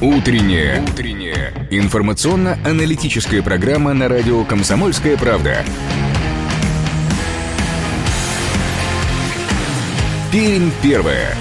Утренняя. 0.00 0.82
Утренняя. 0.82 1.68
Информационно-аналитическая 1.70 3.42
программа 3.42 3.92
на 3.94 4.08
радио 4.08 4.44
«Комсомольская 4.44 5.16
правда». 5.16 5.64
Пермь 10.30 10.70
первая. 10.82 11.34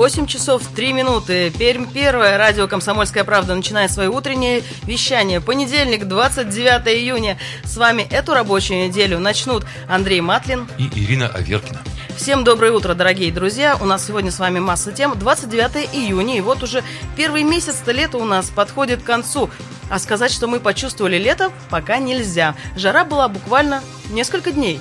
8 0.00 0.26
часов 0.26 0.62
3 0.74 0.94
минуты. 0.94 1.50
Пермь 1.50 1.84
первая. 1.84 2.38
Радио 2.38 2.66
«Комсомольская 2.66 3.22
правда» 3.22 3.54
начинает 3.54 3.92
свое 3.92 4.08
утреннее 4.08 4.62
вещание. 4.84 5.42
Понедельник, 5.42 6.08
29 6.08 6.88
июня. 6.88 7.36
С 7.64 7.76
вами 7.76 8.06
эту 8.10 8.32
рабочую 8.32 8.88
неделю 8.88 9.18
начнут 9.18 9.66
Андрей 9.90 10.22
Матлин 10.22 10.66
и 10.78 10.84
Ирина 10.86 11.28
Аверкина. 11.28 11.82
Всем 12.16 12.44
доброе 12.44 12.72
утро, 12.72 12.94
дорогие 12.94 13.30
друзья. 13.30 13.76
У 13.78 13.84
нас 13.84 14.06
сегодня 14.06 14.30
с 14.30 14.38
вами 14.38 14.58
масса 14.58 14.90
тем. 14.90 15.18
29 15.18 15.90
июня, 15.92 16.38
и 16.38 16.40
вот 16.40 16.62
уже 16.62 16.82
первый 17.14 17.42
месяц-то 17.42 17.92
лета 17.92 18.16
у 18.16 18.24
нас 18.24 18.48
подходит 18.48 19.02
к 19.02 19.04
концу. 19.04 19.50
А 19.90 19.98
сказать, 19.98 20.32
что 20.32 20.46
мы 20.46 20.60
почувствовали 20.60 21.18
лето, 21.18 21.52
пока 21.68 21.98
нельзя. 21.98 22.54
Жара 22.74 23.04
была 23.04 23.28
буквально 23.28 23.82
несколько 24.08 24.50
дней. 24.50 24.80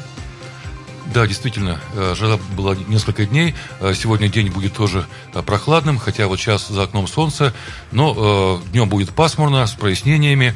Да, 1.14 1.26
действительно, 1.26 1.80
э, 1.96 2.14
жара 2.16 2.38
была 2.56 2.76
несколько 2.88 3.26
дней. 3.26 3.56
Э, 3.80 3.94
сегодня 3.96 4.30
день 4.30 4.52
будет 4.52 4.74
тоже 4.74 5.08
э, 5.34 5.42
прохладным, 5.42 5.98
хотя 5.98 6.28
вот 6.28 6.40
сейчас 6.40 6.68
за 6.68 6.84
окном 6.84 7.08
солнце, 7.08 7.54
но 7.92 8.62
днем 8.72 8.90
будет 8.90 9.10
пасмурно, 9.12 9.66
с 9.66 9.72
прояснениями. 9.72 10.54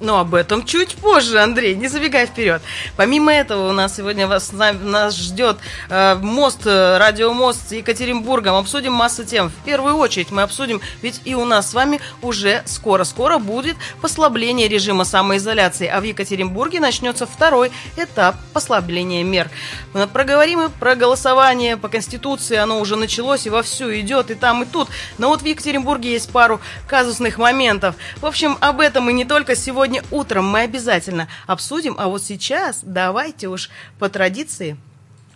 Но 0.00 0.18
об 0.18 0.34
этом 0.34 0.64
чуть 0.64 0.96
позже, 0.96 1.38
Андрей, 1.40 1.74
не 1.74 1.88
забегай 1.88 2.26
вперед. 2.26 2.62
Помимо 2.96 3.32
этого, 3.32 3.68
у 3.68 3.72
нас 3.72 3.96
сегодня 3.96 4.26
вас, 4.26 4.52
нас 4.52 5.14
ждет 5.14 5.58
э, 5.90 6.14
мост, 6.16 6.62
э, 6.64 6.96
радиомост 6.96 7.68
с 7.68 7.72
Екатеринбургом. 7.72 8.56
Обсудим 8.56 8.94
массу 8.94 9.24
тем. 9.24 9.50
В 9.50 9.64
первую 9.64 9.96
очередь 9.96 10.30
мы 10.30 10.42
обсудим, 10.42 10.80
ведь 11.02 11.20
и 11.26 11.34
у 11.34 11.44
нас 11.44 11.70
с 11.70 11.74
вами 11.74 12.00
уже 12.22 12.62
скоро-скоро 12.64 13.38
будет 13.38 13.76
послабление 14.00 14.68
режима 14.68 15.04
самоизоляции, 15.04 15.86
а 15.86 16.00
в 16.00 16.04
Екатеринбурге 16.04 16.80
начнется 16.80 17.26
второй 17.26 17.70
этап 17.96 18.36
послабления 18.54 19.22
мер. 19.22 19.50
Мы 19.92 20.06
проговорим 20.06 20.62
и 20.62 20.68
про 20.70 20.94
голосование 20.94 21.76
по 21.76 21.88
Конституции, 21.88 22.56
оно 22.56 22.80
уже 22.80 22.96
началось 22.96 23.46
и 23.46 23.50
вовсю 23.50 23.92
идет, 23.94 24.30
и 24.30 24.34
там, 24.34 24.62
и 24.62 24.66
тут. 24.66 24.88
Но 25.18 25.28
вот 25.28 25.42
в 25.42 25.44
Екатеринбурге 25.44 26.12
есть 26.12 26.30
пару 26.30 26.60
казусных 26.86 27.36
моментов. 27.36 27.96
В 28.20 28.26
общем, 28.26 28.56
об 28.60 28.80
этом 28.80 29.10
и 29.10 29.12
не 29.12 29.24
только 29.26 29.54
сегодня 29.54 29.89
сегодня 29.90 30.08
утром 30.12 30.46
мы 30.46 30.60
обязательно 30.60 31.26
обсудим, 31.48 31.96
а 31.98 32.06
вот 32.06 32.22
сейчас 32.22 32.80
давайте 32.84 33.48
уж 33.48 33.70
по 33.98 34.08
традиции 34.08 34.76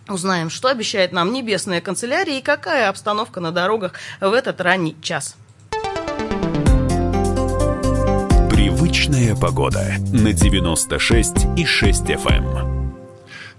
узнаем, 0.07 0.49
что 0.49 0.69
обещает 0.69 1.11
нам 1.11 1.33
небесная 1.33 1.81
канцелярия 1.81 2.39
и 2.39 2.41
какая 2.41 2.87
обстановка 2.87 3.41
на 3.41 3.51
дорогах 3.51 3.93
в 4.21 4.31
этот 4.31 4.61
ранний 4.61 4.95
час. 5.01 5.35
Привычная 8.49 9.35
погода 9.35 9.95
на 10.13 10.31
96 10.31 11.33
и 11.57 11.65
6 11.65 12.01
FM. 12.03 12.85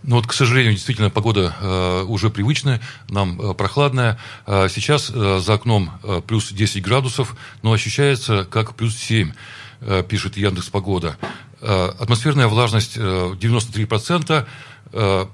Ну 0.06 0.16
вот, 0.16 0.26
к 0.28 0.32
сожалению, 0.32 0.72
действительно, 0.72 1.10
погода 1.10 1.54
э, 1.60 2.04
уже 2.04 2.30
привычная, 2.30 2.80
нам 3.08 3.40
э, 3.40 3.54
прохладная. 3.54 4.18
Э, 4.46 4.68
сейчас 4.70 5.10
э, 5.12 5.40
за 5.40 5.54
окном 5.54 5.90
э, 6.04 6.22
плюс 6.24 6.52
10 6.52 6.80
градусов, 6.80 7.34
но 7.62 7.72
ощущается 7.72 8.46
как 8.48 8.76
плюс 8.76 8.96
7. 8.96 9.32
Э, 9.80 10.02
пишет 10.02 10.36
Яндекс 10.36 10.68
Погода. 10.68 11.16
Э, 11.60 11.90
атмосферная 11.98 12.48
влажность 12.48 12.96
93%, 12.96 14.46
э, 14.92 15.26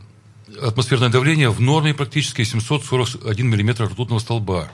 атмосферное 0.61 1.09
давление 1.09 1.51
в 1.51 1.61
норме 1.61 1.95
практически 1.95 2.43
741 2.45 3.49
миллиметр 3.49 3.85
ртутного 3.85 4.19
столба. 4.19 4.69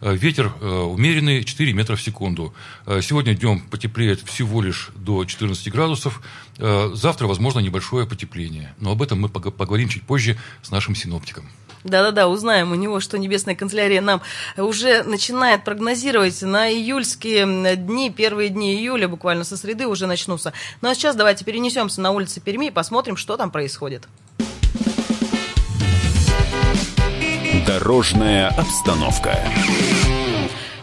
Ветер 0.00 0.52
умеренный 0.60 1.44
4 1.44 1.72
метра 1.72 1.96
в 1.96 2.02
секунду. 2.02 2.52
Сегодня 3.00 3.32
днем 3.34 3.60
потеплеет 3.60 4.20
всего 4.20 4.60
лишь 4.60 4.90
до 4.96 5.24
14 5.24 5.70
градусов. 5.70 6.20
Завтра, 6.58 7.26
возможно, 7.26 7.60
небольшое 7.60 8.06
потепление. 8.06 8.74
Но 8.80 8.90
об 8.90 9.02
этом 9.02 9.20
мы 9.20 9.28
поговорим 9.28 9.88
чуть 9.88 10.02
позже 10.02 10.36
с 10.62 10.70
нашим 10.70 10.94
синоптиком. 10.94 11.48
Да-да-да, 11.84 12.28
узнаем 12.28 12.72
у 12.72 12.74
него, 12.74 12.98
что 12.98 13.18
Небесная 13.18 13.54
канцелярия 13.54 14.00
нам 14.00 14.22
уже 14.56 15.02
начинает 15.02 15.64
прогнозировать 15.64 16.40
на 16.42 16.70
июльские 16.70 17.76
дни, 17.76 18.10
первые 18.10 18.48
дни 18.48 18.74
июля, 18.74 19.06
буквально 19.06 19.44
со 19.44 19.56
среды 19.56 19.86
уже 19.86 20.06
начнутся. 20.06 20.52
Ну 20.80 20.88
а 20.88 20.94
сейчас 20.94 21.14
давайте 21.14 21.44
перенесемся 21.44 22.00
на 22.00 22.10
улицы 22.12 22.40
Перми 22.40 22.66
и 22.66 22.70
посмотрим, 22.70 23.16
что 23.16 23.36
там 23.36 23.50
происходит. 23.50 24.08
Дорожная 27.66 28.48
обстановка. 28.48 29.38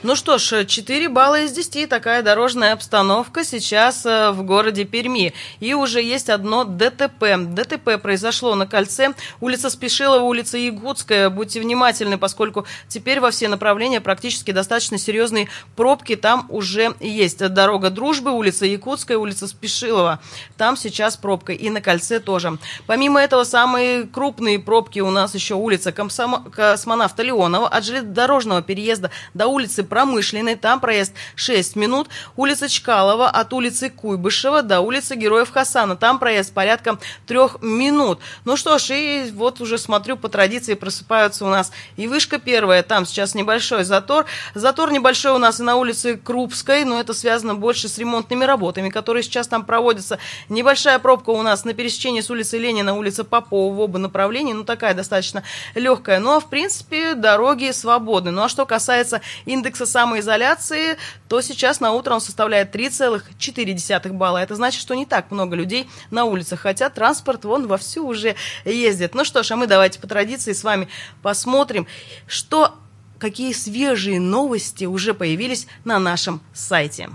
Ну 0.04 0.16
что 0.16 0.40
ж, 0.40 0.66
4 0.66 1.10
балла 1.10 1.42
из 1.42 1.52
10 1.52 1.88
такая 1.88 2.24
дорожная 2.24 2.74
обстановка 2.74 3.44
сейчас 3.44 4.04
э, 4.04 4.32
в 4.32 4.42
городе 4.42 4.84
Перми. 4.84 5.32
И 5.60 5.76
уже 5.76 6.02
есть 6.02 6.32
одно 6.32 6.64
ДТП. 6.64 7.38
ДТП 7.38 8.02
произошло 8.02 8.56
на 8.56 8.66
кольце 8.66 9.14
улица 9.42 9.70
Спешилова, 9.70 10.24
улица 10.24 10.58
Ягудская. 10.58 11.30
Будьте 11.30 11.60
внимательны, 11.60 12.18
поскольку 12.18 12.66
теперь 12.88 13.20
во 13.20 13.30
все 13.30 13.48
направления 13.48 14.02
практически 14.02 14.50
достаточно 14.50 14.98
серьезные 14.98 15.50
пробки. 15.76 16.16
Там 16.16 16.48
уже 16.50 16.96
есть 17.00 17.38
дорога 17.38 17.92
Дружбы, 17.92 18.32
улица 18.32 18.66
Якутская, 18.66 19.20
улица 19.20 19.46
Спешилова. 19.46 20.20
Там 20.58 20.78
сейчас 20.78 21.16
пробка. 21.16 21.54
И 21.54 21.70
на 21.70 21.80
кольце 21.80 22.20
тоже. 22.20 22.58
Помимо 22.88 23.22
этого, 23.22 23.44
самые 23.44 24.06
крупные 24.06 24.58
пробки 24.58 25.00
у 25.00 25.12
нас 25.12 25.36
еще 25.36 25.54
улица 25.54 25.92
Комсомо... 25.92 26.44
Космонавта 26.50 27.22
Леонова 27.22 27.68
от 27.68 27.86
железнодорожного 27.86 28.64
переезда 28.64 29.12
до 29.36 29.46
улицы 29.46 29.84
Промышленной, 29.92 30.56
там 30.56 30.80
проезд 30.80 31.12
6 31.36 31.76
минут. 31.76 32.08
Улица 32.38 32.70
Чкалова 32.70 33.30
от 33.30 33.52
улицы 33.52 33.90
Куйбышева 33.90 34.62
до 34.62 34.80
улицы 34.80 35.16
Героев 35.16 35.52
Хасана, 35.52 35.98
там 35.98 36.18
проезд 36.18 36.54
порядка 36.54 36.98
3 37.28 37.38
минут. 37.60 38.20
Ну 38.46 38.56
что 38.56 38.78
ж, 38.78 38.92
и 38.92 39.32
вот 39.36 39.60
уже 39.60 39.78
смотрю, 39.78 40.16
по 40.16 40.30
традиции 40.30 40.76
просыпаются 40.76 41.44
у 41.44 41.50
нас 41.50 41.74
и 41.98 42.08
вышка 42.08 42.40
первая, 42.40 42.84
там 42.84 43.06
сейчас 43.06 43.36
небольшой 43.36 43.84
затор. 43.84 44.26
Затор 44.56 44.94
небольшой 44.94 45.34
у 45.34 45.38
нас 45.40 45.60
и 45.60 45.64
на 45.64 45.76
улице 45.76 46.16
Крупской, 46.16 46.86
но 46.86 46.98
это 46.98 47.14
связано 47.14 47.56
больше 47.56 47.90
с 47.90 47.98
ремонтными 47.98 48.46
работами, 48.46 48.88
которые 48.88 49.24
сейчас 49.24 49.50
там 49.50 49.66
проводятся. 49.66 50.20
Небольшая 50.48 51.00
пробка 51.00 51.32
у 51.32 51.42
нас 51.42 51.66
на 51.66 51.74
пересечении 51.74 52.22
с 52.22 52.30
улицы 52.30 52.58
Ленина, 52.58 52.98
улица 52.98 53.26
Попова 53.26 53.74
в 53.76 53.80
оба 53.82 54.00
направления, 54.00 54.54
ну 54.54 54.64
такая 54.64 54.94
достаточно 54.94 55.44
легкая. 55.76 56.20
Но, 56.20 56.40
в 56.40 56.50
принципе, 56.50 57.14
дороги 57.14 57.72
свободны. 57.72 58.32
Ну 58.32 58.44
а 58.44 58.48
что 58.48 58.66
касается 58.66 59.20
индекса 59.44 59.81
индекса 59.82 59.86
самоизоляции, 59.86 60.98
то 61.28 61.42
сейчас 61.42 61.80
на 61.80 61.92
утро 61.92 62.14
он 62.14 62.22
составляет 62.22 62.76
3,4 62.76 64.14
балла. 64.14 64.38
Это 64.38 64.56
значит, 64.56 64.82
что 64.82 64.94
не 64.96 65.06
так 65.06 65.32
много 65.32 65.56
людей 65.56 65.90
на 66.12 66.26
улицах, 66.26 66.62
хотя 66.62 66.90
транспорт 66.90 67.46
вон 67.46 67.68
вовсю 67.68 68.06
уже 68.08 68.36
ездит. 68.66 69.16
Ну 69.16 69.26
что 69.26 69.44
ж, 69.44 69.52
а 69.52 69.56
мы 69.56 69.68
давайте 69.68 70.00
по 70.00 70.08
традиции 70.08 70.54
с 70.54 70.64
вами 70.64 70.88
посмотрим, 71.22 71.88
что 72.28 72.76
какие 73.20 73.54
свежие 73.54 74.20
новости 74.20 74.86
уже 74.86 75.14
появились 75.14 75.68
на 75.84 76.00
нашем 76.00 76.42
сайте. 76.54 77.10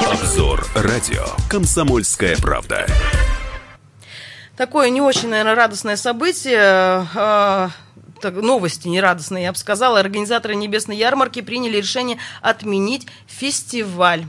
Обзор 0.00 0.66
радио 0.74 1.24
«Комсомольская 1.48 2.36
правда». 2.36 2.86
Такое 4.56 4.90
не 4.90 5.00
очень, 5.00 5.30
наверное, 5.30 5.56
радостное 5.56 5.96
событие. 5.96 7.06
Так, 8.24 8.36
новости 8.36 8.88
нерадостные, 8.88 9.44
я 9.44 9.52
бы 9.52 9.58
сказала, 9.58 10.00
организаторы 10.00 10.54
Небесной 10.54 10.96
ярмарки 10.96 11.42
приняли 11.42 11.76
решение 11.76 12.16
отменить 12.40 13.06
фестиваль. 13.26 14.24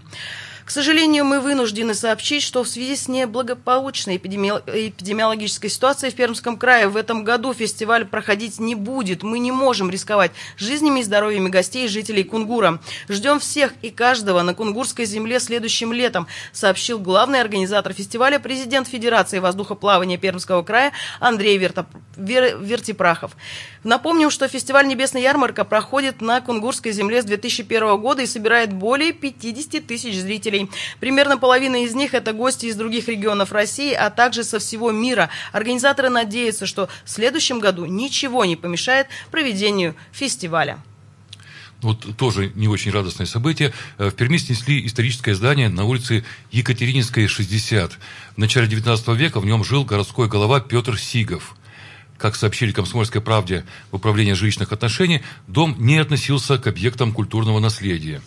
К 0.66 0.72
сожалению, 0.72 1.26
мы 1.26 1.40
вынуждены 1.40 1.94
сообщить, 1.94 2.42
что 2.42 2.64
в 2.64 2.68
связи 2.68 2.96
с 2.96 3.08
неблагополучной 3.08 4.18
эпидемиологической 4.18 5.70
ситуацией 5.70 6.12
в 6.12 6.16
Пермском 6.16 6.58
крае 6.58 6.88
в 6.88 6.98
этом 6.98 7.24
году 7.24 7.54
фестиваль 7.54 8.04
проходить 8.04 8.60
не 8.60 8.74
будет. 8.74 9.22
Мы 9.22 9.38
не 9.38 9.52
можем 9.52 9.92
рисковать 9.92 10.32
жизнями 10.58 11.02
и 11.02 11.04
здоровьями 11.04 11.50
гостей 11.50 11.86
и 11.86 11.88
жителей 11.88 12.24
Кунгура. 12.24 12.82
Ждем 13.08 13.40
всех 13.40 13.74
и 13.84 13.92
каждого 13.92 14.42
на 14.42 14.56
Кунгурской 14.56 15.06
земле 15.06 15.40
следующим 15.40 15.94
летом, 15.94 16.26
сообщил 16.52 16.98
главный 16.98 17.42
организатор 17.42 17.94
фестиваля, 17.94 18.40
президент 18.40 18.88
Федерации 18.88 19.38
воздухоплавания 19.38 20.18
Пермского 20.18 20.64
края 20.64 20.94
Андрей 21.20 21.60
Верто... 21.60 21.86
Вер... 22.18 22.58
Вертипрахов. 22.58 23.38
Напомним, 23.86 24.32
что 24.32 24.48
фестиваль 24.48 24.88
«Небесная 24.88 25.22
ярмарка» 25.22 25.64
проходит 25.64 26.20
на 26.20 26.42
Кунгурской 26.42 26.92
земле 26.92 27.22
с 27.22 27.26
2001 27.26 27.98
года 28.02 28.24
и 28.24 28.26
собирает 28.26 28.74
более 28.74 29.14
50 29.14 29.86
тысяч 29.86 30.16
зрителей. 30.16 30.72
Примерно 31.00 31.38
половина 31.38 31.84
из 31.84 31.94
них 31.94 32.16
это 32.16 32.34
гости 32.34 32.66
из 32.66 32.76
других 32.76 33.08
регионов 33.08 33.52
России, 33.52 33.94
а 33.94 34.10
также 34.10 34.44
со 34.44 34.58
всего 34.58 34.92
мира. 34.92 35.30
Организаторы 35.52 36.10
надеются, 36.10 36.66
что 36.66 36.90
в 37.04 37.10
следующем 37.12 37.60
году 37.60 37.86
ничего 37.86 38.44
не 38.44 38.56
помешает 38.56 39.06
проведению 39.30 39.94
фестиваля. 40.12 40.80
Вот 41.84 42.18
тоже 42.18 42.52
не 42.56 42.68
очень 42.68 42.90
радостное 42.90 43.28
событие. 43.28 43.72
Э, 44.00 44.10
в 44.10 44.16
Перми 44.16 44.38
снесли 44.38 44.84
историческое 44.88 45.36
здание 45.36 45.70
на 45.70 45.84
улице 45.84 46.26
Екатерининская, 46.50 47.28
60. 47.28 48.00
В 48.36 48.38
начале 48.40 48.66
19 48.66 49.10
века 49.10 49.40
в 49.40 49.46
нем 49.46 49.64
жил 49.64 49.86
городской 49.86 50.28
голова 50.28 50.60
Петр 50.60 50.98
Сигов. 50.98 51.56
Как 52.18 52.36
сообщили 52.36 52.72
«Комсомольской 52.72 53.22
правде» 53.22 53.66
в 53.92 53.96
управлении 53.96 54.34
жилищных 54.34 54.72
отношений, 54.72 55.22
дом 55.48 55.76
не 55.78 55.98
относился 55.98 56.58
к 56.58 56.68
объектам 56.68 57.12
культурного 57.12 57.60
наследия. 57.60 58.22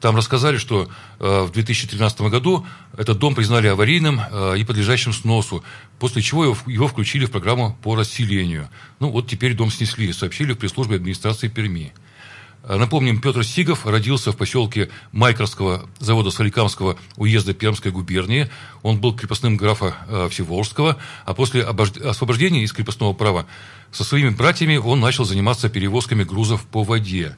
Там 0.00 0.14
рассказали, 0.14 0.58
что 0.58 0.88
э, 1.18 1.42
в 1.42 1.50
2013 1.50 2.20
году 2.22 2.64
этот 2.96 3.18
дом 3.18 3.34
признали 3.34 3.66
аварийным 3.66 4.20
э, 4.20 4.58
и 4.58 4.64
подлежащим 4.64 5.12
сносу, 5.12 5.64
после 5.98 6.22
чего 6.22 6.44
его, 6.44 6.56
его 6.66 6.86
включили 6.86 7.26
в 7.26 7.32
программу 7.32 7.76
по 7.82 7.96
расселению. 7.96 8.68
Ну 9.00 9.10
вот 9.10 9.26
теперь 9.26 9.54
дом 9.54 9.72
снесли, 9.72 10.12
сообщили 10.12 10.52
в 10.52 10.58
пресс-службе 10.58 10.96
администрации 10.96 11.48
Перми. 11.48 11.92
Э, 11.96 12.07
напомним, 12.66 13.20
Петр 13.20 13.44
Сигов 13.44 13.86
родился 13.86 14.32
в 14.32 14.36
поселке 14.36 14.90
Майкровского 15.12 15.88
завода 15.98 16.30
Соликамского 16.30 16.98
уезда 17.16 17.54
Пермской 17.54 17.92
губернии. 17.92 18.50
Он 18.82 19.00
был 19.00 19.14
крепостным 19.14 19.56
графа 19.56 19.94
э, 20.08 20.28
Всеволжского, 20.30 20.96
а 21.24 21.34
после 21.34 21.62
освобождения 21.62 22.62
из 22.62 22.72
крепостного 22.72 23.12
права 23.12 23.46
со 23.92 24.04
своими 24.04 24.30
братьями 24.30 24.76
он 24.76 25.00
начал 25.00 25.24
заниматься 25.24 25.68
перевозками 25.68 26.24
грузов 26.24 26.66
по 26.66 26.82
воде. 26.82 27.36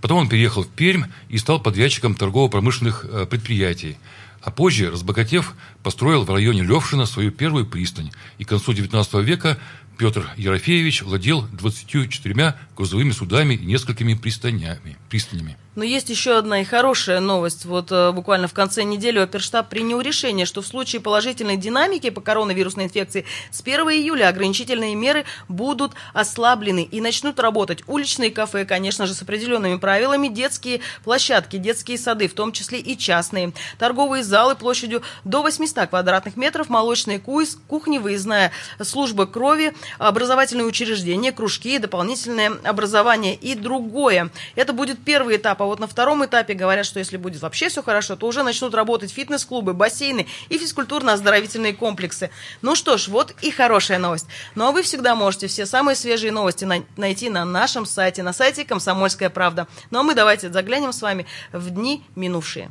Потом 0.00 0.18
он 0.18 0.28
переехал 0.28 0.64
в 0.64 0.68
Пермь 0.68 1.04
и 1.28 1.38
стал 1.38 1.60
подрядчиком 1.60 2.14
торгово-промышленных 2.14 3.04
э, 3.04 3.26
предприятий. 3.26 3.98
А 4.42 4.50
позже, 4.50 4.90
разбогатев, 4.90 5.54
построил 5.84 6.24
в 6.24 6.30
районе 6.30 6.62
Левшина 6.62 7.06
свою 7.06 7.30
первую 7.30 7.64
пристань. 7.64 8.10
И 8.38 8.44
к 8.44 8.48
концу 8.48 8.72
XIX 8.72 9.22
века 9.22 9.58
Петр 9.98 10.30
Ерофеевич 10.36 11.02
владел 11.02 11.42
24 11.52 12.54
грузовыми 12.76 13.10
судами 13.10 13.54
и 13.54 13.64
несколькими 13.64 14.14
пристанями, 14.14 14.96
пристанями. 15.08 15.56
Но 15.74 15.84
есть 15.84 16.10
еще 16.10 16.36
одна 16.36 16.60
и 16.60 16.64
хорошая 16.64 17.20
новость. 17.20 17.64
Вот 17.64 17.90
э, 17.90 18.12
буквально 18.12 18.46
в 18.46 18.52
конце 18.52 18.82
недели 18.82 19.18
оперштаб 19.18 19.70
принял 19.70 20.02
решение, 20.02 20.44
что 20.44 20.60
в 20.60 20.66
случае 20.66 21.00
положительной 21.00 21.56
динамики 21.56 22.10
по 22.10 22.20
коронавирусной 22.20 22.84
инфекции 22.84 23.24
с 23.50 23.62
1 23.62 23.80
июля 23.88 24.28
ограничительные 24.28 24.94
меры 24.94 25.24
будут 25.48 25.92
ослаблены 26.12 26.82
и 26.82 27.00
начнут 27.00 27.40
работать 27.40 27.82
уличные 27.86 28.30
кафе, 28.30 28.66
конечно 28.66 29.06
же, 29.06 29.14
с 29.14 29.22
определенными 29.22 29.76
правилами, 29.76 30.28
детские 30.28 30.82
площадки, 31.04 31.56
детские 31.56 31.96
сады, 31.96 32.28
в 32.28 32.34
том 32.34 32.52
числе 32.52 32.78
и 32.78 32.98
частные, 32.98 33.54
торговые 33.78 34.24
залы 34.24 34.56
площадью 34.56 35.00
до 35.24 35.40
800 35.40 35.88
квадратных 35.88 36.36
метров, 36.36 36.68
молочные 36.68 37.18
кухни, 37.18 37.96
выездная 37.96 38.52
служба 38.82 39.24
крови, 39.24 39.72
образовательные 39.98 40.66
учреждения, 40.66 41.32
кружки, 41.32 41.78
дополнительное 41.78 42.52
образование 42.62 43.34
и 43.34 43.54
другое. 43.54 44.30
Это 44.54 44.74
будет 44.74 45.02
первый 45.02 45.36
этап 45.36 45.61
а 45.62 45.66
вот 45.66 45.78
на 45.78 45.86
втором 45.86 46.24
этапе 46.24 46.54
говорят, 46.54 46.86
что 46.86 46.98
если 46.98 47.16
будет 47.16 47.42
вообще 47.42 47.68
все 47.68 47.82
хорошо, 47.82 48.16
то 48.16 48.26
уже 48.26 48.42
начнут 48.42 48.74
работать 48.74 49.10
фитнес-клубы, 49.10 49.74
бассейны 49.74 50.26
и 50.48 50.58
физкультурно-оздоровительные 50.58 51.74
комплексы. 51.74 52.30
Ну 52.62 52.74
что 52.74 52.96
ж, 52.96 53.08
вот 53.08 53.34
и 53.40 53.50
хорошая 53.50 53.98
новость. 53.98 54.26
Ну 54.54 54.66
а 54.66 54.72
вы 54.72 54.82
всегда 54.82 55.14
можете 55.14 55.46
все 55.46 55.66
самые 55.66 55.96
свежие 55.96 56.32
новости 56.32 56.64
на- 56.64 56.84
найти 56.96 57.30
на 57.30 57.44
нашем 57.44 57.86
сайте, 57.86 58.22
на 58.22 58.32
сайте 58.32 58.64
«Комсомольская 58.64 59.30
правда». 59.30 59.66
Ну 59.90 60.00
а 60.00 60.02
мы 60.02 60.14
давайте 60.14 60.50
заглянем 60.52 60.92
с 60.92 61.02
вами 61.02 61.26
в 61.52 61.70
дни 61.70 62.04
минувшие. 62.16 62.70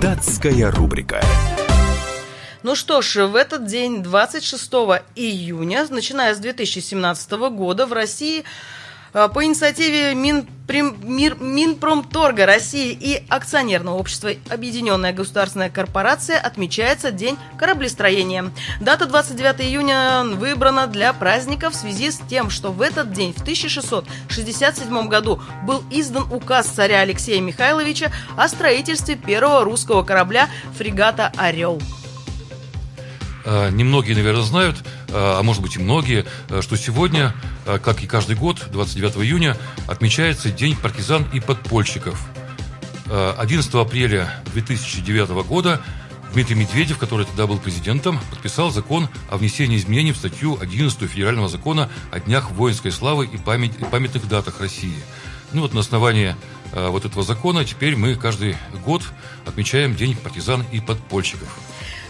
Датская 0.00 0.70
рубрика. 0.70 1.20
Ну 2.62 2.74
что 2.74 3.00
ж, 3.00 3.26
в 3.26 3.36
этот 3.36 3.66
день, 3.66 4.02
26 4.02 4.72
июня, 5.14 5.86
начиная 5.88 6.34
с 6.34 6.38
2017 6.38 7.30
года, 7.50 7.86
в 7.86 7.92
России 7.92 8.44
по 9.32 9.42
инициативе 9.42 10.14
Мир, 10.14 11.40
Минпромторга 11.40 12.44
России 12.44 12.92
и 12.92 13.22
акционерного 13.30 13.96
общества 13.96 14.32
Объединенная 14.50 15.14
государственная 15.14 15.70
корпорация 15.70 16.38
отмечается 16.38 17.10
День 17.12 17.38
кораблестроения. 17.58 18.50
Дата 18.78 19.06
29 19.06 19.62
июня 19.62 20.22
выбрана 20.24 20.86
для 20.86 21.14
праздника 21.14 21.70
в 21.70 21.74
связи 21.74 22.10
с 22.10 22.18
тем, 22.28 22.50
что 22.50 22.72
в 22.72 22.82
этот 22.82 23.12
день, 23.12 23.32
в 23.32 23.40
1667 23.40 25.08
году, 25.08 25.40
был 25.64 25.82
издан 25.90 26.30
указ 26.30 26.66
царя 26.66 27.00
Алексея 27.00 27.40
Михайловича 27.40 28.12
о 28.36 28.48
строительстве 28.48 29.16
первого 29.16 29.64
русского 29.64 30.02
корабля 30.02 30.50
фрегата 30.76 31.32
«Орел». 31.38 31.80
А, 33.46 33.70
немногие, 33.70 34.14
наверное, 34.14 34.42
знают, 34.42 34.76
а, 35.08 35.38
а 35.38 35.42
может 35.42 35.62
быть 35.62 35.76
и 35.76 35.78
многие, 35.78 36.26
что 36.60 36.76
сегодня 36.76 37.34
Э, 37.66 37.78
как 37.78 38.02
и 38.02 38.06
каждый 38.06 38.36
год, 38.36 38.64
29 38.70 39.16
июня, 39.24 39.56
отмечается 39.88 40.50
День 40.50 40.76
партизан 40.76 41.26
и 41.32 41.40
подпольщиков. 41.40 42.18
11 43.08 43.74
э, 43.74 43.80
апреля 43.80 44.42
2009 44.52 45.46
года 45.46 45.80
Дмитрий 46.32 46.54
Медведев, 46.54 46.98
который 46.98 47.26
тогда 47.26 47.46
был 47.46 47.58
президентом, 47.58 48.20
подписал 48.30 48.70
закон 48.70 49.08
о 49.30 49.36
внесении 49.36 49.76
изменений 49.76 50.12
в 50.12 50.16
статью 50.16 50.58
11 50.60 51.10
Федерального 51.10 51.48
закона 51.48 51.90
о 52.12 52.20
днях 52.20 52.50
воинской 52.52 52.92
славы 52.92 53.26
и, 53.26 53.36
памятных 53.36 54.28
датах 54.28 54.60
России. 54.60 54.96
Ну 55.52 55.62
вот 55.62 55.74
на 55.74 55.80
основании 55.80 56.36
э, 56.72 56.88
вот 56.88 57.04
этого 57.04 57.24
закона 57.24 57.64
теперь 57.64 57.96
мы 57.96 58.14
каждый 58.14 58.56
год 58.84 59.02
отмечаем 59.44 59.96
День 59.96 60.16
партизан 60.16 60.64
и 60.70 60.80
подпольщиков. 60.80 61.48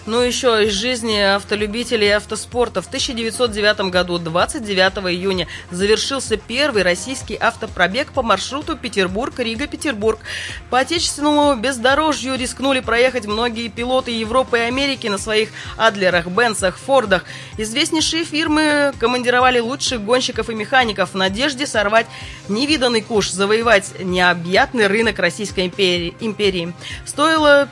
Ну, 0.07 0.21
еще 0.21 0.65
из 0.65 0.73
жизни 0.73 1.19
автолюбителей 1.19 2.15
автоспорта. 2.15 2.81
В 2.81 2.87
1909 2.87 3.91
году, 3.91 4.19
29 4.19 5.13
июня, 5.13 5.49
завершился 5.73 6.37
первый 6.37 6.85
российский 6.85 7.37
автопробег 7.37 8.13
по 8.13 8.23
маршруту 8.23 8.77
Петербург-Рига-Петербург. 8.77 10.21
По 10.71 10.79
отечественному 10.79 11.57
бездорожью 11.57 12.39
рискнули 12.39 12.79
проехать 12.79 13.27
многие 13.27 13.67
пилоты 13.67 14.13
Европы 14.13 14.59
и 14.59 14.63
Америки 14.63 15.09
на 15.09 15.19
своих 15.19 15.49
Адлерах, 15.77 16.29
Бенцах, 16.29 16.79
Фордах. 16.79 17.25
Известнейшие 17.59 18.25
фирмы 18.25 18.93
командировали 19.01 19.59
лучших 19.59 20.05
гонщиков 20.05 20.49
и 20.51 20.55
механиков 20.55 21.15
в 21.15 21.17
надежде 21.17 21.67
сорвать 21.67 22.07
невиданный 22.49 23.01
куш, 23.01 23.31
завоевать 23.31 23.91
необъятный 23.99 24.87
рынок 24.87 25.19
Российской 25.19 25.67
империи. 25.67 26.73
Стоило 27.05 27.69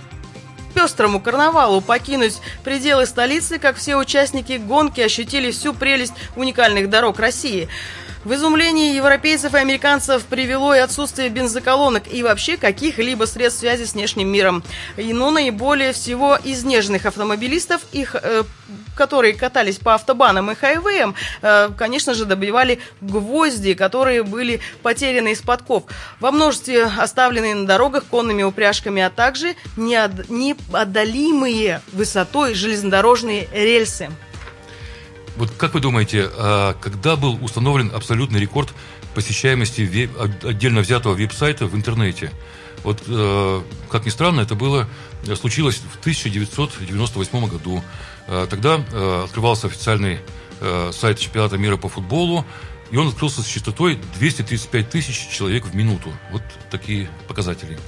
пестрому 0.74 1.20
карнавалу 1.20 1.80
покинуть 1.80 2.40
пределы 2.64 3.06
столицы, 3.06 3.58
как 3.58 3.76
все 3.76 3.96
участники 3.96 4.54
гонки 4.58 5.00
ощутили 5.00 5.50
всю 5.50 5.72
прелесть 5.72 6.14
уникальных 6.36 6.90
дорог 6.90 7.18
России. 7.18 7.68
В 8.24 8.32
изумлении 8.32 8.94
европейцев 8.94 9.54
и 9.54 9.58
американцев 9.58 10.24
привело 10.24 10.74
и 10.74 10.78
отсутствие 10.78 11.28
бензоколонок 11.28 12.10
и 12.10 12.22
вообще 12.22 12.56
каких-либо 12.56 13.26
средств 13.26 13.60
связи 13.60 13.84
с 13.84 13.92
внешним 13.92 14.28
миром. 14.28 14.64
И, 14.96 15.12
ну, 15.12 15.30
наиболее 15.30 15.92
всего 15.92 16.36
из 16.42 16.64
нежных 16.64 17.04
автомобилистов, 17.04 17.82
их, 17.92 18.14
э, 18.14 18.44
которые 18.96 19.34
катались 19.34 19.76
по 19.76 19.92
автобанам 19.92 20.50
и 20.50 20.54
хайвеям, 20.54 21.14
э, 21.42 21.68
конечно 21.76 22.14
же, 22.14 22.24
добивали 22.24 22.80
гвозди, 23.02 23.74
которые 23.74 24.22
были 24.22 24.62
потеряны 24.82 25.32
из 25.32 25.42
подков. 25.42 25.82
Во 26.18 26.30
множестве 26.30 26.84
оставленные 26.84 27.54
на 27.54 27.66
дорогах 27.66 28.04
конными 28.04 28.42
упряжками, 28.42 29.02
а 29.02 29.10
также 29.10 29.54
неодолимые 29.76 30.62
высотой 31.92 32.54
железнодорожные 32.54 33.48
рельсы. 33.52 34.08
Вот 35.36 35.50
как 35.56 35.74
вы 35.74 35.80
думаете, 35.80 36.30
а 36.36 36.74
когда 36.80 37.16
был 37.16 37.38
установлен 37.42 37.90
абсолютный 37.94 38.40
рекорд 38.40 38.72
посещаемости 39.14 40.08
отдельно 40.46 40.80
взятого 40.80 41.14
веб-сайта 41.14 41.66
в 41.66 41.74
интернете? 41.74 42.30
Вот, 42.84 43.02
э, 43.06 43.62
как 43.90 44.04
ни 44.04 44.10
странно, 44.10 44.42
это 44.42 44.54
было, 44.54 44.86
случилось 45.40 45.76
в 45.76 45.98
1998 46.00 47.46
году. 47.48 47.82
Э, 48.26 48.46
тогда 48.48 48.80
э, 48.92 49.22
открывался 49.24 49.66
официальный 49.66 50.18
сайт 50.92 51.18
чемпионата 51.18 51.58
мира 51.58 51.76
по 51.76 51.88
футболу, 51.88 52.46
и 52.90 52.96
он 52.96 53.08
открылся 53.08 53.42
с 53.42 53.46
частотой 53.46 53.98
235 54.18 54.88
тысяч 54.88 55.28
человек 55.28 55.64
в 55.64 55.74
минуту. 55.74 56.12
Вот 56.30 56.42
такие 56.70 57.08
показатели. 57.26 57.78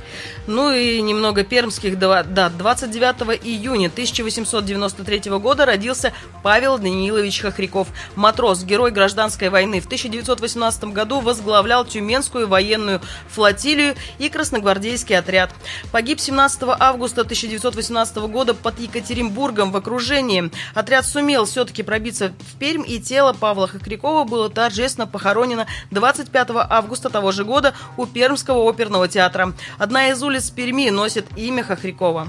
Ну 0.47 0.73
и 0.73 1.01
немного 1.01 1.45
пермских 1.45 1.99
дат. 1.99 2.57
29 2.57 3.45
июня 3.45 3.89
1893 3.89 5.31
года 5.39 5.67
родился 5.67 6.13
Павел 6.43 6.79
Даниилович 6.79 7.41
Хохряков, 7.43 7.89
матрос, 8.15 8.65
герой 8.65 8.91
гражданской 8.91 9.49
войны. 9.49 9.81
В 9.81 9.87
1918 9.87 10.85
году 10.85 11.21
возглавлял 11.21 11.85
Тюменскую 11.85 12.49
военную 12.49 13.01
флотилию 13.29 13.95
и 14.19 14.29
красногвардейский 14.29 15.17
отряд. 15.19 15.53
Погиб 15.93 16.21
17 16.21 16.63
августа 16.79 17.21
1918 17.23 18.17
года 18.17 18.55
под 18.55 18.81
Екатеринбургом 18.81 19.73
в 19.73 19.77
окружении. 19.77 20.51
Отряд 20.75 21.07
сумел 21.07 21.45
все-таки 21.45 21.83
пробиться 21.83 22.33
в 22.53 22.59
Пермь, 22.59 22.85
и 22.87 22.99
тело 22.99 23.33
Павла 23.33 23.69
Хохрякова 23.69 24.25
было 24.25 24.49
торжественно 24.49 24.86
торжественно 24.87 25.07
похоронена 25.09 25.67
25 25.91 26.49
августа 26.71 27.11
того 27.11 27.33
же 27.33 27.45
года 27.45 27.75
у 27.97 28.07
Пермского 28.07 28.69
оперного 28.69 29.09
театра. 29.09 29.53
Одна 29.79 30.11
из 30.11 30.23
улиц 30.23 30.51
Перми 30.51 30.91
носит 30.91 31.27
имя 31.37 31.65
Хохрякова. 31.65 32.29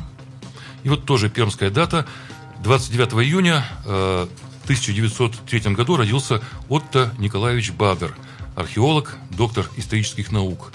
И 0.83 0.89
вот 0.89 1.05
тоже 1.05 1.29
пермская 1.29 1.69
дата. 1.69 2.07
29 2.63 3.13
июня 3.25 3.63
э, 3.85 4.27
1903 4.63 5.73
году 5.75 5.97
родился 5.97 6.41
Отто 6.67 7.13
Николаевич 7.19 7.71
Бадер, 7.71 8.15
археолог, 8.55 9.15
доктор 9.29 9.69
исторических 9.77 10.31
наук. 10.31 10.71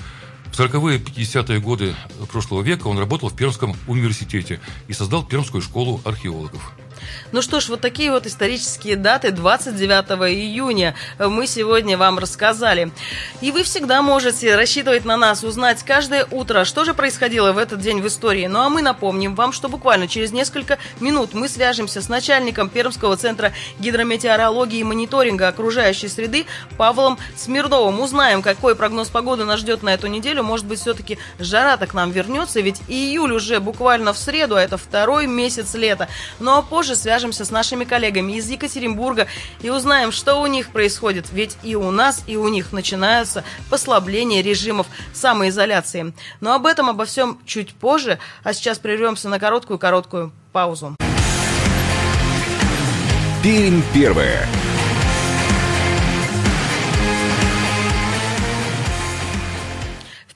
В 0.52 0.60
40-е 0.60 0.98
50-е 0.98 1.58
годы 1.58 1.96
прошлого 2.30 2.62
века 2.62 2.86
он 2.86 2.98
работал 2.98 3.30
в 3.30 3.36
Пермском 3.36 3.74
университете 3.88 4.60
и 4.86 4.92
создал 4.92 5.24
Пермскую 5.24 5.62
школу 5.62 6.00
археологов. 6.04 6.72
Ну 7.32 7.42
что 7.42 7.60
ж, 7.60 7.68
вот 7.68 7.80
такие 7.80 8.10
вот 8.10 8.26
исторические 8.26 8.96
даты 8.96 9.30
29 9.30 10.32
июня 10.32 10.94
мы 11.18 11.46
сегодня 11.46 11.96
вам 11.96 12.18
рассказали. 12.18 12.90
И 13.40 13.50
вы 13.50 13.62
всегда 13.62 14.02
можете 14.02 14.54
рассчитывать 14.56 15.04
на 15.04 15.16
нас, 15.16 15.44
узнать 15.44 15.82
каждое 15.82 16.26
утро, 16.30 16.64
что 16.64 16.84
же 16.84 16.94
происходило 16.94 17.52
в 17.52 17.58
этот 17.58 17.80
день 17.80 18.00
в 18.00 18.06
истории. 18.06 18.46
Ну 18.46 18.60
а 18.60 18.68
мы 18.68 18.82
напомним 18.82 19.34
вам, 19.34 19.52
что 19.52 19.68
буквально 19.68 20.08
через 20.08 20.32
несколько 20.32 20.78
минут 21.00 21.34
мы 21.34 21.48
свяжемся 21.48 22.02
с 22.02 22.08
начальником 22.08 22.68
Пермского 22.68 23.16
центра 23.16 23.52
гидрометеорологии 23.78 24.80
и 24.80 24.84
мониторинга 24.84 25.48
окружающей 25.48 26.08
среды 26.08 26.46
Павлом 26.76 27.18
Смирновым. 27.36 28.00
Узнаем, 28.00 28.42
какой 28.42 28.74
прогноз 28.76 29.08
погоды 29.08 29.44
нас 29.44 29.60
ждет 29.60 29.82
на 29.82 29.94
эту 29.94 30.06
неделю. 30.06 30.42
Может 30.42 30.66
быть, 30.66 30.80
все-таки 30.80 31.18
жара-то 31.38 31.86
к 31.86 31.94
нам 31.94 32.10
вернется, 32.10 32.60
ведь 32.60 32.80
июль 32.88 33.32
уже 33.32 33.60
буквально 33.60 34.12
в 34.12 34.18
среду, 34.18 34.56
а 34.56 34.62
это 34.62 34.76
второй 34.76 35.26
месяц 35.26 35.74
лета. 35.74 36.08
Ну 36.38 36.56
а 36.56 36.62
позже 36.62 36.91
свяжемся 36.96 37.44
с 37.44 37.50
нашими 37.50 37.84
коллегами 37.84 38.32
из 38.32 38.48
Екатеринбурга 38.48 39.26
и 39.60 39.70
узнаем, 39.70 40.12
что 40.12 40.36
у 40.36 40.46
них 40.46 40.70
происходит. 40.70 41.26
Ведь 41.32 41.56
и 41.62 41.74
у 41.74 41.90
нас, 41.90 42.22
и 42.26 42.36
у 42.36 42.48
них 42.48 42.72
начинаются 42.72 43.44
послабления 43.70 44.42
режимов 44.42 44.86
самоизоляции. 45.12 46.12
Но 46.40 46.54
об 46.54 46.66
этом, 46.66 46.90
обо 46.90 47.04
всем 47.04 47.38
чуть 47.44 47.74
позже. 47.74 48.18
А 48.42 48.52
сейчас 48.52 48.78
прервемся 48.78 49.28
на 49.28 49.38
короткую-короткую 49.38 50.32
паузу. 50.52 50.96
Пермь 53.42 53.82
первое. 53.92 54.46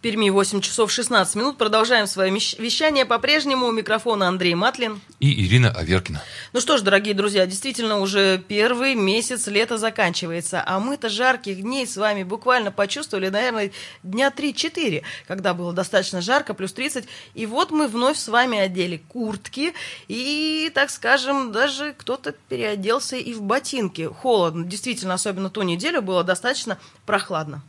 Перми 0.06 0.30
8 0.30 0.60
часов 0.60 0.92
16 0.92 1.34
минут. 1.34 1.58
Продолжаем 1.58 2.06
свое 2.06 2.30
вещание. 2.30 3.04
По-прежнему 3.04 3.66
у 3.66 3.72
микрофона 3.72 4.28
Андрей 4.28 4.54
Матлин. 4.54 5.00
И 5.18 5.44
Ирина 5.44 5.72
Аверкина. 5.72 6.22
Ну 6.52 6.60
что 6.60 6.78
ж, 6.78 6.82
дорогие 6.82 7.12
друзья, 7.12 7.44
действительно 7.44 7.98
уже 7.98 8.38
первый 8.38 8.94
месяц 8.94 9.48
лета 9.48 9.78
заканчивается. 9.78 10.62
А 10.64 10.78
мы-то 10.78 11.08
жарких 11.08 11.60
дней 11.60 11.88
с 11.88 11.96
вами 11.96 12.22
буквально 12.22 12.70
почувствовали, 12.70 13.30
наверное, 13.30 13.72
дня 14.04 14.28
3-4, 14.28 15.02
когда 15.26 15.54
было 15.54 15.72
достаточно 15.72 16.20
жарко, 16.20 16.54
плюс 16.54 16.72
30. 16.72 17.06
И 17.34 17.46
вот 17.46 17.72
мы 17.72 17.88
вновь 17.88 18.16
с 18.16 18.28
вами 18.28 18.60
одели 18.60 19.02
куртки. 19.08 19.74
И, 20.06 20.70
так 20.72 20.90
скажем, 20.90 21.50
даже 21.50 21.94
кто-то 21.98 22.30
переоделся 22.48 23.16
и 23.16 23.34
в 23.34 23.42
ботинки. 23.42 24.04
Холодно. 24.06 24.64
Действительно, 24.64 25.14
особенно 25.14 25.50
ту 25.50 25.62
неделю 25.62 26.00
было 26.00 26.22
достаточно 26.22 26.78
прохладно. 27.06 27.64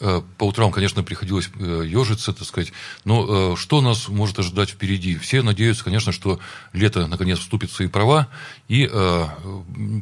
Э, 0.00 0.20
по 0.36 0.44
утрам, 0.44 0.70
конечно, 0.72 1.02
приходилось 1.02 1.50
э, 1.58 1.84
ежиться, 1.86 2.32
так 2.32 2.46
сказать. 2.46 2.72
Но 3.04 3.52
э, 3.52 3.56
что 3.56 3.80
нас 3.80 4.08
может 4.08 4.38
ожидать 4.38 4.70
впереди? 4.70 5.16
Все 5.16 5.42
надеются, 5.42 5.84
конечно, 5.84 6.12
что 6.12 6.38
лето 6.72 7.06
наконец 7.06 7.38
вступит 7.38 7.70
в 7.70 7.74
свои 7.74 7.88
права 7.88 8.28
и 8.68 8.86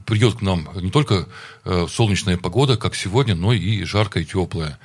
придет 0.06 0.36
к 0.36 0.42
нам 0.42 0.68
не 0.76 0.90
только 0.90 1.28
солнечная 1.64 2.36
погода, 2.36 2.76
как 2.76 2.94
сегодня, 2.94 3.34
но 3.34 3.52
и 3.52 3.84
жаркая 3.84 4.22
и 4.22 4.26
теплая. 4.26 4.78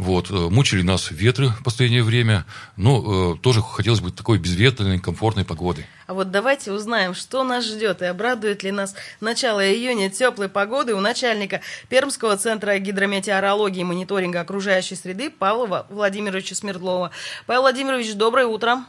Вот. 0.00 0.30
Мучили 0.30 0.80
нас 0.80 1.10
ветры 1.10 1.48
в 1.48 1.62
последнее 1.62 2.02
время, 2.02 2.46
но 2.78 3.36
тоже 3.36 3.60
хотелось 3.60 4.00
бы 4.00 4.10
такой 4.10 4.38
безветренной, 4.38 4.98
комфортной 4.98 5.44
погоды. 5.44 5.84
А 6.06 6.14
вот 6.14 6.30
давайте 6.30 6.72
узнаем, 6.72 7.12
что 7.12 7.44
нас 7.44 7.66
ждет 7.66 8.00
и 8.00 8.06
обрадует 8.06 8.62
ли 8.62 8.70
нас 8.70 8.96
начало 9.20 9.60
июня 9.60 10.08
теплой 10.08 10.48
погоды 10.48 10.94
у 10.94 11.00
начальника 11.00 11.60
Пермского 11.90 12.38
центра 12.38 12.78
гидрометеорологии 12.78 13.82
и 13.82 13.84
мониторинга 13.84 14.40
окружающей 14.40 14.94
среды 14.94 15.28
Павла 15.28 15.86
Владимировича 15.90 16.54
Смердлова. 16.54 17.10
Павел 17.44 17.60
Владимирович, 17.60 18.14
доброе 18.14 18.46
утро. 18.46 18.82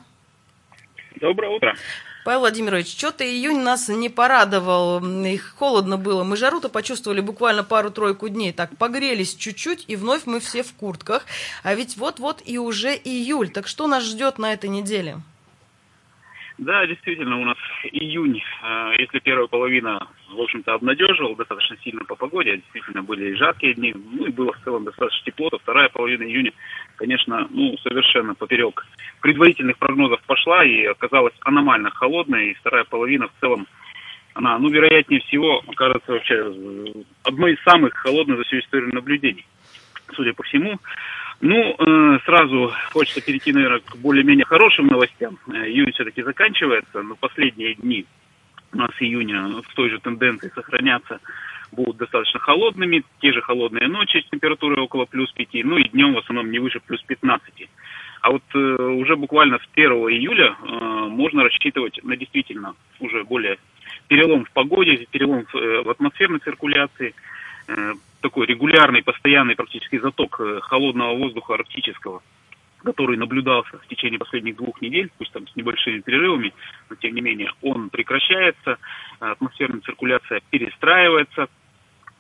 Доброе 1.20 1.50
утро. 1.50 1.76
Павел 2.24 2.42
Владимирович, 2.42 2.96
что-то 2.96 3.24
июнь 3.24 3.64
нас 3.64 3.90
не 3.90 4.08
порадовал, 4.08 5.04
их 5.26 5.56
холодно 5.58 5.98
было. 5.98 6.24
Мы 6.24 6.38
жару-то 6.38 6.70
почувствовали 6.70 7.20
буквально 7.20 7.64
пару-тройку 7.64 8.30
дней. 8.30 8.54
Так, 8.54 8.78
погрелись 8.78 9.36
чуть-чуть, 9.36 9.86
и 9.88 9.96
вновь 9.96 10.28
мы 10.28 10.40
все 10.40 10.62
в 10.62 10.72
куртках. 10.74 11.26
А 11.64 11.74
ведь 11.74 11.98
вот-вот 11.98 12.44
и 12.46 12.60
уже 12.60 12.90
июль. 12.90 13.50
Так 13.50 13.68
что 13.68 13.88
нас 13.88 14.06
ждет 14.06 14.38
на 14.38 14.54
этой 14.54 14.70
неделе? 14.70 15.18
Да, 16.62 16.86
действительно, 16.86 17.42
у 17.42 17.44
нас 17.44 17.58
июнь, 17.92 18.40
э, 18.40 18.92
если 19.00 19.18
первая 19.18 19.48
половина, 19.48 20.08
в 20.30 20.40
общем-то, 20.40 20.76
обнадеживала 20.76 21.36
достаточно 21.36 21.76
сильно 21.84 22.06
по 22.06 22.14
погоде, 22.14 22.58
действительно 22.58 23.02
были 23.02 23.32
и 23.32 23.36
жаркие 23.36 23.74
дни, 23.74 23.96
ну 23.96 24.28
и 24.28 24.32
было 24.32 24.54
в 24.54 24.64
целом 24.64 24.84
достаточно 24.84 25.26
тепло, 25.26 25.50
то 25.50 25.58
вторая 25.58 25.90
половина 25.90 26.22
июня, 26.22 26.52
конечно, 27.02 27.48
ну, 27.50 27.76
совершенно 27.80 28.36
поперек 28.36 28.86
предварительных 29.22 29.78
прогнозов 29.80 30.22
пошла 30.28 30.64
и 30.64 30.86
оказалась 30.86 31.34
аномально 31.42 31.90
холодной, 31.90 32.52
и 32.52 32.54
вторая 32.54 32.84
половина 32.84 33.28
в 33.28 33.32
целом, 33.40 33.66
она, 34.36 34.60
ну, 34.60 34.70
вероятнее 34.70 35.20
всего, 35.22 35.64
окажется 35.68 36.12
вообще 36.12 36.54
одной 37.24 37.54
из 37.54 37.64
самых 37.64 37.96
холодных 37.96 38.38
за 38.38 38.44
всю 38.44 38.60
историю 38.60 38.94
наблюдений, 38.94 39.48
судя 40.16 40.34
по 40.34 40.44
всему. 40.44 40.78
Ну, 41.42 41.56
э, 41.58 42.20
сразу 42.24 42.72
хочется 42.92 43.26
перейти, 43.26 43.52
наверное, 43.52 43.80
к 43.80 43.96
более-менее 43.96 44.46
хорошим 44.46 44.86
новостям. 44.86 45.40
Э, 45.48 45.66
июнь 45.68 45.92
все-таки 45.94 46.22
заканчивается, 46.22 47.02
но 47.02 47.16
последние 47.16 47.74
дни 47.74 48.06
у 48.74 48.78
нас 48.78 48.92
июня 49.00 49.48
в 49.68 49.74
той 49.74 49.90
же 49.90 50.00
тенденции 50.00 50.52
сохраняться 50.54 51.20
будут 51.72 51.98
достаточно 51.98 52.40
холодными, 52.40 53.04
те 53.20 53.32
же 53.34 53.42
холодные 53.42 53.88
ночи 53.88 54.24
с 54.26 54.30
температурой 54.30 54.84
около 54.84 55.06
плюс 55.06 55.32
5, 55.32 55.64
ну 55.64 55.78
и 55.78 55.90
днем 55.90 56.14
в 56.14 56.20
основном 56.20 56.52
не 56.52 56.60
выше 56.60 56.80
плюс 56.80 57.02
15. 57.04 57.70
А 58.22 58.32
вот 58.32 58.44
э, 58.54 58.58
уже 58.58 59.16
буквально 59.16 59.58
с 59.58 59.68
1 59.74 59.92
июля 59.92 60.56
э, 60.56 61.08
можно 61.10 61.44
рассчитывать 61.44 62.00
на 62.04 62.16
действительно 62.16 62.76
уже 63.00 63.24
более 63.24 63.58
перелом 64.08 64.46
в 64.46 64.52
погоде, 64.52 65.08
перелом 65.10 65.46
в, 65.46 65.56
э, 65.56 65.82
в 65.84 65.90
атмосферной 65.90 66.40
циркуляции, 66.40 67.16
э, 67.68 67.94
такой 68.22 68.46
регулярный, 68.46 69.04
постоянный 69.04 69.56
практически 69.56 69.98
заток 70.00 70.40
э, 70.40 70.60
холодного 70.62 71.16
воздуха 71.16 71.56
арктического, 71.56 72.22
который 72.84 73.18
наблюдался 73.18 73.80
в 73.80 73.88
течение 73.88 74.20
последних 74.20 74.58
двух 74.58 74.82
недель, 74.82 75.10
пусть 75.18 75.32
там 75.32 75.48
с 75.48 75.56
небольшими 75.56 76.02
перерывами, 76.02 76.54
но 76.90 76.96
тем 76.98 77.16
не 77.16 77.22
менее 77.22 77.54
он 77.62 77.90
прекращается, 77.90 78.78
атмосферная 79.20 79.82
циркуляция 79.82 80.42
перестраивается, 80.50 81.48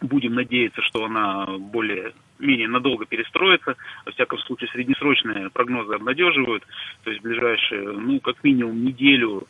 будем 0.01 0.33
надеяться, 0.33 0.81
что 0.81 1.05
она 1.05 1.45
более 1.57 2.13
менее 2.39 2.67
надолго 2.67 3.05
перестроится. 3.05 3.75
Во 4.05 4.11
всяком 4.11 4.39
случае, 4.39 4.69
среднесрочные 4.69 5.49
прогнозы 5.51 5.93
обнадеживают. 5.93 6.65
То 7.03 7.11
есть 7.11 7.21
в 7.21 7.27
ближайшие, 7.27 7.91
ну, 7.91 8.19
как 8.19 8.43
минимум 8.43 8.83
неделю, 8.83 9.47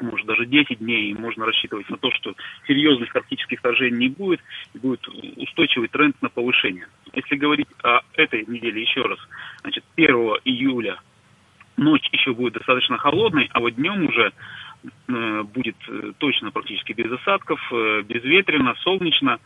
может 0.00 0.26
даже 0.26 0.46
10 0.46 0.78
дней, 0.78 1.14
можно 1.14 1.46
рассчитывать 1.46 1.88
на 1.90 1.96
то, 1.96 2.10
что 2.12 2.34
серьезных 2.66 3.14
арктических 3.14 3.58
вторжений 3.58 3.98
не 3.98 4.08
будет, 4.08 4.40
и 4.74 4.78
будет 4.78 5.06
устойчивый 5.08 5.88
тренд 5.88 6.20
на 6.22 6.28
повышение. 6.28 6.86
Если 7.12 7.36
говорить 7.36 7.68
о 7.82 8.00
этой 8.14 8.44
неделе 8.46 8.82
еще 8.82 9.02
раз, 9.02 9.18
значит, 9.62 9.84
1 9.96 10.14
июля 10.44 10.98
ночь 11.76 12.08
еще 12.12 12.32
будет 12.32 12.54
достаточно 12.54 12.98
холодной, 12.98 13.48
а 13.52 13.60
вот 13.60 13.76
днем 13.76 14.06
уже 14.06 14.32
будет 15.08 15.76
э, 15.88 16.12
точно 16.18 16.50
практически 16.50 16.92
без 16.92 17.10
осадков, 17.12 17.60
э, 17.72 18.02
безветренно, 18.02 18.74
солнечно, 18.82 19.38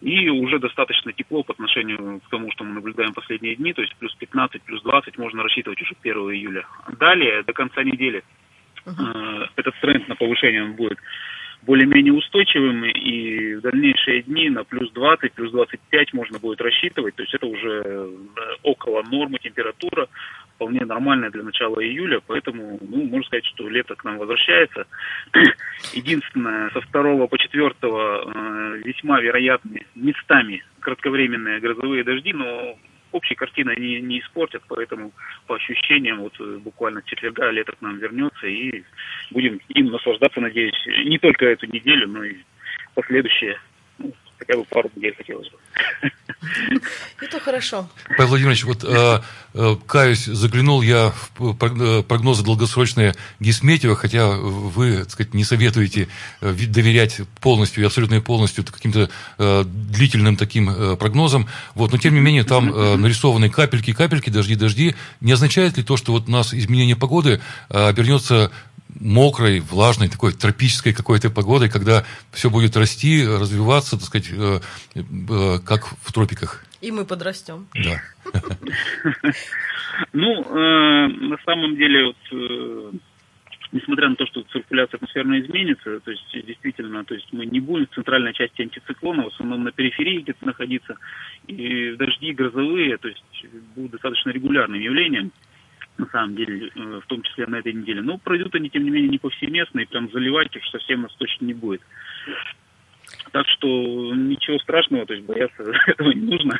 и 0.00 0.28
уже 0.30 0.58
достаточно 0.58 1.12
тепло 1.12 1.42
по 1.42 1.52
отношению 1.52 2.20
к 2.20 2.30
тому, 2.30 2.50
что 2.52 2.64
мы 2.64 2.74
наблюдаем 2.74 3.12
последние 3.12 3.56
дни, 3.56 3.72
то 3.72 3.82
есть 3.82 3.94
плюс 3.96 4.14
15, 4.14 4.62
плюс 4.62 4.82
20 4.82 5.18
можно 5.18 5.42
рассчитывать 5.42 5.80
уже 5.82 5.94
1 6.00 6.16
июля. 6.32 6.66
Далее, 6.98 7.42
до 7.42 7.52
конца 7.52 7.82
недели, 7.82 8.22
uh-huh. 8.86 9.48
этот 9.56 9.74
тренд 9.80 10.08
на 10.08 10.16
повышение 10.16 10.64
он 10.64 10.72
будет 10.72 10.98
более-менее 11.62 12.14
устойчивым, 12.14 12.84
и 12.84 13.54
в 13.54 13.60
дальнейшие 13.60 14.22
дни 14.22 14.48
на 14.48 14.64
плюс 14.64 14.90
20, 14.92 15.32
плюс 15.32 15.52
25 15.52 16.14
можно 16.14 16.38
будет 16.38 16.60
рассчитывать, 16.60 17.14
то 17.16 17.22
есть 17.22 17.34
это 17.34 17.46
уже 17.46 17.82
э, 17.84 18.08
около 18.62 19.02
нормы 19.02 19.38
температура, 19.38 20.08
вполне 20.60 20.84
нормальная 20.84 21.30
для 21.30 21.42
начала 21.42 21.82
июля, 21.82 22.20
поэтому, 22.26 22.78
ну, 22.82 23.04
можно 23.04 23.26
сказать, 23.26 23.46
что 23.46 23.66
лето 23.66 23.94
к 23.94 24.04
нам 24.04 24.18
возвращается. 24.18 24.86
Единственное, 25.94 26.68
со 26.70 26.80
2 26.80 27.26
по 27.26 27.38
4 27.38 27.64
э, 27.64 28.82
весьма 28.84 29.20
вероятны 29.22 29.86
местами 29.94 30.62
кратковременные 30.80 31.60
грозовые 31.60 32.04
дожди, 32.04 32.34
но 32.34 32.76
общей 33.12 33.36
картины 33.36 33.74
не, 33.78 34.02
не 34.02 34.20
испортят, 34.20 34.62
поэтому 34.68 35.12
по 35.46 35.54
ощущениям 35.54 36.20
вот 36.20 36.38
э, 36.38 36.58
буквально 36.58 37.00
с 37.00 37.04
четверга 37.04 37.50
лето 37.50 37.72
к 37.72 37.80
нам 37.80 37.96
вернется 37.96 38.46
и 38.46 38.84
будем 39.30 39.60
им 39.70 39.86
наслаждаться, 39.86 40.42
надеюсь, 40.42 40.86
не 41.06 41.18
только 41.18 41.46
эту 41.46 41.66
неделю, 41.68 42.06
но 42.06 42.22
и 42.22 42.36
последующие 42.94 43.58
хотя 44.40 44.58
бы 44.58 44.64
пару 44.64 44.90
недель 44.96 45.14
хотелось 45.16 45.48
бы. 45.48 45.58
Это 47.20 47.38
хорошо. 47.38 47.88
Павел 48.16 48.30
Владимирович, 48.30 48.64
вот 48.64 48.82
э, 48.82 49.20
э, 49.54 49.76
каюсь, 49.86 50.24
заглянул 50.24 50.80
я 50.80 51.12
в 51.38 51.54
э, 51.60 52.02
прогнозы 52.02 52.42
долгосрочные 52.42 53.14
Гисметьева, 53.40 53.94
хотя 53.94 54.28
вы, 54.30 54.98
так 54.98 55.10
сказать, 55.10 55.34
не 55.34 55.44
советуете 55.44 56.08
э, 56.40 56.52
доверять 56.52 57.20
полностью 57.40 57.82
и 57.82 57.86
абсолютно 57.86 58.20
полностью 58.22 58.64
каким-то 58.64 59.10
э, 59.38 59.64
длительным 59.64 60.36
таким 60.36 60.70
э, 60.70 60.96
прогнозам. 60.96 61.46
Вот, 61.74 61.92
но 61.92 61.98
тем 61.98 62.14
не 62.14 62.20
менее 62.20 62.44
там 62.44 62.72
э, 62.72 62.96
нарисованы 62.96 63.50
капельки, 63.50 63.92
капельки, 63.92 64.30
дожди, 64.30 64.54
дожди. 64.54 64.94
Не 65.20 65.32
означает 65.32 65.76
ли 65.76 65.82
то, 65.82 65.98
что 65.98 66.12
вот 66.12 66.28
у 66.28 66.30
нас 66.30 66.54
изменение 66.54 66.96
погоды 66.96 67.40
э, 67.68 67.88
обернется 67.88 68.50
мокрой, 68.98 69.60
влажной, 69.60 70.08
такой 70.08 70.32
тропической 70.32 70.92
какой-то 70.92 71.30
погодой, 71.30 71.68
когда 71.68 72.04
все 72.32 72.50
будет 72.50 72.76
расти, 72.76 73.26
развиваться, 73.26 73.96
так 73.96 74.06
сказать, 74.06 74.30
э, 74.32 74.60
э, 74.94 75.58
как 75.64 75.86
в 76.02 76.12
тропиках. 76.12 76.64
И 76.80 76.90
мы 76.90 77.04
подрастем. 77.04 77.66
Да. 77.74 78.00
Ну, 80.12 80.42
э, 80.42 81.08
на 81.08 81.36
самом 81.44 81.76
деле, 81.76 82.06
вот, 82.06 82.94
несмотря 83.72 84.08
на 84.08 84.16
то, 84.16 84.26
что 84.26 84.42
циркуляция 84.52 84.96
атмосферная 84.96 85.40
изменится, 85.40 86.00
то 86.00 86.10
есть 86.10 86.46
действительно, 86.46 87.04
то 87.04 87.14
есть 87.14 87.28
мы 87.32 87.46
не 87.46 87.60
будем 87.60 87.86
в 87.86 87.94
центральной 87.94 88.32
части 88.32 88.62
антициклона, 88.62 89.24
в 89.24 89.34
основном 89.34 89.64
на 89.64 89.72
периферии 89.72 90.22
где-то 90.22 90.46
находиться, 90.46 90.96
и 91.46 91.94
дожди 91.96 92.32
грозовые, 92.32 92.96
то 92.96 93.08
есть 93.08 93.22
будут 93.74 93.92
достаточно 93.92 94.30
регулярным 94.30 94.80
явлением 94.80 95.32
на 96.00 96.06
самом 96.06 96.34
деле, 96.34 96.68
э, 96.74 97.00
в 97.02 97.06
том 97.06 97.22
числе 97.22 97.46
на 97.46 97.56
этой 97.56 97.72
неделе. 97.72 98.02
Но 98.02 98.18
пройдут 98.18 98.54
они, 98.54 98.70
тем 98.70 98.84
не 98.84 98.90
менее, 98.90 99.10
не 99.10 99.18
повсеместно, 99.18 99.80
и 99.80 99.86
прям 99.86 100.10
заливать 100.10 100.54
их 100.56 100.64
совсем 100.66 101.02
нас 101.02 101.12
точно 101.14 101.44
не 101.46 101.54
будет. 101.54 101.82
Так 103.32 103.46
что 103.46 103.68
ничего 103.68 104.58
страшного, 104.58 105.06
то 105.06 105.14
есть 105.14 105.24
бояться 105.24 105.62
этого 105.86 106.10
не 106.10 106.22
нужно. 106.22 106.58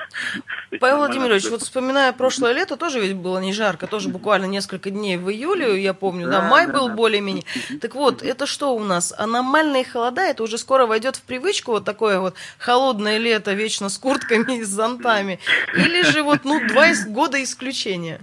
Павел 0.79 0.99
Владимирович, 0.99 1.49
вот 1.51 1.63
вспоминая 1.63 2.13
прошлое 2.13 2.53
лето, 2.53 2.77
тоже 2.77 3.01
ведь 3.01 3.17
было 3.17 3.39
не 3.39 3.53
жарко, 3.53 3.89
тоже 3.89 4.09
буквально 4.09 4.45
несколько 4.47 4.91
дней 4.91 5.17
в 5.17 5.31
июле, 5.31 5.83
я 5.83 5.95
помню, 5.95 6.27
да, 6.27 6.43
да 6.43 6.49
май 6.49 6.67
да, 6.67 6.73
был 6.73 6.89
да. 6.89 6.95
более-менее. 6.95 7.45
Так 7.81 7.97
вот, 7.97 8.23
это 8.23 8.47
что 8.47 8.75
у 8.77 8.85
нас? 8.85 9.13
Аномальные 9.17 9.85
холода, 9.85 10.23
это 10.23 10.45
уже 10.45 10.59
скоро 10.59 10.87
войдет 10.87 11.17
в 11.17 11.23
привычку, 11.23 11.73
вот 11.73 11.85
такое 11.85 12.21
вот 12.21 12.35
холодное 12.59 13.19
лето, 13.19 13.53
вечно 13.53 13.89
с 13.89 13.99
куртками 13.99 14.59
и 14.59 14.63
с 14.63 14.69
зонтами? 14.69 15.41
Или 15.75 16.03
же 16.03 16.23
вот, 16.23 16.45
ну, 16.45 16.61
два 16.69 16.87
года 17.09 17.43
исключения? 17.43 18.21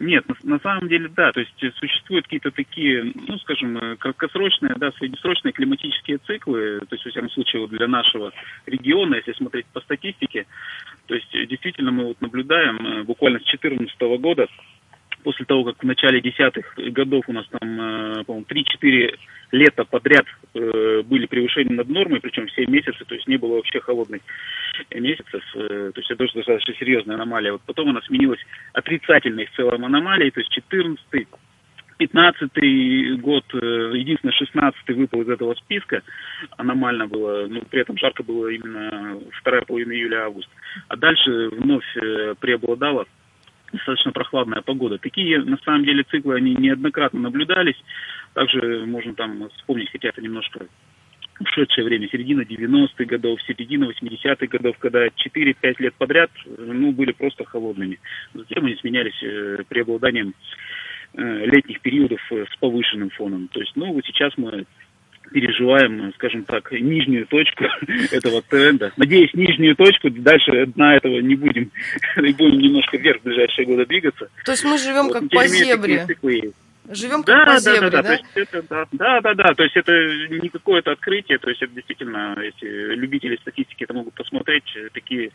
Нет, 0.00 0.24
на, 0.42 0.58
самом 0.58 0.88
деле, 0.88 1.08
да, 1.08 1.32
то 1.32 1.40
есть 1.40 1.76
существуют 1.76 2.24
какие-то 2.24 2.50
такие, 2.50 3.12
ну, 3.14 3.38
скажем, 3.38 3.76
э, 3.78 3.96
краткосрочные, 3.96 4.74
да, 4.76 4.90
среднесрочные 4.92 5.52
климатические 5.52 6.18
циклы, 6.18 6.80
то 6.80 6.94
есть, 6.94 7.04
во 7.04 7.10
всяком 7.10 7.30
случае, 7.30 7.62
вот 7.62 7.70
для 7.70 7.86
нашего 7.86 8.32
региона, 8.66 9.16
если 9.16 9.32
смотреть 9.32 9.66
по 9.66 9.80
статистике, 9.80 10.46
то 11.06 11.14
есть, 11.14 11.30
действительно, 11.30 11.90
мы 11.90 12.06
вот 12.06 12.20
наблюдаем 12.20 12.76
э, 12.86 13.02
буквально 13.04 13.38
с 13.38 13.44
2014 13.44 14.00
года, 14.20 14.46
после 15.28 15.44
того, 15.44 15.62
как 15.62 15.82
в 15.82 15.86
начале 15.86 16.22
десятых 16.22 16.72
годов 16.74 17.28
у 17.28 17.34
нас 17.34 17.44
там, 17.50 17.80
э, 17.80 18.24
по-моему, 18.24 18.46
3-4 18.48 19.14
лета 19.52 19.84
подряд 19.84 20.24
э, 20.54 21.02
были 21.04 21.26
превышения 21.26 21.76
над 21.76 21.86
нормой, 21.90 22.20
причем 22.20 22.46
все 22.46 22.64
месяцы, 22.64 23.04
то 23.04 23.14
есть 23.14 23.28
не 23.28 23.36
было 23.36 23.56
вообще 23.56 23.78
холодных 23.78 24.22
месяцев, 24.90 25.42
э, 25.54 25.90
то 25.92 26.00
есть 26.00 26.10
это 26.10 26.16
тоже 26.16 26.32
достаточно 26.32 26.72
серьезная 26.76 27.16
аномалия. 27.16 27.52
Вот 27.52 27.60
потом 27.66 27.90
она 27.90 28.00
сменилась 28.06 28.40
отрицательной 28.72 29.44
в 29.44 29.52
целом 29.52 29.84
аномалией, 29.84 30.30
то 30.30 30.40
есть 30.40 30.50
14 30.50 31.04
15 31.98 33.20
год, 33.20 33.44
единственное, 33.52 34.32
16 34.32 34.88
выпал 34.96 35.22
из 35.22 35.28
этого 35.28 35.54
списка, 35.56 36.00
аномально 36.56 37.06
было, 37.06 37.48
но 37.48 37.60
при 37.68 37.82
этом 37.82 37.98
жарко 37.98 38.22
было 38.22 38.48
именно 38.48 39.18
вторая 39.32 39.62
половина 39.62 39.92
июля-август. 39.92 40.48
А 40.86 40.96
дальше 40.96 41.48
вновь 41.48 41.84
преобладало 42.38 43.04
достаточно 43.72 44.12
прохладная 44.12 44.62
погода. 44.62 44.98
Такие, 44.98 45.42
на 45.42 45.58
самом 45.64 45.84
деле, 45.84 46.04
циклы, 46.04 46.36
они 46.36 46.54
неоднократно 46.54 47.20
наблюдались. 47.20 47.76
Также 48.34 48.86
можно 48.86 49.14
там 49.14 49.48
вспомнить 49.56 49.90
хотя 49.90 50.10
бы 50.14 50.22
немножко 50.22 50.66
ушедшее 51.40 51.84
время, 51.84 52.08
середина 52.08 52.42
90-х 52.42 53.04
годов, 53.04 53.40
середина 53.42 53.90
80-х 53.90 54.46
годов, 54.46 54.76
когда 54.78 55.06
4-5 55.06 55.54
лет 55.78 55.94
подряд, 55.94 56.30
ну, 56.46 56.92
были 56.92 57.12
просто 57.12 57.44
холодными. 57.44 58.00
Затем 58.34 58.64
они 58.64 58.76
сменялись 58.76 59.22
э, 59.22 59.62
преобладанием 59.68 60.34
э, 61.14 61.46
летних 61.46 61.80
периодов 61.80 62.20
э, 62.32 62.44
с 62.52 62.56
повышенным 62.56 63.10
фоном. 63.10 63.48
То 63.48 63.60
есть, 63.60 63.72
ну, 63.76 63.92
вот 63.92 64.04
сейчас 64.06 64.32
мы 64.36 64.66
переживаем, 65.32 66.12
скажем 66.14 66.44
так, 66.44 66.70
нижнюю 66.72 67.26
точку 67.26 67.64
этого 68.10 68.42
тренда. 68.42 68.92
Надеюсь, 68.96 69.32
нижнюю 69.34 69.76
точку, 69.76 70.10
дальше 70.10 70.66
дна 70.66 70.96
этого 70.96 71.20
не 71.20 71.34
будем, 71.34 71.70
и 72.16 72.32
будем 72.34 72.58
немножко 72.58 72.96
вверх 72.96 73.20
в 73.20 73.24
ближайшие 73.24 73.66
годы 73.66 73.86
двигаться. 73.86 74.28
То 74.44 74.52
есть 74.52 74.64
мы 74.64 74.78
живем 74.78 75.04
вот, 75.04 75.12
как 75.14 75.28
по 75.30 75.46
зебре. 75.46 76.06
Живем 76.90 77.22
как 77.22 77.46
да, 77.46 77.54
по 77.54 77.58
зебре, 77.58 77.90
да? 77.90 77.90
Да, 77.90 78.02
да, 78.02 78.02
да? 78.02 78.08
То 78.08 78.12
есть 78.14 78.24
это, 78.34 78.62
да, 78.68 78.86
да, 78.92 79.20
да, 79.20 79.34
да, 79.34 79.54
то 79.54 79.62
есть 79.62 79.76
это 79.76 79.92
не 80.42 80.48
какое-то 80.48 80.92
открытие, 80.92 81.38
то 81.38 81.50
есть 81.50 81.60
это 81.62 81.72
действительно, 81.74 82.34
если 82.42 82.94
любители 82.94 83.36
статистики 83.36 83.84
это 83.84 83.92
могут 83.92 84.14
посмотреть, 84.14 84.64
такие 84.94 85.30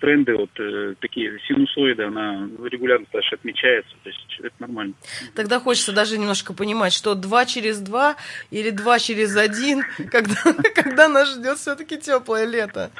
тренды, 0.00 0.34
вот 0.36 0.50
э, 0.58 0.94
такие 1.00 1.38
синусоиды, 1.46 2.04
она 2.04 2.48
регулярно 2.64 3.06
даже 3.12 3.34
отмечается, 3.34 3.94
то 4.02 4.10
есть 4.10 4.40
это 4.40 4.54
нормально. 4.58 4.94
Тогда 5.34 5.60
хочется 5.60 5.92
даже 5.92 6.18
немножко 6.18 6.52
понимать, 6.52 6.92
что 6.92 7.14
два 7.14 7.46
через 7.46 7.78
два 7.78 8.16
или 8.50 8.70
два 8.70 8.98
через 8.98 9.36
один, 9.36 9.84
когда, 10.10 10.34
когда 10.74 11.08
нас 11.08 11.34
ждет 11.34 11.58
все-таки 11.58 11.98
теплое 11.98 12.46
лето. 12.46 12.90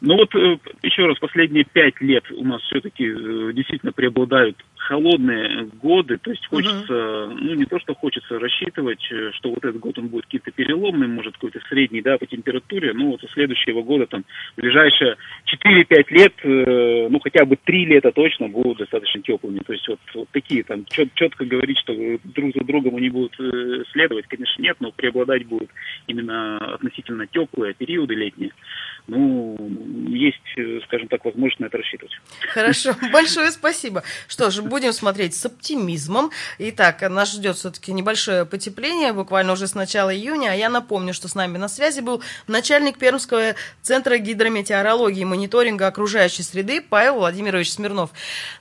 Ну 0.00 0.16
вот 0.16 0.34
э, 0.34 0.58
еще 0.82 1.06
раз, 1.06 1.18
последние 1.18 1.64
пять 1.64 2.00
лет 2.00 2.24
у 2.32 2.44
нас 2.44 2.62
все-таки 2.62 3.04
э, 3.04 3.52
действительно 3.52 3.92
преобладают 3.92 4.56
холодные 4.82 5.68
годы, 5.80 6.18
то 6.18 6.30
есть 6.30 6.44
хочется, 6.46 6.92
uh-huh. 6.92 7.36
ну 7.40 7.54
не 7.54 7.64
то, 7.66 7.78
что 7.78 7.94
хочется 7.94 8.38
рассчитывать, 8.38 9.06
э, 9.12 9.30
что 9.34 9.50
вот 9.50 9.64
этот 9.64 9.78
год 9.78 9.98
он 9.98 10.08
будет 10.08 10.24
каким-то 10.24 10.50
переломным, 10.50 11.14
может 11.14 11.34
какой-то 11.34 11.60
средний, 11.68 12.02
да, 12.02 12.18
по 12.18 12.26
температуре, 12.26 12.92
ну 12.92 13.10
вот 13.12 13.22
у 13.22 13.28
следующего 13.28 13.82
года 13.82 14.06
там 14.06 14.24
ближайшие 14.56 15.16
4-5 15.64 16.04
лет, 16.10 16.32
э, 16.42 17.08
ну 17.08 17.20
хотя 17.20 17.44
бы 17.44 17.56
3 17.56 17.86
лета 17.86 18.10
точно 18.12 18.48
будут 18.48 18.78
достаточно 18.78 19.22
теплыми, 19.22 19.60
то 19.60 19.72
есть 19.72 19.86
вот, 19.86 20.00
вот 20.14 20.28
такие 20.32 20.64
там 20.64 20.84
чет, 20.86 21.14
четко 21.14 21.44
говорить, 21.44 21.78
что 21.78 21.94
друг 22.24 22.52
за 22.54 22.64
другом 22.64 22.96
они 22.96 23.08
будут 23.08 23.38
э, 23.38 23.84
следовать, 23.92 24.26
конечно 24.26 24.60
нет, 24.60 24.76
но 24.80 24.90
преобладать 24.90 25.46
будут 25.46 25.70
именно 26.08 26.58
относительно 26.58 27.26
теплые 27.28 27.74
периоды 27.74 28.14
летние, 28.14 28.50
ну 29.06 29.56
есть, 30.08 30.38
э, 30.56 30.71
скажем 30.86 31.08
так, 31.08 31.24
возможность 31.24 31.60
на 31.60 31.66
это 31.66 31.78
рассчитывать. 31.78 32.12
Хорошо, 32.52 32.94
большое 33.12 33.50
спасибо. 33.50 34.02
Что 34.28 34.50
ж, 34.50 34.60
будем 34.60 34.92
смотреть 34.92 35.34
с 35.34 35.46
оптимизмом. 35.46 36.30
Итак, 36.58 37.02
нас 37.08 37.32
ждет 37.32 37.56
все-таки 37.56 37.92
небольшое 37.92 38.44
потепление, 38.44 39.12
буквально 39.12 39.52
уже 39.52 39.66
с 39.66 39.74
начала 39.74 40.14
июня. 40.14 40.50
А 40.52 40.54
я 40.54 40.68
напомню, 40.68 41.14
что 41.14 41.28
с 41.28 41.34
нами 41.34 41.58
на 41.58 41.68
связи 41.68 42.00
был 42.00 42.22
начальник 42.46 42.98
Пермского 42.98 43.54
центра 43.82 44.18
гидрометеорологии 44.18 45.22
и 45.22 45.24
мониторинга 45.24 45.86
окружающей 45.86 46.42
среды 46.42 46.80
Павел 46.80 47.16
Владимирович 47.16 47.72
Смирнов. 47.72 48.10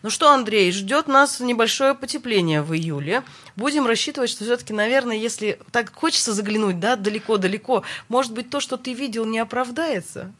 Ну 0.03 0.09
что, 0.09 0.31
Андрей, 0.31 0.71
ждет 0.71 1.07
нас 1.07 1.39
небольшое 1.39 1.95
потепление 1.95 2.61
в 2.61 2.73
июле. 2.73 3.23
Будем 3.55 3.85
рассчитывать, 3.85 4.29
что 4.29 4.43
все-таки, 4.43 4.73
наверное, 4.73 5.17
если 5.17 5.59
так 5.71 5.93
хочется 5.93 6.33
заглянуть, 6.33 6.79
да, 6.79 6.95
далеко-далеко, 6.95 7.83
может 8.09 8.33
быть, 8.33 8.49
то, 8.49 8.59
что 8.59 8.77
ты 8.77 8.93
видел, 8.93 9.25
не 9.25 9.39
оправдается? 9.39 10.31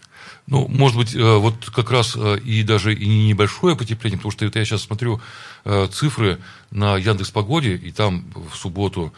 Ну, 0.47 0.67
может 0.67 0.97
быть, 0.97 1.15
э, 1.15 1.37
вот 1.37 1.53
как 1.73 1.91
раз 1.91 2.15
э, 2.15 2.39
и 2.39 2.63
даже 2.63 2.93
и 2.93 3.07
не 3.07 3.27
небольшое 3.27 3.75
потепление, 3.75 4.17
потому 4.17 4.31
что 4.31 4.45
это 4.45 4.59
я 4.59 4.65
сейчас 4.65 4.83
смотрю 4.83 5.21
э, 5.65 5.87
цифры 5.91 6.39
на 6.71 6.97
Яндекс 6.97 7.31
Погоде, 7.31 7.75
и 7.75 7.91
там 7.91 8.25
в 8.51 8.55
субботу 8.55 9.13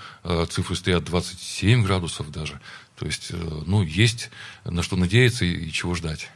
цифры 0.49 0.75
стоят 0.75 1.03
27 1.03 1.83
градусов 1.83 2.31
даже. 2.31 2.59
То 2.97 3.05
есть, 3.05 3.31
ну, 3.65 3.81
есть 3.81 4.29
на 4.65 4.83
что 4.83 4.95
надеяться 4.95 5.45
и 5.45 5.71
чего 5.71 5.95
ждать. 5.95 6.29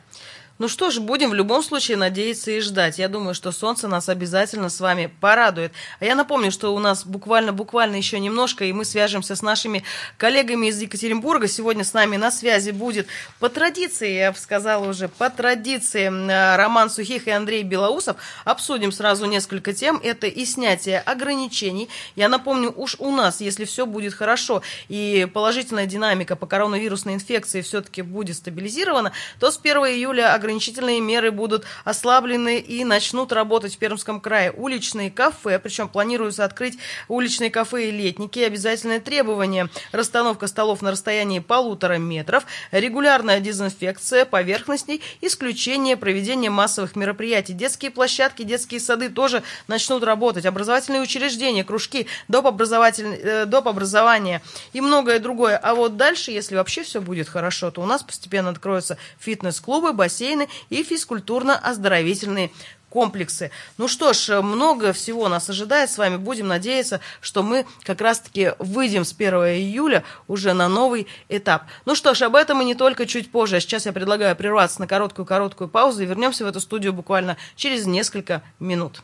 Ну 0.60 0.68
что 0.68 0.90
ж, 0.90 0.98
будем 0.98 1.30
в 1.30 1.36
любом 1.36 1.62
случае 1.62 1.98
надеяться 1.98 2.50
и 2.50 2.62
ждать. 2.62 2.98
Я 2.98 3.10
думаю, 3.10 3.36
что 3.36 3.52
солнце 3.52 3.88
нас 3.88 4.10
обязательно 4.10 4.70
с 4.70 4.80
вами 4.80 5.12
порадует. 5.22 5.72
А 6.00 6.06
я 6.06 6.16
напомню, 6.16 6.52
что 6.52 6.74
у 6.74 6.80
нас 6.80 7.06
буквально-буквально 7.06 7.96
еще 7.96 8.20
немножко, 8.20 8.66
и 8.66 8.74
мы 8.74 8.84
свяжемся 8.84 9.36
с 9.36 9.44
нашими 9.44 9.84
коллегами 10.18 10.68
из 10.68 10.82
Екатеринбурга. 10.82 11.48
Сегодня 11.48 11.84
с 11.84 11.94
нами 11.94 12.18
на 12.18 12.32
связи 12.32 12.72
будет 12.72 13.06
по 13.40 13.50
традиции, 13.50 14.14
я 14.14 14.32
бы 14.32 14.38
сказала 14.40 14.90
уже, 14.90 15.10
по 15.10 15.30
традиции 15.30 16.08
Роман 16.56 16.90
Сухих 16.90 17.28
и 17.28 17.32
Андрей 17.32 17.62
Белоусов. 17.62 18.18
Обсудим 18.44 18.92
сразу 18.92 19.28
несколько 19.28 19.74
тем. 19.74 20.02
Это 20.04 20.26
и 20.26 20.44
снятие 20.44 21.02
ограничений. 21.02 21.88
Я 22.16 22.30
напомню, 22.30 22.74
уж 22.76 22.96
у 22.98 23.12
нас, 23.12 23.42
если 23.42 23.66
все 23.66 23.86
будет 23.86 24.16
хорошо 24.16 24.64
и 24.90 25.28
положительная 25.32 25.86
динамика 25.86 26.36
по 26.36 26.48
коронавирусной 26.48 27.14
инфекции 27.14 27.62
все-таки 27.62 28.02
будет 28.02 28.38
стабилизирована, 28.38 29.12
то 29.40 29.52
с 29.52 29.60
1 29.60 29.78
июля 29.78 30.34
ограничения 30.34 30.47
ограничительные 30.48 31.02
меры 31.02 31.32
будут 31.32 31.66
ослаблены 31.84 32.60
и 32.60 32.86
начнут 32.86 33.34
работать 33.34 33.76
в 33.76 33.78
Пермском 33.78 34.22
крае. 34.22 34.52
Уличные 34.52 35.12
кафе, 35.12 35.60
причем 35.60 35.90
планируется 35.90 36.46
открыть 36.46 36.78
уличные 37.10 37.52
кафе 37.52 37.90
и 37.90 37.92
летники. 37.92 38.40
Обязательное 38.40 39.02
требование– 39.02 39.70
расстановка 39.92 40.48
столов 40.48 40.82
на 40.82 40.92
расстоянии 40.92 41.40
полутора 41.40 41.98
метров, 41.98 42.46
регулярная 42.72 43.42
дезинфекция 43.42 44.24
поверхностей, 44.24 45.02
исключение 45.20 45.98
проведения 45.98 46.50
массовых 46.50 46.96
мероприятий. 46.96 47.52
Детские 47.52 47.92
площадки, 47.92 48.44
детские 48.44 48.80
сады 48.80 49.10
тоже 49.10 49.44
начнут 49.68 50.04
работать. 50.04 50.46
Образовательные 50.46 51.02
учреждения, 51.02 51.66
кружки, 51.66 52.08
доп. 52.30 52.48
Э, 52.48 53.46
доп. 53.46 53.68
образования 53.68 54.42
и 54.72 54.80
многое 54.80 55.20
другое. 55.20 55.58
А 55.58 55.76
вот 55.76 55.98
дальше, 55.98 56.32
если 56.32 56.56
вообще 56.56 56.84
все 56.84 57.02
будет 57.02 57.28
хорошо, 57.28 57.70
то 57.70 57.82
у 57.82 57.86
нас 57.86 58.02
постепенно 58.02 58.52
откроются 58.52 58.98
фитнес-клубы, 59.20 59.92
бассейны 60.38 60.48
и 60.70 60.84
физкультурно-оздоровительные 60.84 62.52
комплексы. 62.90 63.52
Ну 63.78 63.88
что 63.88 64.14
ж, 64.14 64.42
много 64.42 64.94
всего 64.94 65.28
нас 65.28 65.50
ожидает 65.50 65.90
с 65.92 65.98
вами. 65.98 66.18
Будем 66.18 66.48
надеяться, 66.48 67.02
что 67.22 67.44
мы 67.44 67.66
как 67.84 68.02
раз-таки 68.02 68.54
выйдем 68.60 69.04
с 69.04 69.14
1 69.14 69.34
июля 69.34 70.04
уже 70.28 70.54
на 70.54 70.70
новый 70.70 71.08
этап. 71.30 71.64
Ну 71.86 71.96
что 71.96 72.14
ж, 72.14 72.22
об 72.24 72.36
этом 72.36 72.62
и 72.62 72.66
не 72.66 72.76
только 72.76 73.06
чуть 73.06 73.30
позже. 73.32 73.58
А 73.58 73.60
сейчас 73.60 73.86
я 73.86 73.94
предлагаю 73.94 74.36
прерваться 74.36 74.80
на 74.80 74.88
короткую-короткую 74.88 75.68
паузу 75.68 76.04
и 76.04 76.06
вернемся 76.06 76.46
в 76.46 76.48
эту 76.48 76.62
студию 76.62 76.94
буквально 76.94 77.38
через 77.56 77.86
несколько 77.86 78.42
минут. 78.60 79.02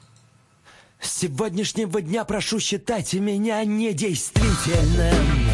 С 1.02 1.19
сегодняшнего 1.19 2.02
дня 2.02 2.24
прошу 2.24 2.62
считать 2.62 3.13
меня 3.13 3.65
недействительным, 3.65 5.50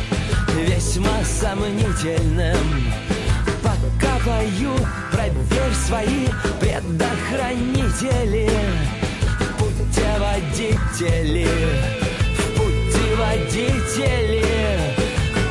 весьма 0.67 1.23
сомнительным 1.25 3.08
пою, 4.25 4.75
проверь 5.11 5.73
свои 5.85 6.27
предохранители. 6.59 8.49
Путеводители, 9.57 11.47
в 12.37 12.43
путеводители 12.57 14.45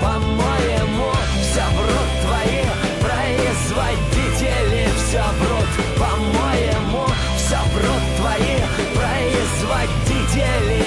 По-моему, 0.01 1.11
все 1.43 1.65
врут 1.77 2.11
твои 2.25 2.63
производители. 3.01 4.83
Все 4.97 5.25
врут, 5.41 5.71
по-моему, 5.97 7.05
все 7.37 7.61
врут 7.75 8.05
твои 8.19 8.57
производители. 8.99 10.85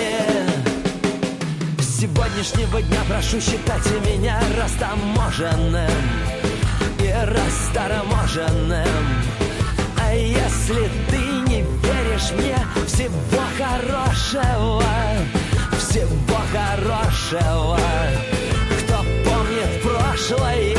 С 1.79 1.87
сегодняшнего 2.01 2.77
дня 2.81 3.01
прошу 3.07 3.39
считать 3.39 3.87
меня 4.05 4.39
растаможенным 4.57 6.30
растаможенным 7.13 8.85
А 9.99 10.13
если 10.13 10.89
ты 11.09 11.17
не 11.49 11.61
веришь 11.61 12.31
мне 12.37 12.57
Всего 12.87 13.43
хорошего 13.57 14.83
Всего 15.77 16.41
хорошего. 16.51 17.79
Кто 18.79 18.97
помнит 19.23 19.81
прошлое 19.81 20.70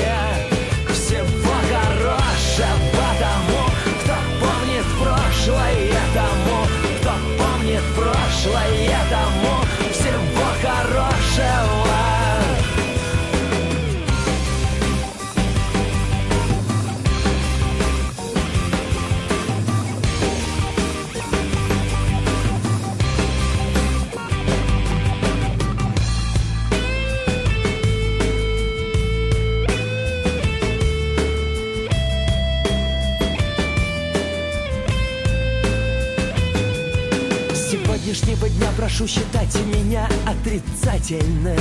дня 38.62 38.70
прошу 38.76 39.06
считать 39.06 39.54
меня 39.66 40.08
отрицательным, 40.26 41.56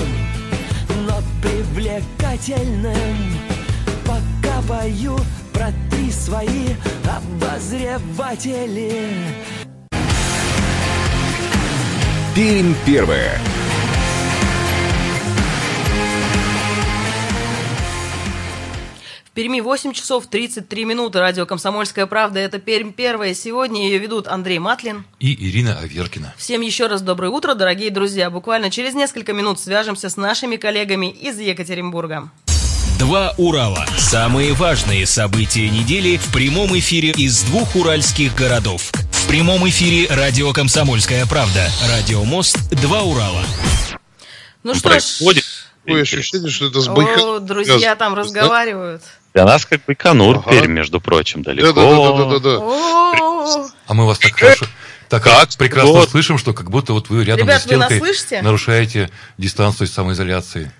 но 1.07 1.21
привлекательным. 1.41 3.17
Пока 4.05 4.61
пою, 4.67 5.17
протри 5.53 6.11
свои 6.11 6.75
обозреватели. 7.05 9.09
Пермь 12.35 12.75
первая. 12.85 13.39
В 19.31 19.33
Перми 19.33 19.61
8 19.61 19.93
часов 19.93 20.27
33 20.27 20.83
минуты. 20.83 21.19
Радио 21.19 21.45
«Комсомольская 21.45 22.05
правда»– 22.05 22.39
это 22.41 22.59
Пермь 22.59 22.91
первая. 22.91 23.33
Сегодня 23.33 23.85
ее 23.85 23.97
ведут 23.97 24.27
Андрей 24.27 24.59
Матлин 24.59 25.05
и 25.21 25.33
Ирина 25.47 25.79
Аверкина. 25.79 26.33
Всем 26.35 26.59
еще 26.59 26.87
раз 26.87 27.01
доброе 27.01 27.29
утро, 27.29 27.55
дорогие 27.55 27.91
друзья. 27.91 28.29
Буквально 28.29 28.69
через 28.69 28.93
несколько 28.93 29.31
минут 29.31 29.57
свяжемся 29.57 30.09
с 30.09 30.17
нашими 30.17 30.57
коллегами 30.57 31.09
из 31.09 31.39
Екатеринбурга. 31.39 32.29
Два 32.99 33.33
Урала. 33.37 33.85
Самые 33.97 34.51
важные 34.51 35.05
события 35.05 35.69
недели 35.69 36.17
в 36.17 36.33
прямом 36.33 36.77
эфире 36.77 37.11
из 37.11 37.41
двух 37.43 37.77
уральских 37.77 38.35
городов. 38.35 38.91
В 39.11 39.27
прямом 39.29 39.65
эфире 39.69 40.13
радио 40.13 40.51
«Комсомольская 40.51 41.25
правда». 41.25 41.71
Радио 41.87 42.25
«Мост». 42.25 42.57
Два 42.81 43.03
Урала. 43.03 43.45
Ну 44.63 44.75
что 44.75 44.99
ж... 44.99 45.21
Такое 45.85 46.01
ощущение, 46.01 46.49
что 46.49 46.67
это 46.67 46.81
с 46.81 46.87
Байкал... 46.87 47.35
О, 47.35 47.39
друзья 47.39 47.95
там 47.95 48.13
разговаривают. 48.13 49.01
Для 49.33 49.45
нас 49.45 49.65
как 49.65 49.83
бы 49.85 49.95
Канур, 49.95 50.37
ага. 50.37 50.49
Пермь, 50.49 50.71
между 50.71 50.99
прочим, 50.99 51.41
далеко. 51.41 51.71
Да-да-да. 51.71 52.59
А 53.87 53.93
мы 53.93 54.05
вас 54.05 54.19
так 54.19 54.37
хорошо, 54.37 54.65
так 55.09 55.23
как? 55.23 55.49
прекрасно 55.57 55.91
вот. 55.91 56.09
слышим, 56.09 56.37
что 56.37 56.53
как 56.53 56.69
будто 56.69 56.93
вот 56.93 57.09
вы 57.09 57.25
рядом 57.25 57.47
Ребят, 57.47 57.61
с 57.61 57.65
стенкой 57.65 58.01
нарушаете 58.41 59.09
дистанцию 59.37 59.87
самоизоляции. 59.87 60.71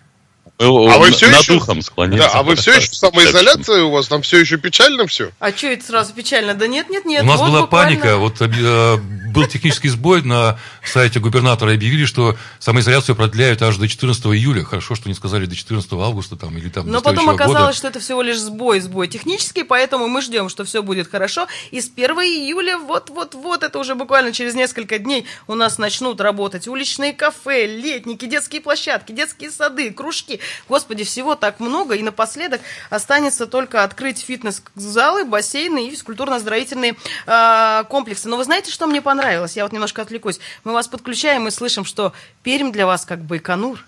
Мы 0.60 0.94
а 0.94 0.98
вы 1.00 1.12
все 1.12 1.28
над 1.28 1.42
еще... 1.42 1.54
духом 1.54 1.82
склонились. 1.82 2.24
Да, 2.24 2.30
а 2.34 2.44
вы 2.44 2.56
все 2.56 2.76
еще 2.76 2.92
в 2.92 2.96
самоизоляции 2.96 3.82
у 3.82 3.90
вас? 3.90 4.08
Там 4.08 4.22
все 4.22 4.40
еще 4.40 4.58
печально 4.58 5.08
все? 5.08 5.32
А 5.40 5.52
что 5.52 5.68
это 5.68 5.84
сразу 5.84 6.14
печально? 6.14 6.54
Да 6.54 6.68
нет, 6.68 6.90
нет, 6.90 7.06
нет. 7.06 7.24
У 7.24 7.26
нас 7.26 7.40
вот 7.40 7.50
была 7.50 7.62
буквально... 7.62 8.00
паника. 8.00 8.18
Вот 8.18 8.42
э, 8.42 9.00
был 9.32 9.48
технический 9.48 9.90
сбой 9.90 10.22
на 10.22 10.60
сайте 10.84 11.20
губернатора. 11.20 11.74
Объявили, 11.74 12.06
что 12.06 12.38
самоизоляцию 12.60 13.16
продляют 13.16 13.62
аж 13.62 13.78
до 13.78 13.88
14 13.88 14.26
июля. 14.28 14.64
Хорошо, 14.64 14.96
что 14.96 15.10
не 15.10 15.16
сказали 15.16 15.46
до 15.46 15.56
14 15.56 15.92
августа 15.94 16.36
там, 16.36 16.58
или 16.58 16.70
там 16.70 16.88
Но 16.88 17.02
потом 17.02 17.30
оказалось, 17.30 17.62
года. 17.62 17.74
что 17.78 17.88
это 17.88 18.00
всего 18.00 18.22
лишь 18.22 18.40
сбой, 18.40 18.80
сбой 18.80 19.08
технический, 19.08 19.64
поэтому 19.64 20.08
мы 20.08 20.22
ждем, 20.22 20.50
что 20.50 20.64
все 20.64 20.84
будет 20.84 21.10
хорошо. 21.10 21.48
И 21.72 21.82
с 21.82 21.90
1 21.90 22.12
июля 22.18 22.78
вот-вот-вот, 22.78 23.64
это 23.64 23.80
уже 23.80 23.96
буквально 23.96 24.34
через 24.34 24.54
несколько 24.54 25.00
дней 25.00 25.26
у 25.48 25.56
нас 25.56 25.78
начнут 25.78 26.20
работать 26.22 26.68
уличные 26.68 27.14
кафе, 27.14 27.66
летники, 27.66 28.26
детские 28.26 28.62
площадки, 28.62 29.12
детские 29.12 29.52
сады, 29.52 29.92
кружки. 29.92 30.40
Господи, 30.68 31.04
всего 31.04 31.36
так 31.36 31.60
много. 31.60 31.96
И 31.96 32.04
напоследок 32.04 32.62
останется 32.90 33.46
только 33.46 33.84
открыть 33.84 34.20
фитнес-залы, 34.20 35.26
бассейны 35.26 35.88
и 35.88 35.92
физкультурно-оздоровительные 35.92 36.96
э, 37.26 37.84
комплексы. 37.90 38.28
Но 38.28 38.38
вы 38.38 38.44
знаете, 38.44 38.72
что 38.72 38.88
мне 38.88 39.02
понравилось? 39.02 39.21
Понравилось. 39.22 39.56
Я 39.56 39.64
вот 39.64 39.72
немножко 39.72 40.02
отвлекусь. 40.02 40.40
Мы 40.64 40.74
вас 40.74 40.88
подключаем 40.88 41.48
и 41.48 41.52
слышим, 41.52 41.86
что 41.86 42.14
Пермь 42.44 42.72
для 42.72 42.86
вас 42.88 43.06
как 43.06 43.20
Байконур. 43.20 43.86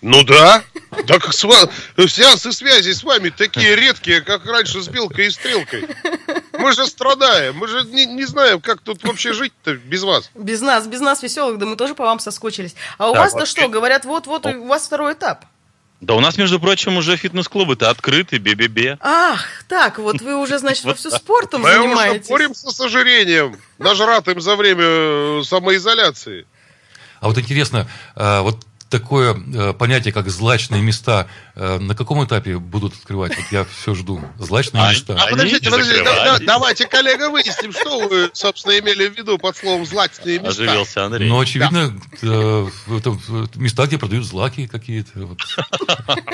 Ну 0.00 0.24
да. 0.24 0.62
Так 1.06 1.32
сеансы 1.32 2.52
связи 2.52 2.92
с 2.92 3.02
вами 3.02 3.30
такие 3.30 3.76
редкие, 3.76 4.20
как 4.20 4.46
раньше 4.46 4.80
с 4.80 4.88
белкой 4.88 5.26
и 5.26 5.30
стрелкой. 5.30 5.88
Мы 6.52 6.72
же 6.72 6.86
страдаем, 6.86 7.56
мы 7.56 7.68
же 7.68 7.84
не, 7.84 8.06
не 8.06 8.24
знаем, 8.24 8.60
как 8.60 8.80
тут 8.80 9.04
вообще 9.04 9.32
жить-то 9.32 9.74
без 9.74 10.02
вас. 10.02 10.30
Без 10.34 10.60
нас, 10.60 10.86
без 10.86 11.00
нас 11.00 11.22
веселых, 11.22 11.58
да 11.58 11.66
мы 11.66 11.76
тоже 11.76 11.94
по 11.94 12.04
вам 12.04 12.18
соскучились. 12.18 12.74
А 12.96 13.10
у 13.10 13.14
да, 13.14 13.20
вас-то 13.20 13.46
что, 13.46 13.68
говорят, 13.68 14.04
вот-вот 14.04 14.46
у 14.46 14.66
вас 14.66 14.86
второй 14.86 15.12
этап. 15.12 15.44
Да 16.00 16.14
у 16.14 16.20
нас, 16.20 16.38
между 16.38 16.60
прочим, 16.60 16.96
уже 16.96 17.16
фитнес-клубы-то 17.16 17.90
открыты, 17.90 18.38
бе-бе-бе. 18.38 18.98
Ах, 19.00 19.44
так, 19.68 19.98
вот 19.98 20.20
вы 20.20 20.36
уже, 20.36 20.58
значит, 20.58 20.84
во 20.84 20.94
все 20.94 21.10
спортом 21.10 21.64
занимаетесь. 21.64 22.28
Мы 22.28 22.36
уже 22.36 22.44
боремся 22.46 22.70
с 22.70 22.80
ожирением, 22.80 23.56
нажратым 23.78 24.40
за 24.40 24.54
время 24.54 24.84
э, 24.84 25.42
самоизоляции. 25.44 26.46
А 27.20 27.26
вот 27.26 27.38
интересно, 27.38 27.88
а, 28.14 28.42
вот 28.42 28.64
такое 28.88 29.34
э, 29.34 29.72
понятие, 29.72 30.12
как 30.12 30.28
злачные 30.28 30.82
места, 30.82 31.26
э, 31.26 31.47
на 31.58 31.94
каком 31.94 32.24
этапе 32.24 32.56
будут 32.58 32.94
открывать? 32.94 33.36
Вот 33.36 33.46
я 33.50 33.64
все 33.64 33.94
жду. 33.94 34.20
Злачные 34.38 34.84
А- 34.84 34.90
места. 34.90 35.16
А 35.18 35.28
подождите, 35.30 35.70
подождите, 35.70 36.02
да- 36.04 36.38
да- 36.38 36.44
давайте, 36.44 36.86
коллега, 36.86 37.30
выясним, 37.30 37.72
что 37.72 38.08
вы, 38.08 38.30
собственно, 38.32 38.78
имели 38.78 39.08
в 39.08 39.16
виду 39.16 39.38
под 39.38 39.56
словом 39.56 39.84
«злачные 39.84 40.38
места». 40.38 40.62
Оживился 40.62 41.04
Андрей. 41.04 41.28
Но, 41.28 41.40
очевидно, 41.40 41.98
э, 42.22 42.66
это, 42.96 43.10
э, 43.28 43.46
места, 43.56 43.86
где 43.86 43.98
продают 43.98 44.24
злаки 44.24 44.66
какие-то. 44.66 45.10
вот. 45.26 45.38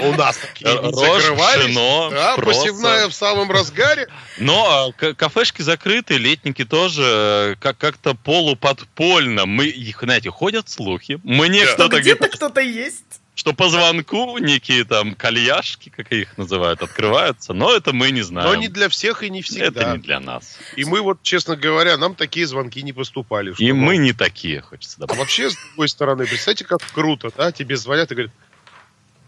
У 0.03 0.13
нас 0.15 0.37
такие 0.37 0.71
закрывались. 0.71 1.75
Да, 1.75 2.35
просто. 2.37 2.63
посевная 2.63 3.09
в 3.09 3.15
самом 3.15 3.51
разгаре. 3.51 4.09
Но 4.39 4.89
а, 4.89 4.93
к- 4.93 5.15
кафешки 5.15 5.63
закрыты, 5.63 6.19
летники 6.19 6.65
тоже 6.65 7.03
э, 7.05 7.55
как- 7.61 7.79
как-то 7.79 8.15
полуподпольно. 8.15 9.47
Мы, 9.47 9.67
их, 9.67 10.01
знаете, 10.03 10.31
ходят 10.31 10.69
слухи. 10.69 11.21
Мне 11.25 11.65
Что 11.65 11.75
кто-то 11.75 12.01
где-то 12.01 12.25
где-то, 12.25 12.37
кто-то 12.37 12.61
есть. 12.61 13.21
Что 13.35 13.53
по 13.53 13.69
звонку 13.69 14.39
некие 14.39 14.85
там 14.85 15.15
кальяшки, 15.15 15.89
как 15.91 16.13
их 16.13 16.39
называют, 16.39 16.83
открываются. 16.83 17.53
Но 17.53 17.75
это 17.75 17.93
мы 17.93 18.11
не 18.13 18.23
знаем. 18.23 18.49
Но 18.49 18.55
не 18.55 18.69
для 18.69 18.89
всех 18.89 19.23
и 19.23 19.31
не 19.31 19.41
Это 19.41 19.49
всегда. 19.49 19.93
не 19.97 19.99
для 20.03 20.21
нас. 20.21 20.57
И 20.77 20.85
мы 20.85 21.01
вот, 21.03 21.23
честно 21.23 21.57
говоря, 21.57 21.97
нам 21.97 22.15
такие 22.15 22.47
звонки 22.47 22.83
не 22.83 22.93
поступали. 22.93 23.53
И 23.59 23.73
мы 23.73 23.97
не 23.97 24.13
такие, 24.13 24.61
хочется 24.61 24.97
А 24.99 25.01
добавить. 25.01 25.21
вообще, 25.21 25.51
с 25.51 25.57
другой 25.57 25.89
стороны, 25.89 26.27
представьте, 26.27 26.65
как 26.65 26.81
круто, 26.93 27.31
да? 27.37 27.51
Тебе 27.53 27.77
звонят 27.77 28.11
и 28.13 28.15
говорят, 28.15 28.33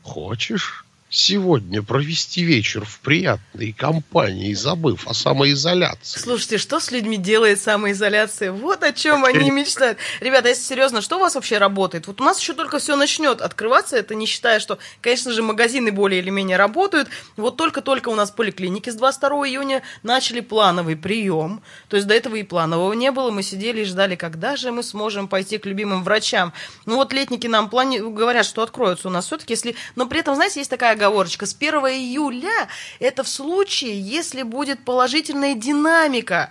хочешь 0.03 0.86
сегодня 1.09 1.83
провести 1.83 2.43
вечер 2.43 2.85
в 2.85 3.01
приятной 3.01 3.73
компании, 3.73 4.53
забыв 4.55 5.07
о 5.07 5.15
самоизоляции? 5.15 6.19
Слушайте, 6.19 6.59
что 6.59 6.81
с 6.81 6.91
людьми 6.91 7.17
делает 7.17 7.61
самоизоляция? 7.61 8.53
Вот 8.53 8.83
о 8.83 8.93
чем 8.93 9.25
они 9.25 9.51
мечтают. 9.51 9.99
Ребята, 10.21 10.49
если 10.49 10.65
серьезно, 10.65 11.01
что 11.01 11.17
у 11.17 11.21
вас 11.21 11.35
вообще 11.35 11.59
работает? 11.59 12.07
Вот 12.07 12.21
у 12.21 12.25
нас 12.25 12.41
еще 12.41 12.55
только 12.55 12.79
все 12.79 12.97
начнет 12.97 13.41
открываться, 13.41 13.97
это 13.97 14.15
не 14.15 14.27
считая, 14.27 14.59
что, 14.59 14.79
конечно 15.01 15.33
же, 15.33 15.43
магазины 15.43 15.93
более 15.93 16.21
или 16.21 16.31
менее 16.31 16.57
работают. 16.57 17.09
Вот 17.37 17.57
только-только 17.57 18.09
у 18.09 18.15
нас 18.15 18.31
поликлиники 18.31 18.91
с 18.91 18.95
22 18.95 19.49
июня 19.49 19.83
начали 20.03 20.41
плановый 20.41 20.97
прием. 20.97 21.63
То 21.89 21.97
есть 21.97 22.09
до 22.09 22.15
этого 22.15 22.37
и 22.37 22.43
планового 22.43 22.93
не 22.93 23.13
было. 23.13 23.31
Мы 23.31 23.43
сидели 23.43 23.83
и 23.83 23.85
ждали, 23.85 24.17
когда 24.17 24.57
же 24.57 24.73
мы 24.73 24.83
сможем 24.83 25.29
пойти 25.29 25.59
к 25.59 25.67
любимым 25.67 26.03
врачам. 26.03 26.53
Ну 26.85 26.97
вот 26.97 27.13
летники 27.13 27.47
нам 27.47 27.71
плани... 27.71 27.99
говорят, 27.99 28.45
что 28.45 28.63
откроются 28.63 29.09
у 29.09 29.11
нас 29.11 29.27
все-таки, 29.27 29.53
если... 29.53 29.77
Но 29.95 30.07
при 30.07 30.21
этом, 30.21 30.35
знаете, 30.35 30.61
есть 30.61 30.71
такая 30.71 30.96
оговорочка. 30.97 31.47
С 31.47 31.55
1 31.55 31.75
июля 31.75 32.69
это 32.99 33.23
в 33.23 33.29
случае, 33.29 34.01
если 34.01 34.43
будет 34.43 34.85
положительная 34.85 35.55
динамика 35.55 36.51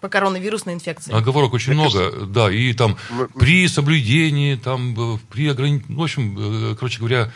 по 0.00 0.08
коронавирусной 0.10 0.74
инфекции. 0.74 1.14
Оговорок 1.14 1.54
очень 1.54 1.72
много, 1.72 2.26
да, 2.26 2.50
и 2.50 2.74
там 2.74 2.98
при 3.38 3.66
соблюдении, 3.68 4.54
там, 4.56 5.14
э, 5.14 5.18
при 5.30 5.48
ограничении, 5.48 5.96
в 5.96 6.02
общем, 6.02 6.72
э, 6.72 6.76
короче 6.76 6.98
говоря, 6.98 7.30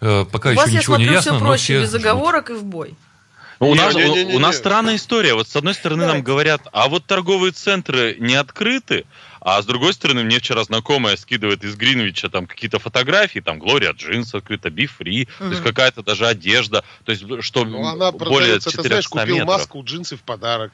э, 0.00 0.24
пока 0.30 0.50
У 0.50 0.52
еще 0.52 0.60
вас, 0.62 0.70
я 0.70 0.78
ничего 0.78 0.96
не 0.98 1.04
смотрю, 1.04 1.12
ясно, 1.14 1.32
все 1.32 1.40
проще, 1.44 1.62
все 1.62 1.80
без 1.82 1.94
оговорок 1.94 2.50
и 2.50 2.54
в 2.54 2.62
бой. 2.64 2.94
Ну, 3.58 3.70
У 3.70 3.74
Не, 3.74 3.80
нас, 3.80 3.94
не, 3.94 4.08
не, 4.08 4.24
не, 4.24 4.34
у 4.34 4.38
нас 4.40 4.54
не. 4.54 4.58
странная 4.58 4.96
история. 4.96 5.34
Вот 5.34 5.48
с 5.48 5.54
одной 5.54 5.74
стороны 5.74 6.02
нам 6.02 6.08
Давайте. 6.08 6.26
говорят, 6.26 6.62
а 6.72 6.88
вот 6.88 7.06
торговые 7.06 7.52
центры 7.52 8.16
не 8.18 8.34
открыты, 8.34 9.04
а 9.44 9.60
с 9.60 9.66
другой 9.66 9.92
стороны 9.92 10.22
мне 10.22 10.38
вчера 10.38 10.62
знакомая 10.64 11.16
скидывает 11.16 11.64
из 11.64 11.74
Гринвича 11.76 12.28
там 12.28 12.46
какие-то 12.46 12.78
фотографии, 12.78 13.40
там 13.40 13.58
Глория 13.58 13.92
Джинс 13.92 14.34
открыта, 14.34 14.70
Би 14.70 14.86
Фри, 14.86 15.28
то 15.38 15.48
есть 15.50 15.62
какая-то 15.62 16.02
даже 16.02 16.26
одежда, 16.26 16.84
то 17.04 17.12
есть 17.12 17.24
что 17.42 17.64
Ну, 17.64 17.84
она 17.84 18.12
более 18.12 18.58
продается, 18.58 18.70
ты 18.70 18.76
400 18.76 18.88
знаешь, 18.88 19.08
купил 19.08 19.34
метров. 19.36 19.48
маску, 19.48 19.82
джинсы 19.84 20.16
в 20.16 20.22
подарок. 20.22 20.72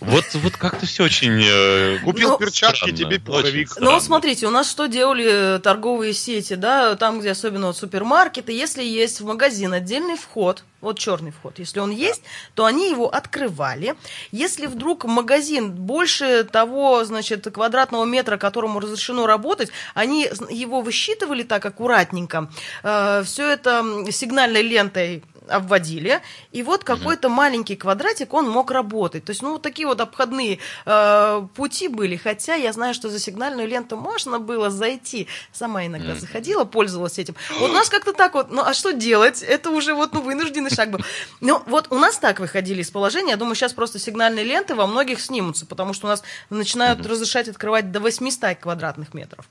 Вот, 0.00 0.24
вот 0.34 0.56
как-то 0.56 0.84
все 0.86 1.04
очень... 1.04 1.40
э, 1.42 1.98
Купил 2.04 2.30
Ну, 2.30 2.38
перчатки, 2.38 2.76
странно, 2.78 2.96
тебе 2.96 3.20
пуховик. 3.20 3.70
Ну, 3.78 4.00
смотрите, 4.00 4.46
у 4.46 4.50
нас 4.50 4.68
что 4.68 4.86
делали 4.86 5.56
э, 5.56 5.58
торговые 5.60 6.12
сети, 6.12 6.54
да, 6.54 6.96
там, 6.96 7.20
где 7.20 7.30
особенно 7.30 7.68
вот 7.68 7.76
супермаркеты, 7.76 8.52
если 8.52 8.82
есть 8.82 9.20
в 9.20 9.26
магазин 9.26 9.72
отдельный 9.72 10.16
вход, 10.16 10.64
вот 10.80 10.98
черный 10.98 11.30
вход, 11.32 11.58
если 11.58 11.80
он 11.80 11.90
есть, 11.90 12.22
то 12.54 12.64
они 12.64 12.90
его 12.90 13.08
открывали. 13.12 13.96
Если 14.30 14.66
вдруг 14.66 15.04
магазин 15.04 15.72
больше 15.72 16.44
того, 16.44 17.04
значит, 17.04 17.46
квадратного 17.52 18.04
метра, 18.04 18.36
которому 18.36 18.80
разрешено 18.80 19.26
работать, 19.26 19.70
они 19.94 20.30
его 20.50 20.80
высчитывали 20.80 21.42
так 21.42 21.66
аккуратненько, 21.66 22.50
все 22.82 23.50
это 23.50 24.04
сигнальной 24.10 24.62
лентой 24.62 25.24
обводили, 25.50 26.20
и 26.52 26.62
вот 26.62 26.84
какой-то 26.84 27.28
маленький 27.28 27.76
квадратик, 27.76 28.34
он 28.34 28.48
мог 28.48 28.70
работать. 28.70 29.24
То 29.24 29.30
есть, 29.30 29.42
ну, 29.42 29.52
вот 29.52 29.62
такие 29.62 29.86
вот 29.88 30.00
обходные 30.00 30.58
э, 30.86 31.46
пути 31.54 31.88
были, 31.88 32.16
хотя 32.16 32.54
я 32.54 32.72
знаю, 32.72 32.94
что 32.94 33.08
за 33.08 33.18
сигнальную 33.18 33.68
ленту 33.68 33.96
можно 33.96 34.38
было 34.38 34.70
зайти. 34.70 35.26
Сама 35.52 35.86
иногда 35.86 36.12
Мгм. 36.12 36.20
заходила, 36.20 36.64
пользовалась 36.64 37.18
этим. 37.18 37.34
Вот 37.60 37.70
у 37.70 37.72
нас 37.72 37.88
как-то 37.88 38.12
так 38.12 38.34
вот, 38.34 38.50
ну, 38.50 38.62
а 38.62 38.74
что 38.74 38.92
делать? 38.92 39.42
Это 39.42 39.70
уже 39.70 39.94
вот, 39.94 40.12
ну, 40.12 40.20
вынужденный 40.20 40.70
шаг 40.70 40.90
был. 40.90 41.00
Ну, 41.40 41.62
вот 41.66 41.86
у 41.90 41.98
нас 41.98 42.18
так 42.18 42.40
выходили 42.40 42.82
из 42.82 42.90
положения. 42.90 43.30
Я 43.30 43.36
думаю, 43.36 43.54
сейчас 43.54 43.72
просто 43.72 43.98
сигнальные 43.98 44.44
ленты 44.44 44.74
во 44.74 44.86
многих 44.86 45.20
снимутся, 45.20 45.66
потому 45.66 45.92
что 45.92 46.06
у 46.06 46.10
нас 46.10 46.22
начинают 46.50 47.04
разрешать 47.06 47.48
открывать 47.48 47.90
до 47.92 48.00
800 48.00 48.58
квадратных 48.58 49.14
метров. 49.14 49.48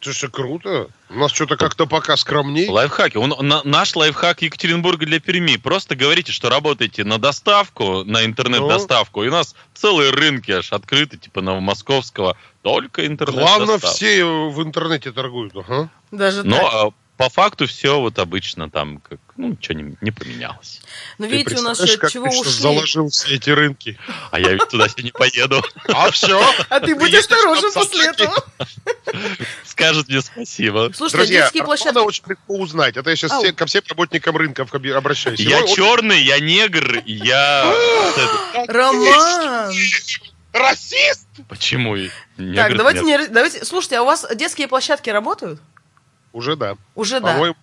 Слушай, 0.00 0.30
круто. 0.30 0.88
У 1.10 1.14
нас 1.14 1.30
что-то 1.30 1.56
как-то 1.56 1.86
пока 1.86 2.16
скромней. 2.16 2.68
Лайфхаки. 2.68 3.18
Он, 3.18 3.34
на- 3.46 3.62
наш 3.64 3.94
лайфхак 3.94 4.40
Екатеринбурга 4.40 5.04
для 5.04 5.20
Перми. 5.20 5.56
Просто 5.56 5.94
говорите, 5.94 6.32
что 6.32 6.48
работаете 6.48 7.04
на 7.04 7.18
доставку, 7.18 8.02
на 8.04 8.24
интернет-доставку. 8.24 9.24
И 9.24 9.28
у 9.28 9.30
нас 9.30 9.54
целые 9.74 10.10
рынки 10.10 10.52
аж 10.52 10.72
открыты, 10.72 11.18
типа 11.18 11.42
Новомосковского. 11.42 12.36
Только 12.62 13.06
интернет-доставка. 13.06 13.64
Главное, 13.66 13.78
все 13.78 14.24
в 14.24 14.62
интернете 14.62 15.12
торгуют. 15.12 15.54
Ага. 15.54 15.90
Даже 16.10 16.44
Но 16.44 16.56
так. 16.56 16.94
По 17.20 17.28
факту 17.28 17.66
все 17.66 18.00
вот 18.00 18.18
обычно 18.18 18.70
там, 18.70 18.96
как, 19.06 19.20
ну, 19.36 19.48
ничего 19.48 19.78
не, 19.78 19.94
не 20.00 20.10
поменялось. 20.10 20.80
Но 21.18 21.26
Ты 21.26 21.32
видите, 21.32 21.60
у 21.60 21.62
нас 21.62 21.78
же 21.78 21.98
как 21.98 22.10
чего 22.10 22.26
ты 22.30 22.38
ушли. 22.38 22.50
заложил 22.50 23.10
все 23.10 23.34
эти 23.34 23.50
рынки. 23.50 23.98
А 24.30 24.40
я 24.40 24.52
ведь 24.54 24.66
туда 24.70 24.88
сегодня 24.88 25.02
не 25.02 25.12
поеду. 25.12 25.62
А 25.88 26.10
все. 26.12 26.42
А 26.70 26.80
ты 26.80 26.94
будь 26.94 27.08
едешь 27.08 27.24
осторожен 27.24 27.72
после 27.74 28.06
этого. 28.06 28.42
Скажет 29.66 30.08
мне 30.08 30.22
спасибо. 30.22 30.90
Слушайте, 30.94 31.16
Друзья, 31.18 31.40
детские 31.42 31.64
площадки... 31.64 31.98
очень 31.98 32.24
легко 32.26 32.54
узнать. 32.54 32.96
Это 32.96 33.10
я 33.10 33.16
сейчас 33.16 33.32
ко 33.54 33.66
всем 33.66 33.82
работникам 33.86 34.34
рынков 34.38 34.72
оби- 34.72 34.88
обращаюсь. 34.88 35.40
Я 35.40 35.66
черный, 35.66 36.22
я 36.22 36.40
негр, 36.40 37.02
я... 37.04 37.70
Роман! 38.66 39.74
Расист! 40.54 41.28
Почему? 41.50 41.96
Негр 41.96 42.56
Так, 42.56 42.76
давайте 42.78 43.02
нет. 43.02 43.20
не... 43.20 43.26
Давайте... 43.28 43.62
Слушайте, 43.66 43.98
а 43.98 44.02
у 44.04 44.06
вас 44.06 44.26
детские 44.34 44.68
площадки 44.68 45.10
работают? 45.10 45.60
Уже 46.32 46.56
да. 46.56 46.76
Уже 46.94 47.20
да. 47.20 47.32
По-моему, 47.32 47.56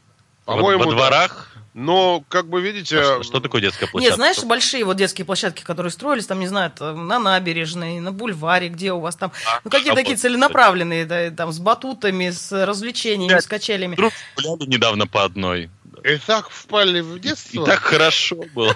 Во- 0.45 0.53
по-моему, 0.55 0.83
Во 0.85 0.89
да. 0.91 0.95
дворах? 0.97 1.51
Но, 1.73 2.23
как 2.27 2.47
бы 2.49 2.59
видите... 2.59 2.97
А 2.99 3.03
что, 3.03 3.23
что 3.23 3.39
такое 3.39 3.61
детская 3.61 3.85
площадка? 3.85 4.09
Нет, 4.09 4.15
знаешь, 4.15 4.43
большие 4.43 4.83
вот 4.83 4.97
детские 4.97 5.25
площадки, 5.25 5.61
которые 5.61 5.91
строились, 5.91 6.25
там, 6.25 6.39
не 6.39 6.47
знаю, 6.47 6.71
там, 6.71 7.07
на 7.07 7.19
набережной, 7.19 7.99
на 7.99 8.11
бульваре, 8.11 8.69
где 8.69 8.93
у 8.93 8.99
вас 8.99 9.15
там, 9.15 9.31
А, 9.47 9.59
ну, 9.63 9.69
какие 9.69 9.91
а 9.91 9.95
такие 9.95 10.15
вот, 10.15 10.21
целенаправленные, 10.21 11.05
да, 11.05 11.29
там, 11.29 11.51
с 11.51 11.59
батутами, 11.59 12.31
с 12.31 12.51
развлечениями, 12.65 13.29
Пять. 13.33 13.43
с 13.43 13.47
качелями. 13.47 13.93
Вдруг 13.93 14.11
гуляли 14.35 14.67
недавно 14.67 15.05
по 15.05 15.23
одной. 15.23 15.69
И 16.03 16.17
так 16.17 16.49
впали 16.49 17.01
в 17.01 17.17
И 17.17 17.19
детство. 17.19 17.65
так 17.67 17.79
хорошо 17.79 18.37
было. 18.55 18.75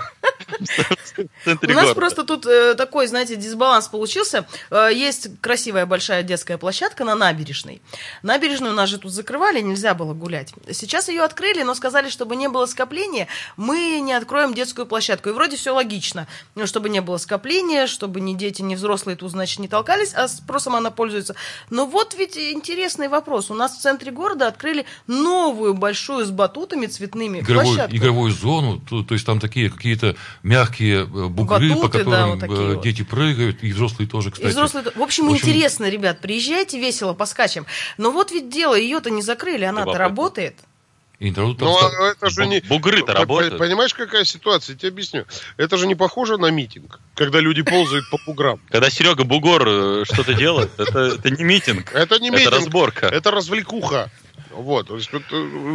У 1.48 1.72
нас 1.72 1.94
просто 1.94 2.24
тут 2.24 2.46
э, 2.46 2.76
такой, 2.76 3.08
знаете, 3.08 3.36
дисбаланс 3.36 3.88
получился. 3.88 4.48
Э, 4.70 4.90
есть 4.94 5.30
красивая 5.42 5.86
большая 5.86 6.24
детская 6.24 6.58
площадка 6.58 7.04
на 7.04 7.16
набережной. 7.16 7.82
Набережную 8.24 8.74
у 8.74 8.76
нас 8.76 8.90
же 8.90 8.98
тут 8.98 9.12
закрывали, 9.12 9.62
нельзя 9.62 9.94
было 9.94 10.14
гулять. 10.14 10.54
Сейчас 10.72 11.10
ее 11.10 11.24
открыли, 11.24 11.64
но 11.64 11.74
сказали, 11.76 12.10
чтобы 12.10 12.36
не 12.36 12.48
было 12.50 12.66
скопления, 12.66 13.28
мы 13.58 14.00
не 14.00 14.14
откроем 14.14 14.54
детскую 14.54 14.86
площадку. 14.86 15.30
И 15.30 15.32
вроде 15.32 15.58
все 15.58 15.72
логично. 15.72 16.28
Ну, 16.56 16.68
чтобы 16.68 16.90
не 16.90 17.02
было 17.02 17.18
скопления, 17.18 17.88
чтобы 17.88 18.22
ни 18.22 18.34
дети, 18.34 18.62
ни 18.62 18.76
взрослые 18.76 19.16
тут, 19.16 19.32
значит, 19.32 19.60
не 19.60 19.68
толкались, 19.68 20.14
а 20.14 20.28
спросом 20.28 20.76
она 20.76 20.92
пользуется. 20.92 21.36
Но 21.70 21.86
вот 21.86 22.16
ведь 22.18 22.38
интересный 22.38 23.08
вопрос. 23.08 23.50
У 23.50 23.54
нас 23.54 23.78
в 23.78 23.82
центре 23.82 24.12
города 24.12 24.48
открыли 24.48 24.86
новую 25.08 25.74
большую 25.74 26.26
с 26.26 26.32
батутами 26.32 26.86
цветными 26.86 27.40
Игровую, 27.40 27.66
площадку. 27.66 27.96
игровую 27.96 28.32
зону, 28.32 28.80
то, 28.80 29.04
то 29.04 29.14
есть 29.14 29.26
там 29.26 29.40
такие 29.40 29.70
какие-то 29.70 30.16
мягкие 30.44 31.02
э, 31.02 31.06
бугры, 31.06 31.70
Батуты, 31.70 31.82
по 31.82 31.88
да, 31.90 32.00
которым 32.00 32.30
вот 32.32 32.40
такие 32.40 32.72
э, 32.72 32.76
вот. 32.76 32.84
дети 32.84 33.04
прыгают, 33.04 33.64
и 33.64 33.72
взрослые 33.72 34.08
тоже, 34.08 34.32
кстати. 34.32 34.48
И 34.48 34.52
взрослые... 34.52 34.84
В 34.96 35.02
общем, 35.02 35.28
В 35.28 35.32
общем, 35.32 35.48
интересно, 35.48 35.90
ребят, 35.90 36.20
приезжайте 36.22 36.80
весело, 36.80 37.14
поскачем. 37.14 37.66
Но 37.98 38.12
вот 38.12 38.32
ведь 38.32 38.50
дело, 38.50 38.76
ее-то 38.76 39.10
не 39.10 39.22
закрыли, 39.22 39.66
она-то 39.66 39.98
работает. 39.98 40.56
и 41.20 41.30
народ 41.32 41.58
там 41.60 41.68
Ну, 41.68 41.78
стал- 41.78 41.92
а 42.00 42.12
это 42.12 42.30
же 42.30 42.48
не... 42.48 42.62
бугры-то 42.62 43.14
работают. 43.14 43.58
Понимаешь, 43.60 43.94
какая 43.94 44.24
ситуация? 44.24 44.74
Я 44.74 44.80
тебе 44.80 44.90
объясню. 44.90 45.26
Это 45.58 45.78
же 45.78 45.86
не 45.86 45.94
похоже 45.96 46.38
на 46.38 46.50
митинг, 46.50 47.00
когда 47.16 47.40
люди 47.40 47.62
ползают 47.62 48.10
по 48.10 48.18
буграм. 48.26 48.60
Когда 48.70 48.90
Серега 48.90 49.24
Бугор 49.24 49.64
э, 49.68 50.04
что-то 50.06 50.34
делает, 50.34 50.72
это, 50.80 51.00
это 51.00 51.30
не 51.30 51.44
митинг, 51.44 51.92
Это 51.94 52.18
не 52.20 52.30
это 52.30 52.38
митинг, 52.38 52.54
разборка. 52.56 53.06
это 53.08 53.30
развлекуха. 53.32 54.10
Вот, 54.54 54.90
э, 54.90 55.00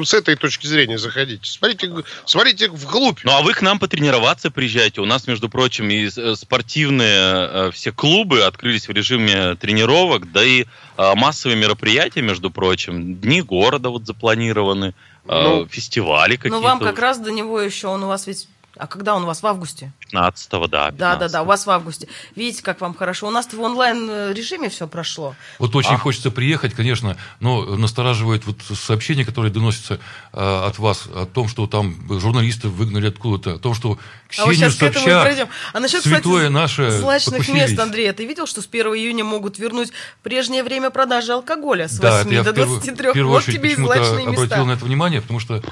с 0.05 0.15
этой 0.15 0.37
точки 0.37 0.67
зрения 0.67 0.99
заходите. 0.99 1.49
Смотрите, 1.51 1.93
смотрите 2.25 2.69
вглубь. 2.69 3.21
Ну 3.25 3.33
а 3.33 3.43
вы 3.43 3.55
к 3.55 3.63
нам 3.63 3.79
потренироваться 3.79 4.51
приезжайте. 4.51 5.01
У 5.01 5.05
нас, 5.05 5.27
между 5.27 5.49
прочим, 5.49 5.89
и 5.91 6.09
э, 6.15 6.35
спортивные 6.37 7.09
э, 7.09 7.71
все 7.73 7.93
клубы 7.93 8.43
открылись 8.43 8.89
в 8.89 8.93
режиме 8.93 9.55
тренировок, 9.57 10.31
да 10.33 10.45
и 10.45 10.67
массовые 10.99 11.59
мероприятия, 11.59 12.23
между 12.23 12.51
прочим. 12.51 13.17
Дни 13.17 13.43
города 13.43 13.91
вот 13.91 14.07
запланированы, 14.07 14.95
Ну, 15.27 15.67
фестивали 15.69 16.37
какие-то. 16.37 16.57
Ну, 16.57 16.63
вам 16.63 16.81
как 16.81 16.99
раз 16.99 17.19
до 17.19 17.31
него 17.31 17.61
еще, 17.61 17.89
он 17.89 18.05
у 18.05 18.09
вас 18.09 18.27
ведь... 18.27 18.49
А 18.79 18.87
когда 18.87 19.15
он 19.15 19.25
у 19.25 19.27
вас? 19.27 19.43
В 19.43 19.47
августе? 19.47 19.93
15 20.01 20.51
да. 20.51 20.67
Да, 20.69 20.91
да, 20.91 21.17
да, 21.17 21.27
15-го. 21.27 21.43
у 21.43 21.47
вас 21.47 21.67
в 21.67 21.71
августе. 21.71 22.09
Видите, 22.35 22.63
как 22.63 22.81
вам 22.81 22.95
хорошо. 22.95 23.27
У 23.27 23.31
нас 23.31 23.53
в 23.53 23.61
онлайн-режиме 23.61 24.69
все 24.69 24.87
прошло. 24.87 25.35
Вот 25.59 25.75
очень 25.75 25.97
хочется 25.97 26.31
приехать, 26.31 26.75
конечно, 26.75 27.17
но 27.41 27.65
настораживает 27.77 28.47
вот 28.47 28.61
сообщение, 28.63 29.25
которое 29.25 29.51
доносится 29.51 29.99
э, 30.33 30.67
от 30.67 30.79
вас 30.79 31.07
о 31.07 31.27
том, 31.27 31.49
что 31.49 31.67
там 31.67 31.97
журналисты 32.21 32.69
выгнали 32.69 33.09
откуда-то, 33.09 33.55
о 33.55 33.59
том, 33.59 33.75
что 33.75 33.99
А 34.39 34.45
вот 34.45 34.55
сейчас 34.55 34.75
к 34.75 34.83
этому 34.83 35.07
и 35.07 35.11
Собчак, 35.11 35.23
пройдем. 35.23 35.49
А 35.73 35.81
насчет, 35.81 36.03
святое 36.03 36.21
кстати, 36.21 36.53
наше 36.53 36.91
злачных 36.91 37.47
покусились. 37.47 37.71
мест, 37.71 37.79
Андрей, 37.79 38.13
ты 38.13 38.25
видел, 38.27 38.47
что 38.47 38.61
с 38.61 38.67
1 38.67 38.87
июня 38.89 39.25
могут 39.25 39.59
вернуть 39.59 39.93
прежнее 40.23 40.63
время 40.63 40.91
продажи 40.91 41.33
алкоголя 41.33 41.89
с 41.89 41.99
Да, 41.99 42.23
8 42.23 42.29
это 42.29 42.35
я 42.35 42.43
до 42.43 42.53
в 42.53 42.55
первую, 42.55 42.81
23? 42.81 43.11
в 43.11 43.13
первую 43.13 43.33
Вот 43.33 43.43
очередь 43.43 43.59
тебе 43.59 43.73
и 43.73 43.75
злачные 43.77 44.27
обратил 44.27 44.43
места. 44.43 44.65
на 44.65 44.73
это 44.73 44.85
внимание, 44.85 45.23
потому 45.23 45.41
что 45.41 45.63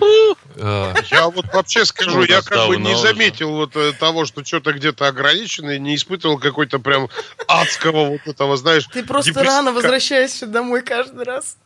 э, 0.56 0.94
Я 1.10 1.28
вот 1.28 1.46
вообще 1.52 1.84
скажу, 1.84 2.22
я 2.22 2.42
как 2.42 2.68
бы 2.68 2.76
не 2.76 2.96
заметил 2.96 3.50
вот 3.50 3.76
э, 3.76 3.92
того, 3.92 4.24
что 4.24 4.44
что-то 4.44 4.72
где-то 4.72 5.08
ограничено, 5.08 5.70
и 5.70 5.78
не 5.78 5.96
испытывал 5.96 6.38
какой-то 6.38 6.78
прям 6.78 7.08
адского 7.48 8.06
вот 8.06 8.20
этого, 8.26 8.56
знаешь... 8.56 8.86
Ты 8.92 9.04
просто 9.04 9.42
рано 9.42 9.72
возвращаешься 9.72 10.46
домой 10.46 10.82
каждый 10.82 11.24
раз. 11.24 11.56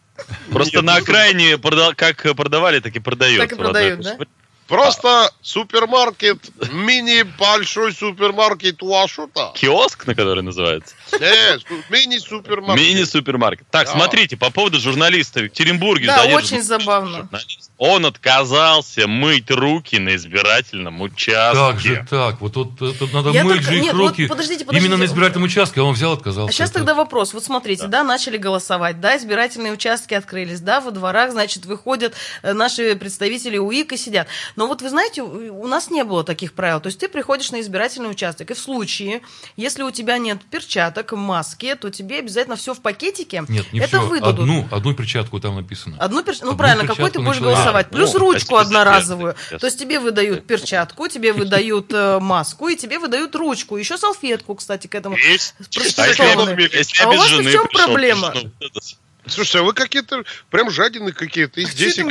Просто 0.51 0.79
Нет, 0.79 0.85
на 0.85 0.97
окраине 0.97 1.59
как 1.97 2.27
продавали, 2.37 2.81
так 2.81 2.95
и 2.97 2.99
продают. 2.99 3.41
Так 3.41 3.53
и 3.53 3.55
продают, 3.55 4.01
да? 4.01 4.17
Просто 4.69 5.33
супермаркет, 5.41 6.39
мини 6.71 7.23
большой 7.39 7.95
супермаркет 7.95 8.83
Уашута. 8.83 9.53
Киоск, 9.55 10.07
на 10.07 10.15
который 10.15 10.43
называется? 10.43 10.95
Мини-супермаркет. 11.91 12.85
Мини-супермаркет. 12.85 13.67
Так, 13.71 13.87
Да. 13.87 13.93
смотрите, 13.93 14.37
по 14.37 14.51
поводу 14.51 14.79
журналиста 14.79 15.41
в 15.41 15.45
Екатеринбурге. 15.45 16.07
Да, 16.07 16.25
очень 16.25 16.63
забавно. 16.63 17.19
журналист. 17.23 17.71
Он 17.79 18.07
отказался 18.07 19.07
мыть 19.07 19.51
руки 19.51 19.99
на 19.99 20.17
избирательном 20.17 21.01
участке. 21.01 21.59
как 21.59 21.81
же 21.81 22.07
так? 22.11 22.41
Вот 22.41 22.53
тут 22.55 22.81
надо 23.13 23.31
Я 23.31 23.45
мыть 23.45 23.57
только- 23.59 23.71
же 23.71 23.77
их 23.77 23.83
нет, 23.85 23.95
вот 23.95 24.09
руки 24.09 24.27
подождите, 24.27 24.65
подождите. 24.65 24.87
именно 24.87 24.97
на 25.01 25.07
избирательном 25.07 25.45
участке, 25.45 25.81
а 25.81 25.85
он 25.85 25.95
взял, 25.95 26.13
отказался. 26.13 26.51
А 26.51 26.53
сейчас 26.53 26.71
тогда 26.73 26.95
вопрос. 26.95 27.33
Вот 27.35 27.45
смотрите, 27.45 27.87
да. 27.87 28.03
начали 28.03 28.37
голосовать, 28.37 29.01
да, 29.01 29.17
избирательные 29.17 29.73
участки 29.73 30.15
открылись, 30.15 30.61
да, 30.61 30.81
во 30.81 30.91
дворах, 30.91 31.31
значит, 31.31 31.67
выходят 31.67 32.15
э, 32.43 32.53
наши 32.53 32.97
представители 32.97 33.59
УИК 33.59 33.93
и 33.93 33.97
сидят. 33.97 34.27
Но 34.57 34.67
вот 34.67 34.83
вы 34.83 34.89
знаете, 34.91 35.23
у 35.23 35.67
нас 35.69 35.91
не 35.91 36.03
было 36.05 36.25
таких 36.25 36.55
правил. 36.55 36.81
То 36.81 36.89
есть 36.89 36.99
ты 36.99 37.09
приходишь 37.09 37.53
на 37.53 37.61
избирательный 37.61 38.11
участок, 38.11 38.51
и 38.51 38.55
в 38.55 38.59
случае, 38.59 39.21
если 39.57 39.83
у 39.83 39.91
тебя 39.93 40.19
нет 40.19 40.39
перчаток, 40.51 40.98
маски, 41.13 41.75
то 41.75 41.91
тебе 41.91 42.19
обязательно 42.19 42.57
все 42.57 42.75
в 42.75 42.81
пакетике. 42.81 43.45
Нет, 43.49 43.73
не 43.73 43.81
Это 43.81 43.99
все. 43.99 44.07
выдадут. 44.07 44.41
Одну, 44.41 44.69
одну 44.71 44.95
перчатку 44.95 45.41
там 45.41 45.57
написано. 45.57 45.97
Одну 45.99 46.23
перч... 46.23 46.41
Ну 46.41 46.49
Одну 46.49 46.59
правильно, 46.59 46.83
какой 46.87 46.97
ты 47.11 47.19
перчатку 47.19 47.23
будешь 47.23 47.37
человека. 47.39 47.57
голосовать. 47.63 47.87
А, 47.91 47.95
Плюс 47.95 48.13
ну, 48.15 48.19
ручку 48.21 48.57
одноразовую. 48.57 49.33
специфика. 49.33 49.59
То 49.59 49.67
есть 49.67 49.79
тебе 49.79 50.01
выдают 50.01 50.47
перчатку, 50.47 51.09
тебе 51.09 51.33
выдают 51.33 51.93
э, 51.93 52.19
маску 52.21 52.69
и 52.69 52.77
тебе 52.77 52.99
выдают 52.99 53.35
ручку. 53.35 53.77
Еще 53.77 53.99
салфетку, 53.99 54.55
кстати, 54.55 54.87
к 54.87 54.95
этому. 54.95 55.17
Есть. 55.17 55.55
А 55.97 57.05
А 57.05 57.09
у 57.09 57.17
вас-то 57.17 57.37
в 57.43 57.51
чем 57.51 57.67
пришел, 57.67 57.87
проблема? 57.87 58.35
что? 58.35 58.51
Слушайте, 59.27 59.59
а 59.59 59.63
вы 59.63 59.73
какие-то 59.75 60.25
прям 60.51 60.71
жадины 60.71 61.13
какие-то. 61.13 61.61
И 61.61 61.67
здесь 61.67 61.97
ты 61.97 62.05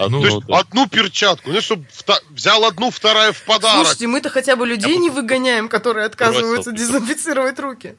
жадина? 0.00 0.18
Одну, 0.18 0.20
То 0.20 0.26
есть 0.26 0.46
да. 0.46 0.58
одну 0.58 0.88
перчатку, 0.88 1.50
ну, 1.50 1.60
чтобы 1.60 1.84
взял 2.30 2.64
одну, 2.64 2.90
вторая 2.90 3.32
в 3.32 3.42
подарок. 3.42 3.76
Слушайте, 3.86 4.06
мы-то 4.06 4.30
хотя 4.30 4.56
бы 4.56 4.66
людей 4.66 4.96
не 4.96 5.10
выгоняем, 5.10 5.68
которые 5.68 6.06
отказываются 6.06 6.70
Бросил. 6.70 6.92
дезинфицировать 6.92 7.58
руки. 7.58 7.94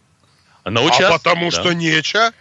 А 0.64 0.70
участке, 0.70 1.10
потому 1.10 1.50
да. 1.50 1.60
что 1.60 1.74
нечего. 1.74 2.32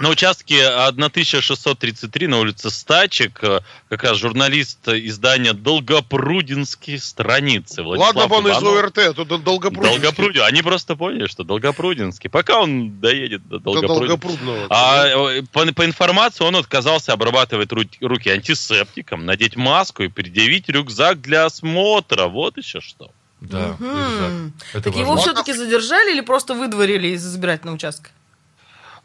На 0.00 0.08
участке 0.08 0.66
1633 0.66 2.26
на 2.26 2.38
улице 2.40 2.68
Стачек 2.70 3.38
э, 3.44 3.60
как 3.88 4.02
раз 4.02 4.18
журналист 4.18 4.88
издания 4.88 5.52
Долгопрудинские 5.52 6.98
страницы. 6.98 7.82
Владислав 7.82 8.16
Ладно 8.16 8.36
он 8.36 8.48
из. 8.48 8.62
ОРТ, 8.62 8.98
а 8.98 9.12
то 9.14 9.24
Долгопрудинский. 9.24 10.00
Долгопрудин. 10.02 10.42
Они 10.42 10.62
просто 10.62 10.96
поняли, 10.96 11.26
что 11.26 11.44
Долгопрудинский. 11.44 12.28
Пока 12.28 12.60
он 12.60 12.98
доедет 13.00 13.46
до 13.48 13.58
До 13.58 13.64
Долгопрудинска. 13.72 14.06
Долгопрудного. 14.08 14.66
А 14.70 15.06
э, 15.06 15.42
по, 15.52 15.64
по 15.72 15.84
информации 15.84 16.42
он 16.44 16.56
отказался 16.56 17.12
обрабатывать 17.12 17.70
ру- 17.70 17.88
руки 18.00 18.28
антисептиком, 18.30 19.24
надеть 19.24 19.56
маску 19.56 20.02
и 20.02 20.08
предъявить 20.08 20.68
рюкзак 20.68 21.20
для 21.20 21.44
осмотра. 21.44 22.26
Вот 22.26 22.56
еще 22.56 22.80
что. 22.80 23.10
Да, 23.40 23.76
рюкзак. 23.78 24.32
Это 24.72 24.82
Так 24.90 24.96
его 24.96 25.10
важно. 25.14 25.22
все-таки 25.22 25.52
задержали 25.52 26.12
или 26.12 26.20
просто 26.20 26.54
выдворили 26.54 27.08
из 27.08 27.24
избирательного 27.26 27.76
участка? 27.76 28.10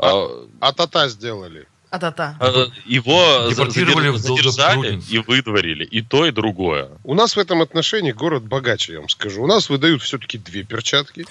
А, 0.02 0.28
А 0.62 0.72
тата 0.72 1.10
сделали. 1.10 1.68
А-та-та. 1.92 2.38
Его 2.86 3.44
за- 3.44 3.50
Депортировали 3.50 4.10
задер- 4.10 4.12
в 4.14 4.18
задержали 4.18 4.74
Долгопрудинск. 4.76 5.12
и 5.12 5.18
выдворили. 5.20 5.84
И 5.86 6.02
то, 6.04 6.26
и 6.28 6.32
другое. 6.32 6.90
У 7.04 7.16
нас 7.16 7.36
в 7.36 7.40
этом 7.40 7.62
отношении 7.64 8.12
город 8.12 8.44
богаче, 8.44 8.94
я 8.94 9.00
вам 9.00 9.10
скажу. 9.10 9.42
У 9.44 9.48
нас 9.48 9.70
выдают 9.70 10.04
все-таки 10.04 10.38
две 10.38 10.64
перчатки. 10.64 11.26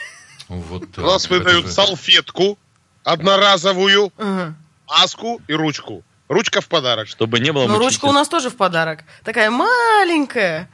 Вот 0.48 0.82
У 0.82 0.86
так, 0.86 1.04
нас 1.04 1.26
это 1.26 1.34
выдают 1.34 1.66
же- 1.66 1.72
салфетку 1.72 2.58
одноразовую, 3.04 4.12
Ага. 4.18 4.54
маску 4.88 5.40
и 5.46 5.52
ручку. 5.54 6.02
Ручка 6.28 6.60
в 6.60 6.66
подарок. 6.66 7.06
Чтобы 7.08 7.38
не 7.38 7.52
было 7.52 7.66
Но 7.68 7.78
ручка 7.78 8.06
у 8.06 8.12
нас 8.12 8.28
тоже 8.28 8.50
в 8.50 8.56
подарок. 8.56 9.04
Такая 9.24 9.50
маленькая. 9.50 10.68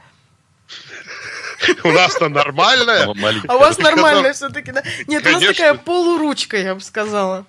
У 1.83 1.91
нас-то 1.91 2.27
нормальная. 2.27 3.05
А 3.47 3.55
у 3.55 3.59
вас 3.59 3.77
нормальная 3.77 4.33
все-таки, 4.33 4.71
да? 4.71 4.83
Нет, 5.07 5.25
у 5.25 5.29
нас 5.29 5.43
такая 5.43 5.75
полуручка, 5.75 6.57
я 6.57 6.73
бы 6.75 6.81
сказала. 6.81 7.45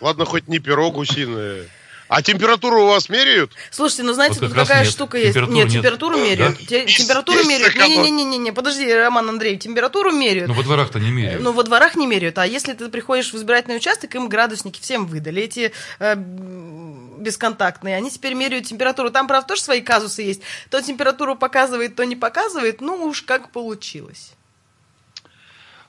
Ладно, 0.00 0.24
хоть 0.24 0.48
не 0.48 0.58
перо 0.58 0.90
гусиное. 0.90 1.66
А 2.08 2.22
температуру 2.22 2.84
у 2.84 2.86
вас 2.86 3.10
меряют? 3.10 3.52
Слушайте, 3.70 4.02
ну 4.04 4.14
знаете, 4.14 4.40
Вот 4.40 4.48
тут 4.48 4.56
какая 4.56 4.84
нет. 4.84 4.90
штука 4.90 5.18
есть. 5.18 5.34
Температуры 5.34 5.56
Нет, 5.58 5.64
нет. 5.66 5.74
температуру 5.74 6.16
меряют. 6.16 6.58
Те- 6.66 6.82
Есть- 6.84 6.96
Температуру 6.96 7.36
есть 7.38 7.50
меряют. 7.50 7.74
Не-не-не-не, 7.76 8.50
подожди, 8.52 8.90
Роман 8.90 9.28
Андреевич, 9.28 9.62
температуру 9.64 10.10
меряют. 10.10 10.48
Ну, 10.48 10.54
во 10.54 10.62
дворах-то 10.62 10.98
не 11.00 11.10
меряют. 11.10 11.42
Ну, 11.42 11.52
во 11.52 11.62
дворах 11.64 11.96
не 11.96 12.06
меряют. 12.06 12.38
А 12.38 12.46
если 12.46 12.72
ты 12.72 12.88
приходишь 12.88 13.30
в 13.32 13.36
избирательный 13.36 13.76
участок, 13.76 14.14
им 14.14 14.30
градусники 14.30 14.80
всем 14.80 15.06
выдали. 15.06 15.42
Эти 15.42 15.70
э, 15.98 16.14
бесконтактные. 17.18 17.96
Они 17.96 18.10
теперь 18.10 18.32
меряют 18.34 18.66
температуру. 18.66 19.10
Там, 19.10 19.26
правда, 19.28 19.46
тоже 19.48 19.60
свои 19.62 19.80
казусы 19.82 20.22
есть. 20.22 20.40
То 20.70 20.80
температуру 20.80 21.36
показывает, 21.36 21.94
то 21.96 22.04
не 22.04 22.16
показывает. 22.16 22.80
Ну, 22.80 23.04
уж 23.04 23.20
как 23.22 23.50
получилось. 23.52 24.32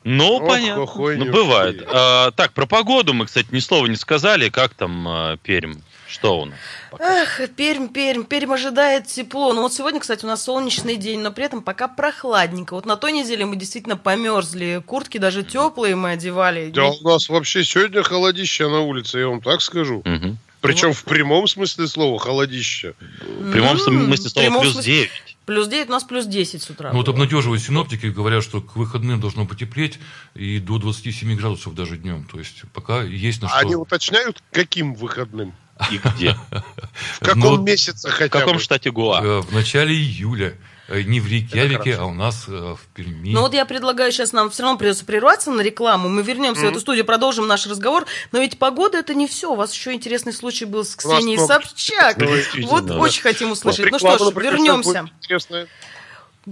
Ну, 0.04 0.38
Ох, 0.38 0.48
понятно. 0.48 0.86
Ну, 1.16 1.32
бывает. 1.32 1.84
А, 1.88 2.32
так, 2.32 2.54
про 2.54 2.66
погоду 2.66 3.14
мы, 3.14 3.26
кстати, 3.26 3.48
ни 3.52 3.60
слова 3.60 3.86
не 3.88 3.98
сказали. 3.98 4.50
Как 4.50 4.74
там 4.74 5.08
а, 5.08 5.38
Пермь? 5.38 5.76
Что 6.08 6.42
у 6.42 6.46
нас? 6.46 6.56
Эх, 6.98 7.42
Пермь, 7.56 7.88
Пермь, 7.88 8.24
Пермь 8.24 8.52
ожидает 8.54 9.06
тепло. 9.06 9.54
Ну 9.54 9.62
вот 9.62 9.74
сегодня, 9.74 10.00
кстати, 10.00 10.26
у 10.26 10.28
нас 10.28 10.44
солнечный 10.44 10.96
день, 10.96 11.20
но 11.20 11.32
при 11.32 11.46
этом 11.46 11.62
пока 11.62 11.88
прохладненько. 11.88 12.74
Вот 12.74 12.88
на 12.88 12.96
той 12.96 13.12
неделе 13.12 13.46
мы 13.46 13.56
действительно 13.58 13.96
померзли. 13.96 14.82
Куртки 14.86 15.20
даже 15.20 15.44
теплые 15.44 15.96
мы 15.96 16.12
одевали. 16.12 16.72
Да 16.72 16.88
у 16.88 17.04
нас 17.04 17.30
вообще 17.30 17.64
сегодня 17.64 18.02
холодище 18.02 18.68
на 18.68 18.80
улице, 18.80 19.20
я 19.20 19.28
вам 19.28 19.42
так 19.42 19.62
скажу. 19.62 20.02
Мгм. 20.04 20.40
Причем 20.62 20.94
в 20.94 21.04
прямом 21.04 21.48
смысле 21.48 21.88
слова 21.88 22.20
холодище. 22.20 22.96
В 23.22 23.52
прямом 23.52 23.78
смысле 23.78 24.30
слова 24.30 24.46
прямом 24.46 24.62
плюс 24.62 24.74
смысле. 24.74 24.94
9. 24.94 25.38
Плюс 25.50 25.68
9, 25.68 25.90
у 25.90 25.92
нас 25.94 26.04
плюс 26.04 26.28
10 26.28 26.62
с 26.62 26.70
утра. 26.70 26.92
Ну, 26.92 27.00
вот 27.00 27.10
обнадеживают 27.10 27.64
синоптики, 27.64 28.06
говорят, 28.06 28.44
что 28.44 28.62
к 28.62 28.76
выходным 28.76 29.20
должно 29.20 29.48
потеплеть 29.48 29.98
и 30.36 30.60
до 30.60 30.78
27 30.78 31.36
градусов 31.38 31.74
даже 31.74 31.98
днем. 31.98 32.24
То 32.32 32.38
есть 32.38 32.62
пока 32.72 33.02
есть 33.02 33.42
на 33.42 33.50
что. 33.50 33.58
Они 33.58 33.76
уточняют, 33.76 34.44
каким 34.52 34.94
выходным? 34.94 35.56
И 35.90 35.98
где? 35.98 36.38
В 37.16 37.20
каком 37.22 37.40
Ну, 37.42 37.62
месяце 37.64 38.10
В 38.10 38.12
хотя 38.12 38.30
каком 38.30 38.58
бы? 38.58 38.62
штате 38.62 38.92
Гуа? 38.92 39.22
Э, 39.24 39.42
В 39.42 39.52
начале 39.52 39.96
июля. 39.96 40.54
Э, 40.90 41.04
Не 41.04 41.20
в 41.20 41.28
Рейкьявике, 41.28 41.94
хорошо. 41.94 42.02
а 42.02 42.06
у 42.08 42.14
нас 42.14 42.46
э, 42.48 42.52
в 42.52 42.80
Перми. 42.96 43.32
Ну 43.32 43.42
вот 43.42 43.54
я 43.54 43.66
предлагаю 43.66 44.12
сейчас 44.12 44.34
нам 44.34 44.50
все 44.50 44.64
равно 44.64 44.78
придется 44.78 45.06
прерваться 45.06 45.52
на 45.52 45.62
рекламу. 45.62 46.10
Мы 46.10 46.24
вернемся 46.24 46.62
в 46.62 46.70
эту 46.70 46.80
студию, 46.80 47.06
продолжим 47.06 47.48
наш 47.48 47.68
разговор. 47.68 48.06
Но 48.32 48.40
ведь 48.40 48.58
погода 48.58 48.98
это 48.98 49.14
не 49.14 49.28
все. 49.28 49.52
У 49.52 49.56
вас 49.56 49.72
еще 49.72 49.94
интересный 49.94 50.34
случай 50.34 50.66
был 50.66 50.84
с 50.84 50.96
Ксенией 50.96 51.38
Собчак. 51.38 52.18
Вот 52.64 52.88
да. 52.88 52.98
очень 52.98 53.22
хотим 53.22 53.52
услышать. 53.52 53.80
Ну 53.82 53.98
Реклама, 53.98 54.16
что 54.18 54.32
ж, 54.32 54.44
вернемся. 54.44 55.10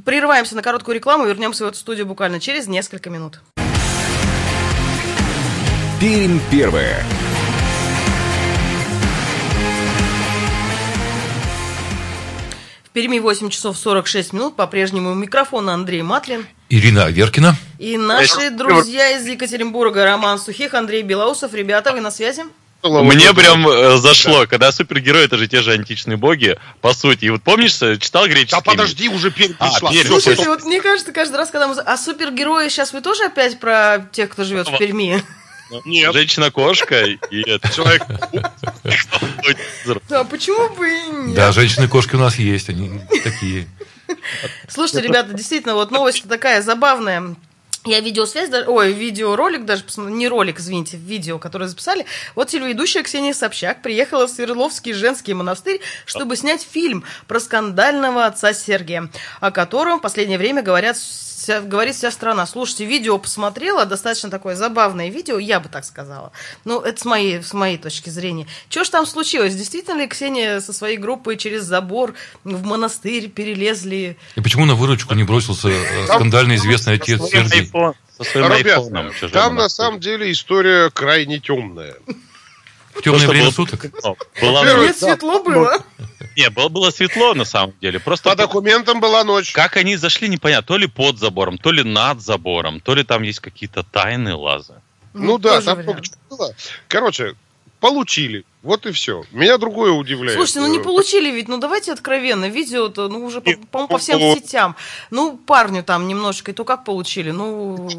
Прерываемся 0.06 0.56
на 0.56 0.62
короткую 0.62 0.96
рекламу 0.96 1.26
вернемся 1.26 1.66
в 1.66 1.70
эту 1.70 1.78
студию 1.78 2.06
буквально 2.06 2.40
через 2.40 2.68
несколько 2.68 3.10
минут. 3.10 3.42
Пермь 6.00 6.40
первая. 6.52 7.04
Перми 12.98 13.20
8 13.20 13.52
часов 13.52 13.78
46 13.78 14.34
минут. 14.34 14.56
По-прежнему 14.56 15.12
у 15.12 15.14
микрофона 15.14 15.76
Андрей 15.76 16.02
Матлин. 16.02 16.48
Ирина 16.70 17.04
Аверкина. 17.04 17.56
И 17.78 17.96
наши 17.96 18.50
друзья 18.50 19.16
из 19.16 19.28
Екатеринбурга 19.28 20.04
Роман 20.04 20.40
Сухих, 20.40 20.74
Андрей 20.74 21.04
Белоусов. 21.04 21.54
Ребята, 21.54 21.94
вы 21.94 22.02
на 22.02 22.10
связи? 22.10 22.46
Мне 22.82 23.36
прям 23.36 23.70
э, 23.70 23.98
зашло, 23.98 24.48
когда 24.48 24.72
супергерои 24.72 25.26
это 25.26 25.38
же 25.38 25.48
те 25.48 25.62
же 25.62 25.74
античные 25.74 26.18
боги, 26.18 26.58
по 26.82 26.92
сути. 26.96 27.26
И 27.26 27.30
вот 27.30 27.44
помнишь, 27.44 27.80
э, 27.84 27.98
читал 28.00 28.26
греческий? 28.26 28.56
Да 28.56 28.62
подожди, 28.62 29.10
уже 29.10 29.28
А, 29.28 29.32
перед. 29.32 29.58
Всё, 29.60 30.08
Слушайте, 30.08 30.42
всё. 30.42 30.50
вот 30.50 30.64
мне 30.64 30.82
кажется, 30.82 31.12
каждый 31.12 31.36
раз, 31.36 31.52
когда 31.52 31.68
мы... 31.68 31.80
А 31.80 31.98
супергерои 31.98 32.68
сейчас 32.70 32.94
вы 32.94 33.02
тоже 33.02 33.26
опять 33.26 33.60
про 33.60 34.10
тех, 34.12 34.32
кто 34.32 34.44
живет 34.44 34.70
в 34.70 34.76
Перми? 34.76 35.22
Нет. 35.86 36.14
Женщина-кошка 36.14 37.04
и. 37.06 37.18
Человек, 37.74 38.04
Да, 40.10 40.24
почему 40.24 40.70
бы 40.76 40.88
и 40.90 41.08
нет? 41.28 41.36
Да, 41.36 41.52
женщины-кошки 41.52 42.16
у 42.16 42.20
нас 42.20 42.38
есть, 42.38 42.70
они 42.70 43.02
такие. 43.24 43.68
Слушайте, 44.70 45.08
ребята, 45.08 45.34
действительно, 45.34 45.76
вот 45.76 45.92
новость 45.92 46.28
такая 46.28 46.62
забавная. 46.62 47.36
Я 47.86 48.02
видеосвязь, 48.02 48.50
даже- 48.50 48.70
ой, 48.70 48.92
видеоролик 48.92 49.64
даже, 49.64 49.84
не 49.98 50.28
ролик, 50.28 50.60
извините, 50.60 50.98
видео, 50.98 51.40
которое 51.40 51.68
записали. 51.68 52.06
Вот 52.36 52.50
телеведущая 52.50 53.02
Ксения 53.04 53.34
Собчак 53.34 53.82
приехала 53.82 54.28
в 54.28 54.30
Свердловский 54.30 54.92
женский 54.92 55.34
монастырь, 55.34 55.80
чтобы 56.06 56.36
снять 56.36 56.68
фильм 56.70 57.06
про 57.28 57.40
скандального 57.40 58.26
отца 58.26 58.54
Сергия, 58.54 59.10
о 59.40 59.52
котором 59.52 60.00
в 60.00 60.02
последнее 60.02 60.38
время 60.38 60.64
говорят, 60.64 60.98
вся- 61.38 61.62
говорит 61.62 61.96
вся 61.96 62.12
страна. 62.12 62.46
Слушайте, 62.48 62.86
видео 62.86 63.18
посмотрела, 63.18 63.86
достаточно 63.86 64.30
такое 64.30 64.56
забавное 64.56 65.10
видео, 65.10 65.38
я 65.40 65.60
бы 65.60 65.70
так 65.70 65.86
сказала. 65.86 66.32
Ну, 66.66 66.80
это 66.82 67.00
с 67.00 67.06
моей, 67.06 67.42
с 67.44 67.54
моей 67.54 67.78
точки 67.78 68.10
зрения. 68.10 68.48
Что 68.70 68.84
ж 68.84 68.90
там 68.90 69.06
случилось? 69.06 69.56
Действительно 69.56 70.00
ли 70.00 70.08
Ксения 70.08 70.60
со 70.60 70.74
своей 70.74 70.98
группой 70.98 71.38
через 71.38 71.64
забор 71.64 72.14
в 72.44 72.64
монастырь 72.66 73.30
перелезли? 73.30 74.18
И 74.36 74.42
почему 74.42 74.66
на 74.66 74.76
выручку 74.76 75.14
не 75.14 75.24
бросился 75.24 75.70
э, 75.70 76.06
скандально 76.06 76.56
известный 76.56 76.96
отец 76.96 77.22
Со 77.22 77.28
своим 77.28 77.48
Сергей? 77.50 77.70
айфон- 77.70 77.94
Со 78.18 78.24
своим 78.24 78.48
Ребят, 78.54 78.80
айфоном. 78.80 79.12
чужим 79.14 79.30
там 79.32 79.56
на 79.56 79.70
самом 79.70 80.00
деле 80.00 80.32
история 80.32 80.90
крайне 80.90 81.40
темная. 81.40 81.96
В 82.98 83.02
темное 83.02 83.20
Просто 83.20 83.28
время 83.30 83.46
было- 83.46 83.52
суток? 83.54 83.86
Была- 84.42 84.60
Во-первых, 84.62 84.88
Нет, 84.88 84.98
светло 84.98 85.44
было. 85.44 85.80
Не, 86.36 86.50
было, 86.50 86.70
было 86.70 86.90
светло 86.92 87.34
на 87.34 87.46
самом 87.46 87.74
деле. 87.82 88.00
Просто 88.00 88.30
По 88.30 88.36
документам 88.36 89.00
была 89.00 89.24
ночь. 89.24 89.52
как 89.54 89.76
они 89.78 89.96
зашли, 89.96 90.28
непонятно. 90.30 90.68
То 90.68 90.78
ли 90.78 90.88
под 90.88 91.18
забором, 91.20 91.58
то 91.58 91.72
ли 91.72 91.84
над 91.84 92.22
забором, 92.22 92.80
то 92.80 92.94
ли 92.96 93.04
там 93.04 93.24
есть 93.24 93.40
какие-то 93.40 93.84
тайны 93.84 94.36
лазы. 94.36 94.76
Ну 95.14 95.38
да, 95.40 95.56
тоже 95.56 95.66
там 95.66 95.78
вариант. 95.78 95.96
много 95.96 96.06
чего 96.08 96.38
было. 96.38 96.56
Короче, 96.88 97.36
получили. 97.80 98.46
Вот 98.64 98.86
и 98.86 98.92
все. 98.92 99.24
Меня 99.32 99.58
другое 99.58 99.92
удивляет. 99.92 100.36
Слушайте, 100.36 100.60
ну 100.60 100.68
не 100.68 100.80
Э, 100.80 100.84
получили 100.84 101.32
ведь, 101.32 101.48
ну 101.48 101.58
давайте 101.58 101.94
откровенно, 101.94 102.50
видео-то, 102.50 103.08
ну 103.08 103.24
уже, 103.24 103.40
по- 103.40 103.50
Нет, 103.50 103.70
по-моему, 103.70 103.88
по 103.88 103.98
всем 103.98 104.20
ну, 104.20 104.36
сетям. 104.36 104.76
Ну, 105.10 105.38
парню 105.38 105.84
там 105.84 106.08
немножечко, 106.08 106.52
и 106.52 106.54
то 106.54 106.66
как 106.66 106.84
получили, 106.84 107.32
ну... 107.32 107.90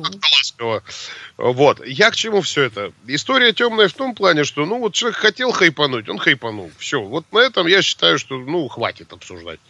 Вот. 1.39 1.87
Я 1.87 2.11
к 2.11 2.16
чему 2.16 2.43
все 2.43 2.64
это? 2.64 2.93
История 3.07 3.53
темная 3.53 3.89
в 3.89 3.95
том 3.95 4.14
плане, 4.14 4.45
что, 4.45 4.66
ну, 4.66 4.79
вот 4.79 4.93
человек 4.93 5.18
хотел 5.18 5.53
хайпануть, 5.53 6.09
он 6.09 6.18
хайпанул. 6.18 6.70
Все. 6.79 7.01
Вот 7.01 7.24
на 7.33 7.39
этом 7.39 7.66
я 7.66 7.81
считаю, 7.81 8.18
что, 8.18 8.37
ну, 8.37 8.66
хватит 8.68 9.12
обсуждать. 9.12 9.61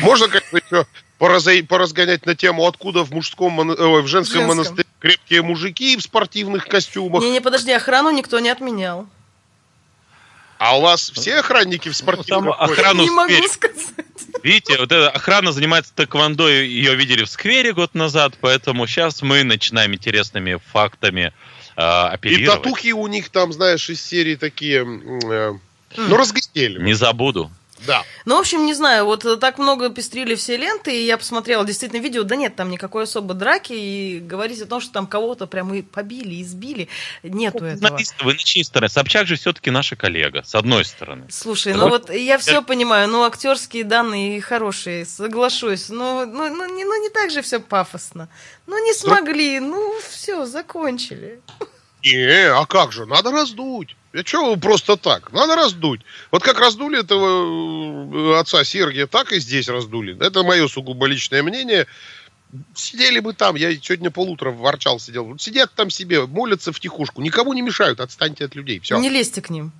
Можно 0.00 0.28
как-то 0.28 0.58
еще 0.58 0.86
поразгонять 1.18 2.26
на 2.26 2.34
тему, 2.34 2.66
откуда 2.66 3.04
в 3.04 3.12
мужском, 3.12 3.52
моно- 3.52 3.74
ой, 3.74 4.02
в 4.02 4.08
женском, 4.08 4.40
Женском. 4.40 4.56
монастыре 4.56 4.88
крепкие 4.98 5.42
мужики 5.42 5.96
в 5.96 6.02
спортивных 6.02 6.66
костюмах. 6.66 7.22
Не-не, 7.22 7.40
подожди, 7.40 7.70
охрану 7.70 8.10
никто 8.10 8.40
не 8.40 8.50
отменял. 8.50 9.06
А 10.64 10.78
у 10.78 10.80
вас 10.80 11.10
все 11.10 11.40
охранники 11.40 11.88
в 11.88 11.96
спортивных 11.96 12.56
Там 12.56 12.68
ходят? 12.68 12.78
охрану 12.78 13.02
не 13.02 13.10
могу 13.10 13.32
сквере. 13.32 13.48
сказать. 13.48 13.86
Видите, 14.44 14.78
вот 14.78 14.92
эта 14.92 15.10
охрана 15.10 15.50
занимается 15.50 15.92
тэквондо, 15.92 16.48
ее 16.48 16.94
видели 16.94 17.24
в 17.24 17.28
сквере 17.30 17.72
год 17.72 17.96
назад, 17.96 18.34
поэтому 18.40 18.86
сейчас 18.86 19.22
мы 19.22 19.42
начинаем 19.42 19.92
интересными 19.92 20.60
фактами 20.72 21.32
э, 21.76 21.80
И 21.80 22.14
оперировать. 22.14 22.62
татухи 22.62 22.92
у 22.92 23.08
них 23.08 23.30
там, 23.30 23.52
знаешь, 23.52 23.90
из 23.90 24.00
серии 24.04 24.36
такие... 24.36 24.82
э, 24.84 25.54
ну, 25.96 26.16
разглядели. 26.16 26.80
Не 26.80 26.94
забуду. 26.94 27.50
Да. 27.86 28.04
Ну, 28.24 28.36
в 28.36 28.40
общем, 28.40 28.64
не 28.66 28.74
знаю, 28.74 29.04
вот 29.04 29.24
э, 29.24 29.36
так 29.36 29.58
много 29.58 29.90
пестрили 29.90 30.34
все 30.34 30.56
ленты, 30.56 30.96
и 30.96 31.04
я 31.04 31.18
посмотрела 31.18 31.64
действительно 31.64 32.00
видео, 32.00 32.22
да 32.22 32.36
нет 32.36 32.56
там 32.56 32.70
никакой 32.70 33.04
особо 33.04 33.34
драки, 33.34 33.72
и 33.72 34.20
говорить 34.20 34.60
о 34.60 34.66
том, 34.66 34.80
что 34.80 34.92
там 34.92 35.06
кого-то 35.06 35.46
прям 35.46 35.72
и 35.74 35.82
побили, 35.82 36.42
избили, 36.42 36.88
нету 37.22 37.64
этого. 37.64 37.88
Журналисты, 37.88 38.24
вы 38.24 38.32
на 38.34 38.38
чьей 38.38 38.64
стороне? 38.64 38.88
Собчак 38.88 39.26
же 39.26 39.36
все-таки 39.36 39.70
наша 39.70 39.96
коллега, 39.96 40.42
с 40.44 40.54
одной 40.54 40.84
стороны. 40.84 41.26
Слушай, 41.30 41.74
ну 41.74 41.88
вот 41.88 42.10
я 42.10 42.38
все 42.38 42.62
понимаю, 42.62 43.08
ну 43.08 43.24
актерские 43.24 43.84
данные 43.84 44.40
хорошие, 44.40 45.04
соглашусь, 45.04 45.88
но 45.88 46.24
ну, 46.26 46.54
ну, 46.54 46.74
не, 46.74 46.84
ну 46.84 47.02
не 47.02 47.10
так 47.10 47.30
же 47.30 47.42
все 47.42 47.60
пафосно. 47.60 48.28
Ну 48.66 48.84
не 48.84 48.92
смогли, 48.92 49.60
ну 49.60 49.94
все, 50.08 50.46
закончили. 50.46 51.40
Не, 52.04 52.50
а 52.50 52.66
как 52.66 52.92
же? 52.92 53.06
Надо 53.06 53.30
раздуть. 53.30 53.96
Я 54.12 54.22
что 54.24 54.56
просто 54.56 54.96
так? 54.96 55.32
Надо 55.32 55.56
раздуть. 55.56 56.02
Вот 56.30 56.42
как 56.42 56.58
раздули 56.60 57.00
этого 57.00 58.34
э, 58.34 58.40
отца 58.40 58.62
Сергия, 58.62 59.06
так 59.06 59.32
и 59.32 59.40
здесь 59.40 59.68
раздули. 59.68 60.16
Это 60.24 60.42
мое 60.42 60.68
сугубо 60.68 61.06
личное 61.06 61.42
мнение. 61.42 61.86
Сидели 62.74 63.20
бы 63.20 63.32
там, 63.32 63.56
я 63.56 63.74
сегодня 63.74 64.10
полутора 64.10 64.50
ворчал, 64.50 65.00
сидел. 65.00 65.38
Сидят 65.38 65.72
там 65.74 65.88
себе, 65.88 66.26
молятся 66.26 66.72
в 66.72 66.80
тихушку. 66.80 67.22
Никому 67.22 67.54
не 67.54 67.62
мешают, 67.62 68.00
отстаньте 68.00 68.44
от 68.44 68.54
людей. 68.54 68.80
Все. 68.80 68.98
Не 68.98 69.08
лезьте 69.08 69.40
к 69.40 69.48
ним. 69.48 69.72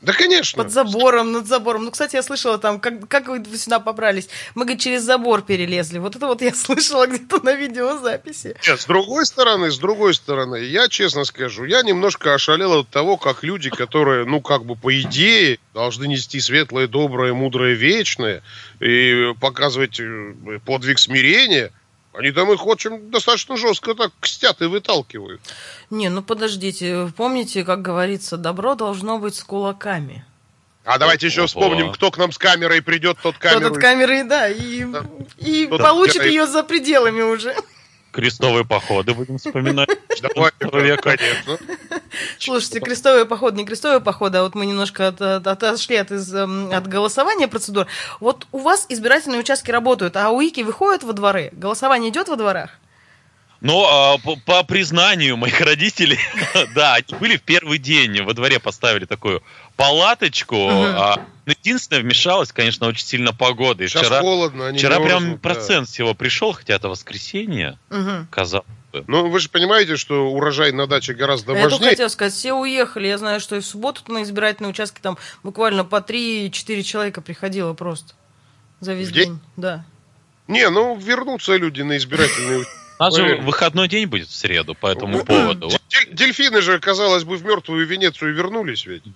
Да, 0.00 0.12
конечно. 0.12 0.62
Под 0.62 0.72
забором, 0.72 1.32
над 1.32 1.46
забором. 1.46 1.84
Ну, 1.84 1.90
кстати, 1.90 2.14
я 2.14 2.22
слышала 2.22 2.58
там, 2.58 2.78
как, 2.78 3.08
как 3.08 3.28
вы 3.28 3.44
сюда 3.56 3.80
побрались. 3.80 4.28
Мы, 4.54 4.64
говорит, 4.64 4.80
через 4.80 5.02
забор 5.02 5.42
перелезли. 5.42 5.98
Вот 5.98 6.14
это 6.14 6.26
вот 6.26 6.40
я 6.40 6.54
слышала 6.54 7.06
где-то 7.06 7.44
на 7.44 7.54
видеозаписи. 7.54 8.56
Нет, 8.66 8.80
с 8.80 8.86
другой 8.86 9.26
стороны, 9.26 9.70
с 9.72 9.78
другой 9.78 10.14
стороны, 10.14 10.56
я 10.56 10.88
честно 10.88 11.24
скажу, 11.24 11.64
я 11.64 11.82
немножко 11.82 12.34
ошалел 12.34 12.80
от 12.80 12.88
того, 12.88 13.16
как 13.16 13.42
люди, 13.42 13.70
которые, 13.70 14.24
ну, 14.24 14.40
как 14.40 14.64
бы 14.64 14.76
по 14.76 14.98
идее, 15.00 15.58
должны 15.74 16.06
нести 16.06 16.38
светлое, 16.38 16.86
доброе, 16.86 17.34
мудрое, 17.34 17.74
вечное 17.74 18.42
и 18.80 19.32
показывать 19.40 19.98
э, 19.98 20.34
подвиг 20.64 21.00
смирения, 21.00 21.72
они 22.18 22.32
там 22.32 22.52
их 22.52 22.66
очень 22.66 23.10
достаточно 23.10 23.56
жестко 23.56 23.94
так 23.94 24.10
кстят 24.20 24.60
и 24.60 24.66
выталкивают. 24.66 25.40
Не, 25.90 26.08
ну 26.08 26.22
подождите, 26.22 27.12
помните, 27.16 27.64
как 27.64 27.80
говорится, 27.82 28.36
добро 28.36 28.74
должно 28.74 29.18
быть 29.18 29.36
с 29.36 29.42
кулаками. 29.44 30.24
А 30.84 30.98
давайте 30.98 31.26
еще 31.26 31.40
Ого. 31.42 31.46
вспомним, 31.48 31.92
кто 31.92 32.10
к 32.10 32.18
нам 32.18 32.32
с 32.32 32.38
камерой 32.38 32.82
придет, 32.82 33.18
тот 33.22 33.36
Кто 33.36 33.50
камеру. 33.50 33.74
от 33.74 33.78
камеры, 33.80 34.24
да, 34.24 34.48
и, 34.48 34.84
и 35.38 35.66
Да. 35.66 35.76
получит 35.78 36.22
Да. 36.22 36.24
ее 36.24 36.46
за 36.46 36.62
пределами 36.64 37.20
уже. 37.22 37.54
Крестовые 38.18 38.64
походы 38.64 39.14
будем 39.14 39.38
вспоминать. 39.38 39.88
Конечно. 41.18 41.56
Слушайте, 42.40 42.80
крестовый 42.80 43.26
поход, 43.26 43.54
не 43.54 43.64
крестовый 43.64 44.00
поход, 44.00 44.34
а 44.34 44.42
вот 44.42 44.56
мы 44.56 44.66
немножко 44.66 45.06
от- 45.06 45.20
от- 45.20 45.46
отошли 45.46 45.94
от, 45.94 46.10
из, 46.10 46.34
эм, 46.34 46.72
от 46.72 46.88
голосования 46.88 47.46
процедур. 47.46 47.86
Вот 48.18 48.48
у 48.50 48.58
вас 48.58 48.86
избирательные 48.88 49.38
участки 49.38 49.70
работают, 49.70 50.16
а 50.16 50.30
УИКи 50.30 50.62
выходят 50.62 51.04
во 51.04 51.12
дворы? 51.12 51.50
Голосование 51.52 52.10
идет 52.10 52.26
во 52.26 52.34
дворах? 52.34 52.70
Но 53.60 53.86
а, 53.88 54.18
по, 54.18 54.34
по 54.34 54.64
признанию 54.64 55.36
моих 55.36 55.60
родителей, 55.60 56.18
да, 56.74 56.94
они 56.94 57.16
были 57.20 57.36
в 57.36 57.42
первый 57.42 57.78
день 57.78 58.20
во 58.22 58.34
дворе 58.34 58.58
поставили 58.58 59.04
такую 59.04 59.44
палаточку. 59.78 60.56
Мгм. 60.56 60.94
а, 60.96 61.26
но 61.46 61.52
единственное, 61.52 62.02
вмешалась, 62.02 62.52
конечно, 62.52 62.86
очень 62.88 63.06
сильно 63.06 63.32
погода. 63.32 63.84
И 63.84 63.88
Сейчас 63.88 64.02
вчера 64.02 64.20
холодно, 64.20 64.66
они 64.68 64.76
вчера 64.78 64.98
мерзнут, 64.98 65.08
прям 65.20 65.32
да. 65.32 65.38
процент 65.38 65.88
всего 65.88 66.12
пришел, 66.12 66.52
хотя 66.52 66.74
это 66.74 66.90
воскресенье, 66.90 67.78
Угу. 67.90 68.26
казалось 68.30 68.66
бы. 68.92 69.04
Ну, 69.06 69.28
вы 69.30 69.38
же 69.40 69.48
понимаете, 69.48 69.96
что 69.96 70.28
урожай 70.30 70.72
на 70.72 70.86
даче 70.86 71.14
гораздо 71.14 71.54
Я 71.54 71.64
важнее. 71.64 71.90
хотела 71.90 72.08
сказать, 72.08 72.34
все 72.34 72.52
уехали. 72.52 73.06
Я 73.06 73.16
знаю, 73.18 73.40
что 73.40 73.56
и 73.56 73.60
в 73.60 73.64
субботу 73.66 74.02
на 74.12 74.22
избирательные 74.24 74.70
участки 74.70 75.00
там 75.00 75.16
буквально 75.42 75.84
по 75.84 75.96
3-4 76.00 76.82
человека 76.82 77.20
приходило 77.22 77.72
просто 77.72 78.12
за 78.80 78.92
весь 78.94 79.10
день? 79.10 79.24
день. 79.24 79.40
Да. 79.56 79.84
Не, 80.48 80.68
ну, 80.70 80.96
вернутся 80.96 81.56
люди 81.56 81.82
на 81.82 81.96
избирательные 81.98 82.64
У 82.98 83.02
нас 83.04 83.14
же 83.16 83.36
выходной 83.36 83.88
день 83.88 84.06
будет 84.06 84.28
в 84.28 84.34
среду 84.34 84.74
по 84.74 84.88
этому 84.88 85.18
Ну, 85.18 85.24
поводу. 85.24 85.68
Дель- 85.88 86.12
Дельфины 86.12 86.60
же, 86.62 86.78
казалось 86.80 87.24
бы, 87.24 87.36
в 87.36 87.44
мертвую 87.44 87.86
Венецию 87.86 88.34
вернулись 88.34 88.86
ведь. 88.86 89.04
И 89.06 89.12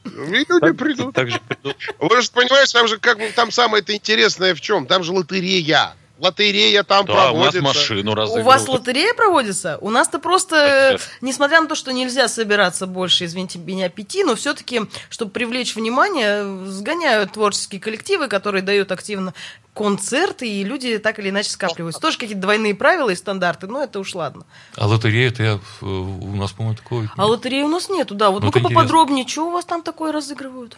люди 0.49 0.73
придут. 0.73 1.15
Так 1.15 1.31
же 1.31 1.41
придут. 1.49 1.77
Вы 1.99 2.23
же 2.23 2.31
понимаете, 2.31 2.73
там 2.73 2.87
же 2.89 2.99
как 2.99 3.19
бы 3.19 3.29
там 3.35 3.51
самое-то 3.51 3.95
интересное 3.95 4.55
в 4.55 4.61
чем? 4.61 4.87
Там 4.87 5.03
же 5.03 5.13
лотерея. 5.13 5.95
Лотерея 6.23 6.85
там 6.85 7.05
Да, 7.05 7.13
у 7.13 7.17
нас 7.17 7.25
проводится. 7.53 7.63
машину 7.63 8.13
У 8.13 8.15
разыгрывают. 8.15 8.47
вас 8.47 8.69
лотерея 8.69 9.13
проводится? 9.13 9.79
У 9.81 9.91
нас-то 9.91 10.21
просто, 10.21 11.01
несмотря 11.21 11.61
на 11.61 11.67
то, 11.67 11.75
что 11.75 11.93
нельзя 11.93 12.29
собираться 12.29 12.87
больше, 12.87 13.25
извините 13.25 13.59
меня, 13.59 13.89
пяти, 13.89 14.23
но 14.23 14.37
все-таки, 14.37 14.83
чтобы 15.11 15.33
привлечь 15.33 15.75
внимание, 15.75 16.45
сгоняют 16.69 17.33
творческие 17.33 17.81
коллективы, 17.81 18.29
которые 18.29 18.63
дают 18.63 18.93
активно 18.93 19.35
концерты, 19.75 20.49
и 20.49 20.63
люди 20.63 20.99
так 20.99 21.19
или 21.19 21.31
иначе 21.31 21.51
скапливаются. 21.51 22.01
Тоже 22.01 22.19
какие-то 22.19 22.41
двойные 22.43 22.77
правила 22.77 23.11
и 23.11 23.17
стандарты, 23.17 23.67
но 23.67 23.83
это 23.83 23.99
уж 23.99 24.15
ладно. 24.15 24.45
А 24.77 24.87
лотерея, 24.87 25.29
это 25.29 25.43
я, 25.43 25.53
э, 25.55 25.85
у 25.85 26.37
нас, 26.37 26.53
по-моему, 26.53 26.77
такое... 26.77 27.11
А 27.17 27.27
лотереи 27.27 27.63
у 27.63 27.69
нас 27.69 27.89
нету, 27.89 28.15
да. 28.15 28.31
Вот 28.31 28.41
Ну, 28.43 28.47
ну-ка 28.47 28.61
поподробнее, 28.61 29.27
что 29.27 29.49
у 29.49 29.51
вас 29.51 29.65
там 29.65 29.83
такое 29.83 30.13
разыгрывают? 30.13 30.77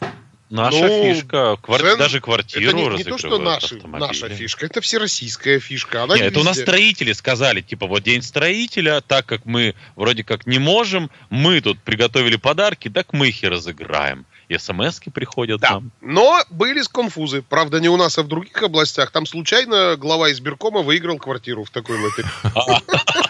Наша 0.54 0.86
Ну, 0.86 1.02
фишка. 1.14 1.56
Квар- 1.60 1.80
Цен- 1.82 1.98
Даже 1.98 2.20
квартиру 2.20 2.64
Это 2.64 2.76
не, 2.76 2.88
не 2.98 3.02
то, 3.04 3.18
что 3.18 3.38
наши, 3.38 3.80
наша 3.84 4.28
фишка, 4.28 4.66
это 4.66 4.80
всероссийская 4.80 5.58
фишка. 5.58 6.04
Она 6.04 6.14
Нет, 6.14 6.26
это 6.26 6.38
у 6.38 6.44
нас 6.44 6.60
строители 6.60 7.12
сказали, 7.12 7.60
типа, 7.60 7.88
вот 7.88 8.04
день 8.04 8.22
строителя, 8.22 9.00
так 9.00 9.26
как 9.26 9.44
мы 9.46 9.74
вроде 9.96 10.22
как 10.22 10.46
не 10.46 10.60
можем, 10.60 11.10
мы 11.28 11.60
тут 11.60 11.80
приготовили 11.80 12.36
подарки, 12.36 12.88
так 12.88 13.12
мы 13.12 13.30
их 13.30 13.42
и 13.42 13.48
разыграем. 13.48 14.26
и 14.48 14.56
смс 14.56 15.00
приходят 15.12 15.60
Да, 15.60 15.70
нам. 15.70 15.90
но 16.00 16.38
были 16.50 16.82
конфузы. 16.92 17.42
Правда, 17.42 17.80
не 17.80 17.88
у 17.88 17.96
нас, 17.96 18.16
а 18.18 18.22
в 18.22 18.28
других 18.28 18.62
областях. 18.62 19.10
Там 19.10 19.26
случайно 19.26 19.96
глава 19.96 20.30
избиркома 20.30 20.82
выиграл 20.82 21.18
квартиру 21.18 21.64
в 21.64 21.70
такой 21.70 21.98
лотерее. 21.98 22.30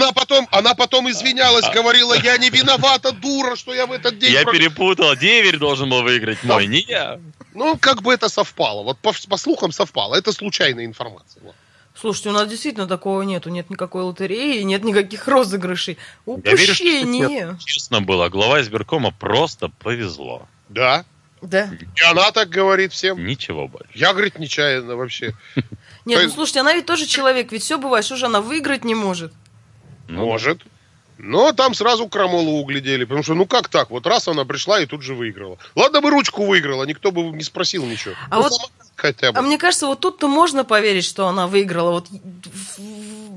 Она 0.00 0.12
потом, 0.12 0.48
она 0.50 0.74
потом 0.74 1.10
извинялась, 1.10 1.68
говорила, 1.74 2.14
я 2.14 2.38
не 2.38 2.50
виновата, 2.50 3.12
дура, 3.12 3.56
что 3.56 3.74
я 3.74 3.86
в 3.86 3.92
этот 3.92 4.18
день... 4.18 4.32
Я 4.32 4.42
про-». 4.42 4.52
перепутал, 4.52 5.14
деверь 5.16 5.58
должен 5.58 5.90
был 5.90 6.02
выиграть 6.02 6.42
мой, 6.42 6.66
не 6.66 6.80
я. 6.80 7.20
Ну, 7.54 7.76
как 7.76 8.02
бы 8.02 8.14
это 8.14 8.28
совпало. 8.28 8.82
Вот 8.82 8.98
по, 8.98 9.12
по 9.28 9.36
слухам 9.36 9.72
совпало. 9.72 10.14
Это 10.14 10.32
случайная 10.32 10.86
информация. 10.86 11.42
Вот. 11.42 11.54
Слушайте, 11.94 12.30
у 12.30 12.32
нас 12.32 12.48
действительно 12.48 12.86
такого 12.86 13.22
нету. 13.22 13.50
Нет 13.50 13.68
никакой 13.68 14.02
лотереи, 14.02 14.62
нет 14.62 14.84
никаких 14.84 15.26
розыгрышей. 15.28 15.98
Я 16.26 16.36
верю, 16.36 16.74
что 16.74 16.84
Упущение. 16.84 17.58
Честно 17.64 18.00
было, 18.00 18.28
глава 18.28 18.62
избиркома 18.62 19.10
просто 19.10 19.68
повезло. 19.68 20.48
Да. 20.68 21.04
Да. 21.42 21.70
И 21.96 22.04
она 22.04 22.30
так 22.32 22.48
говорит 22.48 22.92
всем. 22.92 23.26
Ничего 23.26 23.66
больше. 23.66 23.90
Я, 23.94 24.12
говорит, 24.12 24.38
нечаянно 24.38 24.94
вообще. 24.96 25.34
Нет, 26.04 26.22
ну 26.22 26.30
слушайте, 26.30 26.60
она 26.60 26.72
ведь 26.74 26.86
тоже 26.86 27.06
человек, 27.06 27.50
ведь 27.52 27.62
все 27.62 27.78
бывает, 27.78 28.04
что 28.04 28.16
же 28.16 28.26
она 28.26 28.40
выиграть 28.40 28.84
не 28.84 28.94
может? 28.94 29.32
Ну, 30.10 30.24
Может. 30.26 30.62
Но 31.22 31.52
там 31.52 31.74
сразу 31.74 32.08
крамолу 32.08 32.60
углядели. 32.60 33.04
Потому 33.04 33.22
что, 33.22 33.34
ну 33.34 33.44
как 33.44 33.68
так? 33.68 33.90
Вот 33.90 34.06
раз 34.06 34.26
она 34.28 34.46
пришла 34.46 34.80
и 34.80 34.86
тут 34.86 35.02
же 35.02 35.14
выиграла. 35.14 35.58
Ладно 35.74 36.00
бы 36.00 36.08
ручку 36.10 36.46
выиграла, 36.46 36.84
никто 36.84 37.10
бы 37.10 37.24
не 37.24 37.42
спросил 37.42 37.84
ничего. 37.84 38.14
А 38.30 38.36
Ну, 38.36 38.42
вот- 38.42 38.52
хотя 38.96 39.30
бы. 39.30 39.38
А 39.38 39.42
мне 39.42 39.58
кажется, 39.58 39.86
вот 39.86 40.00
тут-то 40.00 40.28
можно 40.28 40.64
поверить, 40.64 41.04
что 41.04 41.26
она 41.28 41.46
выиграла. 41.46 41.90
Вот 41.90 42.06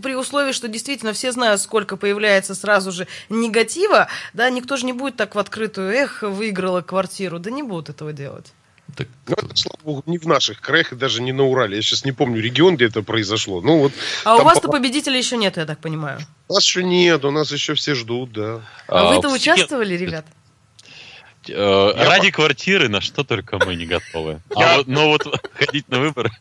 при 0.02 0.16
условии, 0.16 0.54
что 0.54 0.68
действительно 0.70 1.12
все 1.14 1.32
знают, 1.34 1.62
сколько 1.62 1.98
появляется 1.98 2.56
сразу 2.56 2.92
же 2.94 3.08
негатива, 3.30 4.08
да, 4.34 4.50
никто 4.50 4.78
же 4.78 4.86
не 4.86 4.94
будет 4.94 5.18
так 5.18 5.36
в 5.36 5.40
открытую, 5.40 5.92
эх, 5.94 6.22
выиграла 6.22 6.82
квартиру. 6.82 7.38
Да 7.40 7.52
не 7.52 7.64
будут 7.64 7.90
этого 7.90 8.14
делать. 8.14 8.54
Так, 8.96 9.08
Ну, 9.28 9.36
это, 9.38 9.56
слава 9.56 9.80
богу, 9.84 10.04
не 10.06 10.18
в 10.18 10.28
наших 10.28 10.62
краях 10.62 10.92
и 10.94 10.96
даже 10.96 11.22
не 11.22 11.32
на 11.32 11.44
Урале. 11.44 11.78
Я 11.78 11.82
сейчас 11.82 12.06
не 12.06 12.12
помню 12.12 12.42
регион, 12.42 12.76
где 12.76 12.86
это 12.86 13.02
произошло. 13.02 13.62
Ну 13.62 13.80
вот. 13.80 13.94
А 14.24 14.36
у 14.38 14.44
вас-то 14.44 14.68
по- 14.68 14.74
победителя 14.74 15.18
еще 15.18 15.38
нет, 15.38 15.58
я 15.58 15.66
так 15.66 15.80
понимаю. 15.80 16.20
У 16.48 16.54
нас 16.54 16.64
еще 16.64 16.84
нет, 16.84 17.26
у 17.26 17.32
нас 17.32 17.52
еще 17.52 17.74
все 17.74 17.96
ждут, 17.96 18.32
да. 18.34 18.62
А, 18.88 19.14
вы-то 19.14 19.30
все- 19.30 19.54
участвовали, 19.54 19.96
ребят? 19.96 20.26
э, 21.50 21.92
ради 22.06 22.32
квартиры 22.32 22.88
на 22.90 23.02
что 23.02 23.24
только 23.24 23.58
мы 23.66 23.76
не 23.76 23.86
готовы. 23.86 24.42
А 24.56 24.78
вот, 24.78 24.88
но 24.88 25.10
вот 25.10 25.24
ходить 25.54 25.90
на 25.90 26.00
выборы, 26.00 26.32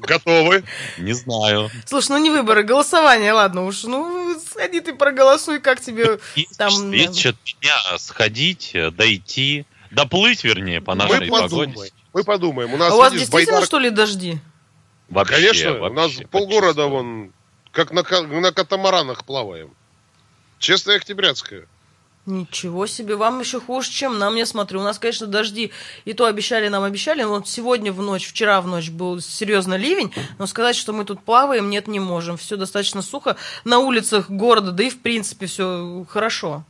Готовы? 0.00 0.64
не 0.98 1.12
знаю. 1.12 1.70
Слушай, 1.86 2.10
ну 2.10 2.18
не 2.18 2.30
выборы, 2.30 2.62
голосование, 2.62 3.32
ладно 3.32 3.64
уж. 3.64 3.84
Ну, 3.84 4.38
сходи 4.40 4.80
ты 4.80 4.94
проголосуй, 4.94 5.60
как 5.60 5.80
тебе 5.80 6.18
там... 6.58 6.92
есть 6.92 7.16
счет 7.16 7.36
дня 7.60 7.98
сходить, 7.98 8.72
э, 8.74 8.90
дойти, 8.90 9.64
доплыть, 9.92 10.42
вернее, 10.44 10.80
по 10.80 10.92
Мы 10.94 10.98
нашей 11.04 11.28
погоде. 11.28 11.42
подумаем. 11.42 11.90
Мы 12.12 12.24
подумаем. 12.24 12.74
У 12.74 12.76
нас, 12.76 12.92
А 12.92 12.94
у 12.94 12.98
вас 12.98 13.12
видишь, 13.12 13.28
действительно, 13.28 13.58
байдар- 13.58 13.66
что 13.66 13.78
ли, 13.78 13.90
дожди? 13.90 14.38
Вообще, 15.08 15.34
Конечно, 15.34 15.72
у 15.74 15.78
вообще, 15.80 15.94
нас 15.94 16.06
вообще 16.12 16.26
полгорода 16.26 16.86
вон 16.86 17.32
как 17.70 17.90
на, 17.92 18.02
на 18.02 18.52
катамаранах 18.52 19.24
плаваем. 19.24 19.70
Честная 20.58 20.96
октябрятская. 20.96 21.66
Ничего 22.24 22.86
себе, 22.86 23.16
вам 23.16 23.40
еще 23.40 23.60
хуже, 23.60 23.90
чем 23.90 24.16
нам, 24.16 24.36
я 24.36 24.46
смотрю. 24.46 24.78
У 24.80 24.84
нас, 24.84 24.98
конечно, 25.00 25.26
дожди, 25.26 25.72
и 26.04 26.12
то 26.12 26.26
обещали, 26.26 26.68
нам 26.68 26.84
обещали. 26.84 27.24
Вот 27.24 27.48
сегодня 27.48 27.92
в 27.92 28.00
ночь, 28.00 28.28
вчера 28.28 28.60
в 28.60 28.68
ночь 28.68 28.90
был 28.90 29.20
серьезно 29.20 29.74
ливень, 29.74 30.14
но 30.38 30.46
сказать, 30.46 30.76
что 30.76 30.92
мы 30.92 31.04
тут 31.04 31.24
плаваем, 31.24 31.68
нет, 31.68 31.88
не 31.88 31.98
можем. 31.98 32.36
Все 32.36 32.56
достаточно 32.56 33.02
сухо 33.02 33.36
на 33.64 33.80
улицах 33.80 34.30
города, 34.30 34.70
да 34.70 34.84
и 34.84 34.90
в 34.90 35.00
принципе 35.02 35.46
все 35.46 36.06
хорошо. 36.08 36.64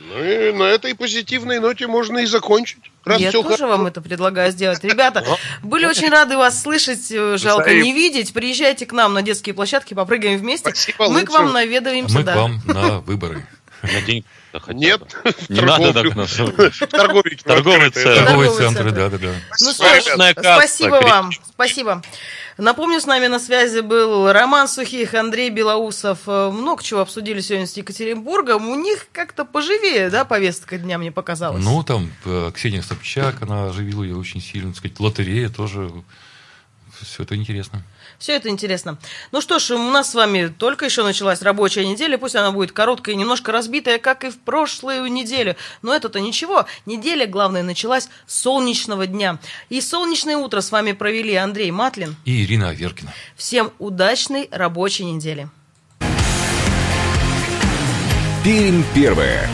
Ну 0.00 0.24
и 0.24 0.52
на 0.52 0.62
этой 0.64 0.94
позитивной 0.94 1.58
ноте 1.58 1.86
можно 1.86 2.18
и 2.18 2.26
закончить. 2.26 2.90
Раз 3.04 3.20
Я 3.20 3.32
тоже 3.32 3.44
хорошо. 3.44 3.68
вам 3.68 3.86
это 3.86 4.00
предлагаю 4.00 4.52
сделать. 4.52 4.82
Ребята, 4.84 5.24
были 5.62 5.86
очень 5.86 6.08
рады 6.08 6.36
вас 6.36 6.62
слышать, 6.62 7.10
э, 7.10 7.36
жалко 7.36 7.72
не 7.74 7.92
видеть. 7.92 8.32
Приезжайте 8.32 8.86
к 8.86 8.92
нам 8.92 9.14
на 9.14 9.22
детские 9.22 9.54
площадки, 9.54 9.94
попрыгаем 9.94 10.38
вместе. 10.38 10.70
Спасибо, 10.70 11.08
Мы 11.08 11.24
к 11.24 11.30
вам 11.30 11.52
наведаемся, 11.52 12.18
мы 12.18 12.22
да. 12.24 12.32
к 12.32 12.36
вам 12.36 12.62
на 12.66 13.00
выборы. 13.00 13.46
На 13.82 14.00
день 14.02 14.24
Нет, 14.68 15.02
Не 15.48 15.60
надо 15.60 15.92
так 15.92 16.14
нас. 16.16 16.32
Торговый 16.90 17.36
центр. 17.36 17.44
да. 17.46 17.54
Торговые 17.54 17.90
центры, 17.90 18.56
центры. 18.56 18.90
да-да-да. 18.92 19.32
Ну 19.60 19.72
Спасибо, 19.72 21.00
вам, 21.02 21.30
спасибо. 21.54 22.02
Напомню, 22.56 23.00
с 23.00 23.06
нами 23.06 23.28
на 23.28 23.38
связи 23.38 23.80
был 23.80 24.32
Роман 24.32 24.66
Сухих, 24.66 25.14
Андрей 25.14 25.48
Белоусов. 25.50 26.20
Э, 26.26 26.50
Много 26.50 26.82
чего 26.82 27.00
обсудили 27.00 27.40
сегодня 27.40 27.68
с 27.68 27.76
Екатеринбургом. 27.76 28.68
У 28.68 28.74
них 28.74 29.06
как-то 29.12 29.44
поживее, 29.44 30.10
да, 30.10 30.24
повестка 30.24 30.76
дня, 30.76 30.98
мне 30.98 31.12
показалось. 31.12 31.62
Ну, 31.64 31.82
там 31.84 32.10
э, 32.24 32.50
Ксения 32.52 32.82
Собчак, 32.82 33.42
она 33.42 33.66
оживила 33.66 34.02
ее 34.02 34.16
очень 34.16 34.40
сильно. 34.42 34.70
Так 34.70 34.78
сказать, 34.78 34.98
лотерея 34.98 35.50
тоже. 35.50 35.92
Все 37.00 37.22
это 37.22 37.36
интересно. 37.36 37.82
Все 38.18 38.34
это 38.34 38.48
интересно. 38.48 38.98
Ну 39.30 39.40
что 39.40 39.60
ж, 39.60 39.70
у 39.70 39.90
нас 39.90 40.10
с 40.10 40.14
вами 40.14 40.48
только 40.48 40.84
еще 40.84 41.04
началась 41.04 41.40
рабочая 41.40 41.86
неделя. 41.86 42.18
Пусть 42.18 42.34
она 42.34 42.50
будет 42.50 42.72
короткая 42.72 43.14
и 43.14 43.18
немножко 43.18 43.52
разбитая, 43.52 43.98
как 43.98 44.24
и 44.24 44.30
в 44.30 44.38
прошлую 44.38 45.06
неделю. 45.06 45.54
Но 45.82 45.94
это-то 45.94 46.18
ничего. 46.18 46.66
Неделя, 46.84 47.26
главное, 47.26 47.62
началась 47.62 48.08
с 48.26 48.40
солнечного 48.40 49.06
дня. 49.06 49.38
И 49.68 49.80
солнечное 49.80 50.36
утро 50.36 50.60
с 50.60 50.72
вами 50.72 50.92
провели 50.92 51.34
Андрей 51.36 51.70
Матлин. 51.70 52.16
И 52.24 52.44
Ирина 52.44 52.70
Аверкина. 52.70 53.14
Всем 53.36 53.70
удачной 53.78 54.48
рабочей 54.50 55.04
недели. 55.04 55.48
Пермь 58.42 58.82
первое. 58.94 59.48